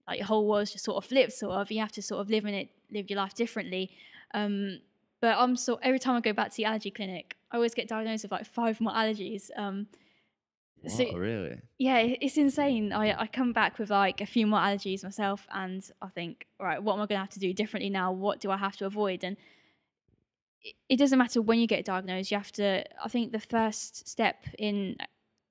like 0.07 0.19
your 0.21 0.27
whole 0.27 0.47
world's 0.51 0.73
just 0.73 0.85
sort 0.85 0.99
of 1.03 1.05
flipped. 1.09 1.33
Sort 1.33 1.55
of 1.61 1.71
you 1.73 1.81
have 1.81 1.93
to 1.93 2.03
sort 2.03 2.21
of 2.23 2.29
live 2.35 2.45
in 2.51 2.55
it, 2.61 2.69
live 2.97 3.09
your 3.11 3.17
life 3.25 3.35
differently. 3.43 3.85
Um, 4.35 4.81
but 5.23 5.35
I'm 5.43 5.57
so 5.57 5.73
every 5.89 5.99
time 6.05 6.15
I 6.17 6.21
go 6.21 6.35
back 6.41 6.51
to 6.51 6.57
the 6.59 6.67
allergy 6.67 6.91
clinic, 6.91 7.27
I 7.51 7.57
always 7.57 7.75
get 7.75 7.89
diagnosed 7.89 8.25
with 8.25 8.33
like 8.33 8.47
five 8.61 8.77
more 8.83 8.93
allergies. 8.93 9.45
Um, 9.57 9.87
so 10.89 11.05
Wow, 11.05 11.19
really 11.19 11.61
yeah, 11.79 11.99
it's 11.99 12.39
insane. 12.39 12.93
I, 12.93 13.21
I 13.21 13.27
come 13.27 13.53
back 13.53 13.79
with 13.79 13.91
like 13.91 14.21
a 14.23 14.27
few 14.27 14.47
more 14.47 14.61
allergies 14.61 15.05
myself, 15.05 15.47
and 15.53 15.89
I 16.01 16.09
think, 16.09 16.47
right, 16.59 16.83
what 16.83 16.95
am 16.95 17.01
I 17.01 17.07
going 17.07 17.17
to 17.17 17.25
have 17.25 17.31
to 17.31 17.39
do 17.39 17.53
differently 17.53 17.91
now? 17.91 18.13
What 18.13 18.41
do 18.41 18.51
I 18.51 18.57
have 18.57 18.77
to 18.79 18.87
avoid? 18.87 19.23
And 19.23 19.37
it, 20.63 20.75
it 20.89 20.97
doesn't 20.97 21.19
matter 21.19 21.43
when 21.43 21.59
you 21.59 21.67
get 21.67 21.85
diagnosed. 21.85 22.31
You 22.31 22.39
have 22.39 22.53
to. 22.53 22.85
I 23.03 23.09
think 23.09 23.33
the 23.33 23.41
first 23.41 24.09
step 24.09 24.45
in 24.59 24.97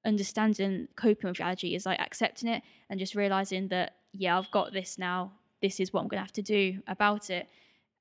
understanding 0.03 0.88
coping 0.95 1.30
with 1.30 1.39
your 1.39 1.47
allergy 1.47 1.76
is 1.76 1.86
like 1.86 1.99
accepting 1.99 2.49
it 2.49 2.64
and 2.89 2.99
just 2.99 3.16
realizing 3.16 3.68
that 3.68 3.95
yeah, 4.12 4.38
I've 4.38 4.51
got 4.51 4.74
this 4.74 4.97
now. 4.97 5.32
This 5.62 5.80
is 5.80 5.93
what 5.93 6.01
I'm 6.01 6.07
going 6.07 6.18
to 6.18 6.24
have 6.24 6.34
to 6.34 6.41
do 6.41 6.82
about 6.88 7.30
it, 7.30 7.47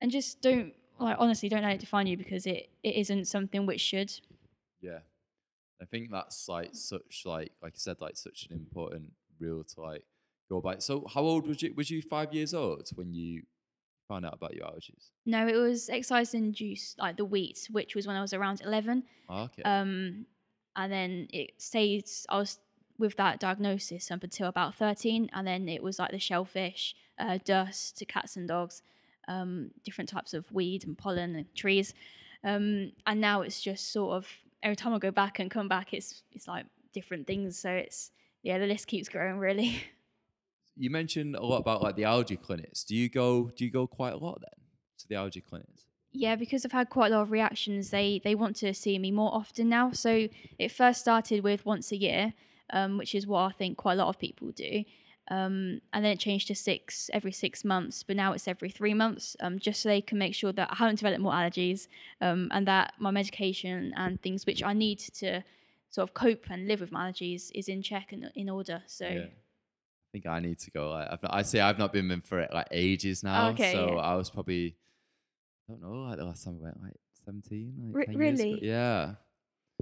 and 0.01 0.09
just 0.09 0.41
don't 0.41 0.73
like 0.99 1.17
honestly 1.19 1.47
don't 1.47 1.61
let 1.61 1.73
it 1.73 1.79
define 1.79 2.07
you 2.07 2.17
because 2.17 2.47
it 2.47 2.69
it 2.81 2.95
isn't 2.95 3.25
something 3.25 3.67
which 3.67 3.81
should. 3.81 4.11
Yeah. 4.81 4.99
I 5.81 5.85
think 5.85 6.09
that's 6.11 6.47
like 6.47 6.69
such 6.73 7.23
like 7.25 7.51
like 7.61 7.73
I 7.75 7.77
said, 7.77 7.97
like 8.01 8.17
such 8.17 8.47
an 8.49 8.55
important 8.55 9.11
rule 9.39 9.63
to 9.63 9.81
like 9.81 10.03
go 10.49 10.61
by. 10.61 10.77
So 10.79 11.05
how 11.13 11.21
old 11.21 11.47
was 11.47 11.61
you? 11.61 11.73
Was 11.75 11.89
you 11.89 12.01
five 12.01 12.33
years 12.33 12.53
old 12.53 12.89
when 12.95 13.13
you 13.13 13.43
found 14.07 14.25
out 14.25 14.33
about 14.33 14.55
your 14.55 14.65
allergies? 14.65 15.09
No, 15.25 15.47
it 15.47 15.55
was 15.55 15.89
exercise 15.89 16.33
induced, 16.33 16.99
like 16.99 17.17
the 17.17 17.25
wheat, 17.25 17.67
which 17.71 17.95
was 17.95 18.07
when 18.07 18.15
I 18.15 18.21
was 18.21 18.33
around 18.33 18.61
11. 18.61 19.03
Oh, 19.29 19.43
okay. 19.43 19.63
Um, 19.63 20.25
and 20.75 20.91
then 20.91 21.27
it 21.31 21.53
stayed, 21.57 22.05
I 22.29 22.37
was 22.37 22.59
with 22.97 23.15
that 23.17 23.39
diagnosis 23.39 24.11
up 24.11 24.23
until 24.23 24.47
about 24.47 24.75
13. 24.75 25.29
And 25.33 25.47
then 25.47 25.67
it 25.67 25.81
was 25.81 25.99
like 25.99 26.11
the 26.11 26.19
shellfish, 26.19 26.95
uh, 27.19 27.39
dust, 27.43 27.97
to 27.97 28.05
cats 28.05 28.35
and 28.35 28.47
dogs, 28.47 28.81
um, 29.27 29.71
different 29.83 30.09
types 30.09 30.33
of 30.33 30.51
weed 30.51 30.85
and 30.85 30.97
pollen 30.97 31.35
and 31.35 31.55
trees. 31.55 31.93
Um, 32.43 32.91
and 33.07 33.19
now 33.19 33.41
it's 33.41 33.61
just 33.61 33.91
sort 33.91 34.15
of 34.15 34.27
every 34.65 34.75
time 34.75 34.93
I 34.93 34.97
go 34.97 35.11
back 35.11 35.39
and 35.39 35.49
come 35.49 35.69
back, 35.69 35.93
it's 35.93 36.23
it's 36.33 36.47
like 36.47 36.65
different 36.91 37.27
things. 37.27 37.57
So 37.57 37.69
it's 37.69 38.11
yeah, 38.43 38.57
the 38.57 38.65
list 38.65 38.87
keeps 38.87 39.07
growing 39.07 39.37
really. 39.37 39.81
you 40.75 40.89
mentioned 40.89 41.35
a 41.35 41.45
lot 41.45 41.59
about 41.59 41.81
like 41.81 41.95
the 41.95 42.03
allergy 42.03 42.35
clinics. 42.35 42.83
Do 42.83 42.95
you 42.95 43.07
go? 43.07 43.51
Do 43.55 43.63
you 43.63 43.71
go 43.71 43.87
quite 43.87 44.13
a 44.13 44.17
lot 44.17 44.41
then 44.41 44.65
to 44.99 45.07
the 45.07 45.15
allergy 45.15 45.41
clinics? 45.41 45.85
Yeah, 46.11 46.35
because 46.35 46.65
I've 46.65 46.71
had 46.71 46.89
quite 46.89 47.11
a 47.11 47.15
lot 47.15 47.21
of 47.21 47.31
reactions. 47.31 47.91
They 47.91 48.19
they 48.23 48.35
want 48.35 48.55
to 48.57 48.73
see 48.73 48.97
me 48.99 49.11
more 49.11 49.33
often 49.33 49.69
now. 49.69 49.91
So 49.91 50.27
it 50.57 50.71
first 50.71 50.99
started 50.99 51.43
with 51.43 51.65
once 51.65 51.91
a 51.91 51.97
year, 51.97 52.33
um, 52.71 52.97
which 52.97 53.13
is 53.13 53.27
what 53.27 53.41
I 53.41 53.51
think 53.51 53.77
quite 53.77 53.93
a 53.93 53.97
lot 53.97 54.09
of 54.09 54.19
people 54.19 54.51
do. 54.51 54.83
Um, 55.29 55.81
and 55.91 56.05
then 56.05 56.11
it 56.11 56.19
changed 56.19 56.47
to 56.49 56.55
six 56.55 57.09
every 57.13 57.31
six 57.31 57.65
months, 57.65 58.03
but 58.03 58.15
now 58.15 58.33
it's 58.33 58.47
every 58.47 58.69
three 58.69 58.93
months, 58.93 59.35
um, 59.39 59.57
just 59.57 59.81
so 59.81 59.89
they 59.89 60.01
can 60.01 60.17
make 60.17 60.35
sure 60.35 60.51
that 60.53 60.69
I 60.71 60.75
haven't 60.75 60.97
developed 60.97 61.21
more 61.21 61.33
allergies 61.33 61.87
um, 62.21 62.49
and 62.51 62.67
that 62.67 62.93
my 62.99 63.11
medication 63.11 63.93
and 63.97 64.21
things 64.21 64.45
which 64.45 64.61
I 64.63 64.73
need 64.73 64.99
to 64.99 65.43
sort 65.89 66.09
of 66.09 66.13
cope 66.13 66.45
and 66.49 66.67
live 66.67 66.81
with 66.81 66.91
my 66.91 67.09
allergies 67.09 67.49
is 67.55 67.67
in 67.67 67.81
check 67.81 68.11
and 68.11 68.29
in 68.35 68.49
order. 68.49 68.83
So. 68.87 69.07
Yeah. 69.07 69.25
I 69.25 70.11
think 70.11 70.27
I 70.27 70.39
need 70.39 70.59
to 70.59 70.71
go. 70.71 70.91
Like, 70.91 71.09
I've 71.11 71.23
not, 71.23 71.33
I 71.33 71.41
say 71.41 71.59
I've 71.59 71.79
not 71.79 71.91
been 71.91 72.09
in 72.09 72.21
for 72.21 72.39
it 72.39 72.53
like 72.53 72.67
ages 72.71 73.21
now. 73.21 73.49
Okay, 73.49 73.73
so 73.73 73.95
yeah. 73.95 73.99
I 73.99 74.15
was 74.15 74.29
probably, 74.29 74.77
I 75.67 75.73
don't 75.73 75.81
know, 75.81 76.07
like 76.07 76.17
the 76.17 76.23
last 76.23 76.45
time 76.45 76.57
I 76.61 76.63
went, 76.63 76.81
like 76.81 76.93
17, 77.25 77.73
like 77.93 77.95
Re- 77.95 78.05
10 78.05 78.21
years 78.21 78.39
ago. 78.39 78.49
really? 78.49 78.65
Yeah. 78.65 79.15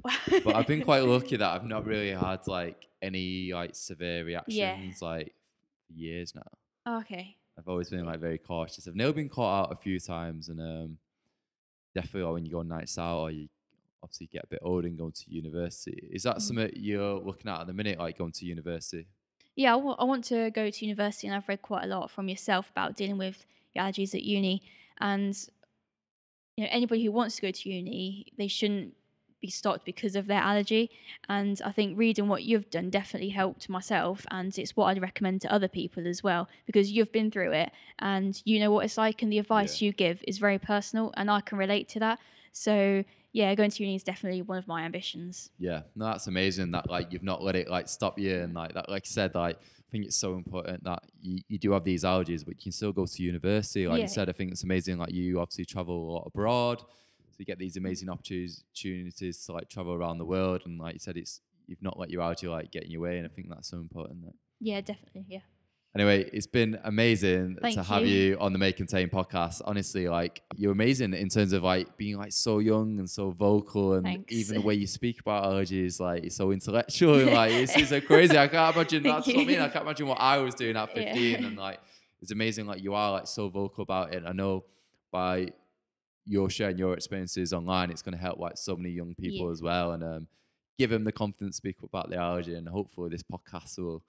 But 0.01 0.55
I've 0.55 0.67
been 0.67 0.81
quite 0.83 1.03
lucky 1.03 1.37
that 1.37 1.49
I've 1.49 1.65
not 1.65 1.85
really 1.85 2.11
had 2.11 2.47
like 2.47 2.87
any 3.01 3.53
like 3.53 3.75
severe 3.75 4.23
reactions 4.25 5.01
like 5.01 5.33
years 5.93 6.33
now. 6.35 6.97
okay. 7.01 7.37
I've 7.57 7.67
always 7.67 7.89
been 7.89 8.05
like 8.05 8.19
very 8.19 8.39
cautious. 8.39 8.87
I've 8.87 8.95
never 8.95 9.13
been 9.13 9.29
caught 9.29 9.65
out 9.65 9.71
a 9.71 9.75
few 9.75 9.99
times, 9.99 10.49
and 10.49 10.59
um, 10.59 10.97
definitely 11.93 12.23
like, 12.23 12.33
when 12.33 12.45
you 12.45 12.51
go 12.51 12.59
on 12.59 12.67
nights 12.67 12.97
out 12.97 13.19
or 13.19 13.31
you 13.31 13.47
obviously 14.01 14.27
get 14.27 14.43
a 14.43 14.47
bit 14.47 14.59
older 14.63 14.87
and 14.87 14.97
go 14.97 15.09
to 15.11 15.23
university. 15.27 16.09
Is 16.11 16.23
that 16.23 16.37
Mhm. 16.37 16.41
something 16.41 16.71
you're 16.75 17.19
looking 17.19 17.49
at 17.51 17.61
at 17.61 17.67
the 17.67 17.73
minute, 17.73 17.99
like 17.99 18.17
going 18.17 18.31
to 18.33 18.45
university? 18.45 19.07
Yeah, 19.55 19.75
I 19.75 19.77
I 19.77 20.03
want 20.03 20.23
to 20.25 20.49
go 20.49 20.69
to 20.71 20.85
university, 20.85 21.27
and 21.27 21.35
I've 21.35 21.47
read 21.47 21.61
quite 21.61 21.83
a 21.83 21.87
lot 21.87 22.09
from 22.09 22.27
yourself 22.27 22.71
about 22.71 22.95
dealing 22.97 23.17
with 23.19 23.45
your 23.75 23.83
allergies 23.85 24.15
at 24.15 24.23
uni. 24.23 24.63
And 24.99 25.37
you 26.57 26.63
know, 26.63 26.69
anybody 26.71 27.03
who 27.05 27.11
wants 27.11 27.35
to 27.37 27.41
go 27.43 27.51
to 27.51 27.69
uni, 27.69 28.27
they 28.37 28.47
shouldn't 28.47 28.95
be 29.43 29.49
stopped 29.61 29.83
because 29.85 30.15
of 30.15 30.25
their 30.27 30.39
allergy. 30.51 30.89
And 31.29 31.61
I 31.69 31.71
think 31.77 31.97
reading 31.97 32.27
what 32.29 32.43
you've 32.43 32.69
done 32.77 32.89
definitely 32.89 33.29
helped 33.29 33.67
myself, 33.77 34.25
and 34.31 34.57
it's 34.57 34.75
what 34.77 34.85
I'd 34.85 35.01
recommend 35.01 35.41
to 35.41 35.51
other 35.53 35.67
people 35.67 36.07
as 36.07 36.23
well 36.23 36.47
because 36.65 36.91
you've 36.93 37.11
been 37.11 37.29
through 37.29 37.51
it 37.63 37.69
and 37.99 38.41
you 38.45 38.59
know 38.61 38.71
what 38.71 38.85
it's 38.85 38.97
like, 38.97 39.21
and 39.21 39.31
the 39.31 39.39
advice 39.39 39.81
you 39.81 39.91
give 39.91 40.23
is 40.27 40.37
very 40.37 40.57
personal, 40.57 41.05
and 41.17 41.29
I 41.29 41.41
can 41.41 41.57
relate 41.57 41.87
to 41.89 41.99
that. 41.99 42.19
So 42.53 43.03
yeah, 43.33 43.53
going 43.55 43.71
to 43.71 43.83
uni 43.83 43.95
is 43.95 44.03
definitely 44.03 44.43
one 44.43 44.57
of 44.59 44.67
my 44.67 44.83
ambitions. 44.83 45.49
Yeah, 45.57 45.81
no, 45.95 46.05
that's 46.05 46.27
amazing 46.27 46.71
that 46.71 46.89
like 46.89 47.11
you've 47.11 47.23
not 47.31 47.43
let 47.43 47.55
it 47.55 47.67
like 47.69 47.87
stop 47.89 48.17
you 48.19 48.35
and 48.43 48.53
like 48.53 48.73
that. 48.75 48.87
Like 48.89 49.03
I 49.05 49.09
said, 49.19 49.33
like 49.35 49.57
I 49.57 49.89
think 49.91 50.05
it's 50.05 50.15
so 50.15 50.35
important 50.35 50.83
that 50.83 51.01
you, 51.21 51.39
you 51.47 51.57
do 51.57 51.71
have 51.71 51.83
these 51.83 52.03
allergies, 52.03 52.45
but 52.45 52.55
you 52.57 52.61
can 52.63 52.71
still 52.71 52.91
go 52.93 53.05
to 53.05 53.23
university. 53.23 53.87
Like 53.87 53.97
Yeah. 53.97 54.03
you 54.03 54.07
said, 54.17 54.29
I 54.29 54.33
think 54.33 54.51
it's 54.51 54.63
amazing. 54.63 54.97
Like 54.99 55.11
you 55.13 55.39
obviously 55.39 55.65
travel 55.65 55.95
a 55.95 56.11
lot 56.13 56.23
abroad, 56.27 56.83
so 57.33 57.37
you 57.39 57.45
get 57.45 57.57
these 57.57 57.77
amazing 57.77 58.09
opportunities 58.09 59.45
to 59.45 59.51
like 59.53 59.67
travel 59.69 59.93
around 59.93 60.19
the 60.19 60.25
world. 60.25 60.61
And 60.65 60.79
like 60.79 60.93
you 60.93 60.99
said, 60.99 61.17
it's 61.17 61.41
you've 61.65 61.81
not 61.81 61.97
let 61.97 62.11
your 62.11 62.21
allergy 62.21 62.47
like 62.47 62.71
get 62.71 62.83
in 62.83 62.91
your 62.91 63.01
way, 63.01 63.17
and 63.17 63.25
I 63.25 63.29
think 63.29 63.49
that's 63.49 63.67
so 63.69 63.77
important. 63.77 64.23
That 64.25 64.33
Yeah, 64.59 64.81
definitely. 64.81 65.25
Yeah. 65.27 65.39
Anyway, 65.95 66.27
it's 66.33 66.47
been 66.47 66.79
amazing 66.83 67.55
Thank 67.61 67.75
to 67.75 67.83
have 67.83 68.01
you. 68.03 68.15
you 68.31 68.37
on 68.39 68.51
the 68.51 68.57
May 68.57 68.71
Contain 68.71 69.09
podcast. 69.09 69.61
Honestly, 69.63 70.07
like 70.07 70.41
you're 70.55 70.71
amazing 70.71 71.13
in 71.13 71.29
terms 71.29 71.53
of 71.53 71.61
like 71.63 71.97
being 71.97 72.17
like 72.17 72.31
so 72.31 72.57
young 72.59 72.97
and 72.99 73.09
so 73.09 73.29
vocal, 73.31 73.93
and 73.93 74.03
Thanks. 74.03 74.33
even 74.33 74.55
the 74.55 74.61
way 74.61 74.73
you 74.73 74.87
speak 74.87 75.19
about 75.19 75.43
allergies, 75.45 75.99
like 75.99 76.23
it's 76.23 76.35
so 76.35 76.51
intellectual. 76.57 77.19
and, 77.19 77.31
like 77.31 77.51
it's, 77.51 77.75
it's 77.75 77.89
so 77.89 78.01
crazy. 78.01 78.37
I 78.37 78.47
can't 78.47 78.75
imagine. 78.75 79.03
That's 79.03 79.27
what 79.27 79.37
I 79.37 79.45
mean. 79.45 79.59
I 79.59 79.69
can't 79.69 79.85
imagine 79.85 80.07
what 80.07 80.19
I 80.19 80.37
was 80.39 80.55
doing 80.55 80.75
at 80.75 80.95
Yeah. 80.97 81.13
15, 81.13 81.45
and 81.45 81.57
like 81.57 81.79
it's 82.21 82.31
amazing. 82.31 82.65
Like 82.67 82.81
you 82.83 82.93
are 82.95 83.11
like 83.11 83.27
so 83.27 83.49
vocal 83.49 83.83
about 83.83 84.13
it. 84.15 84.23
I 84.25 84.31
know 84.33 84.65
by 85.11 85.49
your 86.25 86.49
sharing 86.49 86.77
your 86.77 86.93
experiences 86.93 87.53
online, 87.53 87.91
it's 87.91 88.01
going 88.01 88.15
to 88.15 88.21
help 88.21 88.39
like 88.39 88.57
so 88.57 88.75
many 88.75 88.89
young 88.89 89.13
people 89.15 89.47
Yeah. 89.47 89.51
as 89.51 89.61
well, 89.61 89.91
and 89.91 90.03
um, 90.03 90.27
give 90.77 90.89
them 90.89 91.03
the 91.03 91.11
confidence 91.11 91.55
to 91.55 91.57
speak 91.57 91.77
about 91.83 92.09
the 92.09 92.17
allergy. 92.17 92.55
And 92.55 92.67
hopefully, 92.67 93.09
this 93.09 93.23
podcast 93.23 93.77
will 93.79 94.03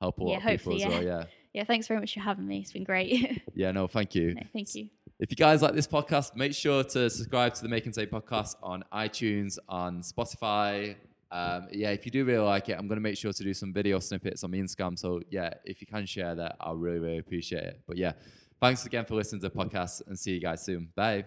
help 0.00 0.18
a 0.18 0.24
lot 0.24 0.30
Yeah, 0.30 0.50
of 0.50 0.60
people 0.60 0.76
as 0.76 0.84
well. 0.86 1.02
yeah. 1.02 1.08
Yeah. 1.18 1.24
Yeah, 1.54 1.64
thanks 1.64 1.88
very 1.88 1.98
much 1.98 2.14
for 2.14 2.20
having 2.20 2.46
me. 2.46 2.58
It's 2.60 2.72
been 2.72 2.84
great. 2.84 3.42
Yeah, 3.54 3.72
no, 3.72 3.88
thank 3.88 4.14
you. 4.14 4.34
No, 4.34 4.42
Thank 4.52 4.74
you. 4.76 4.88
If 5.18 5.30
you 5.30 5.36
guys 5.36 5.62
like 5.62 5.74
this 5.74 5.88
podcast, 5.88 6.36
make 6.36 6.54
sure 6.54 6.84
to 6.84 7.10
subscribe 7.10 7.54
to 7.54 7.62
the 7.62 7.68
May 7.68 7.80
Contain 7.80 8.06
podcast 8.06 8.54
on 8.62 8.84
iTunes, 8.92 9.58
on 9.68 10.00
Spotify. 10.02 10.94
Um, 11.32 11.66
yeah, 11.72 11.90
if 11.90 12.04
you 12.06 12.12
do 12.12 12.24
really 12.24 12.44
like 12.44 12.68
it, 12.68 12.78
I'm 12.78 12.86
going 12.86 12.98
to 12.98 13.02
make 13.02 13.16
sure 13.16 13.32
to 13.32 13.42
do 13.42 13.52
some 13.52 13.72
video 13.72 13.98
snippets 13.98 14.44
on 14.44 14.52
my 14.52 14.58
Instagram. 14.58 14.96
So, 14.96 15.20
yeah, 15.30 15.54
if 15.64 15.80
you 15.80 15.86
can 15.88 16.06
share 16.06 16.34
that, 16.36 16.56
I'll 16.60 16.76
really, 16.76 17.00
really 17.00 17.18
appreciate 17.18 17.64
it. 17.64 17.80
But, 17.88 17.96
yeah, 17.96 18.12
thanks 18.60 18.86
again 18.86 19.04
for 19.06 19.14
listening 19.16 19.40
to 19.42 19.48
the 19.48 19.54
podcast 19.54 20.06
and 20.06 20.16
see 20.16 20.32
you 20.34 20.40
guys 20.40 20.64
soon. 20.64 20.90
Bye. 20.94 21.24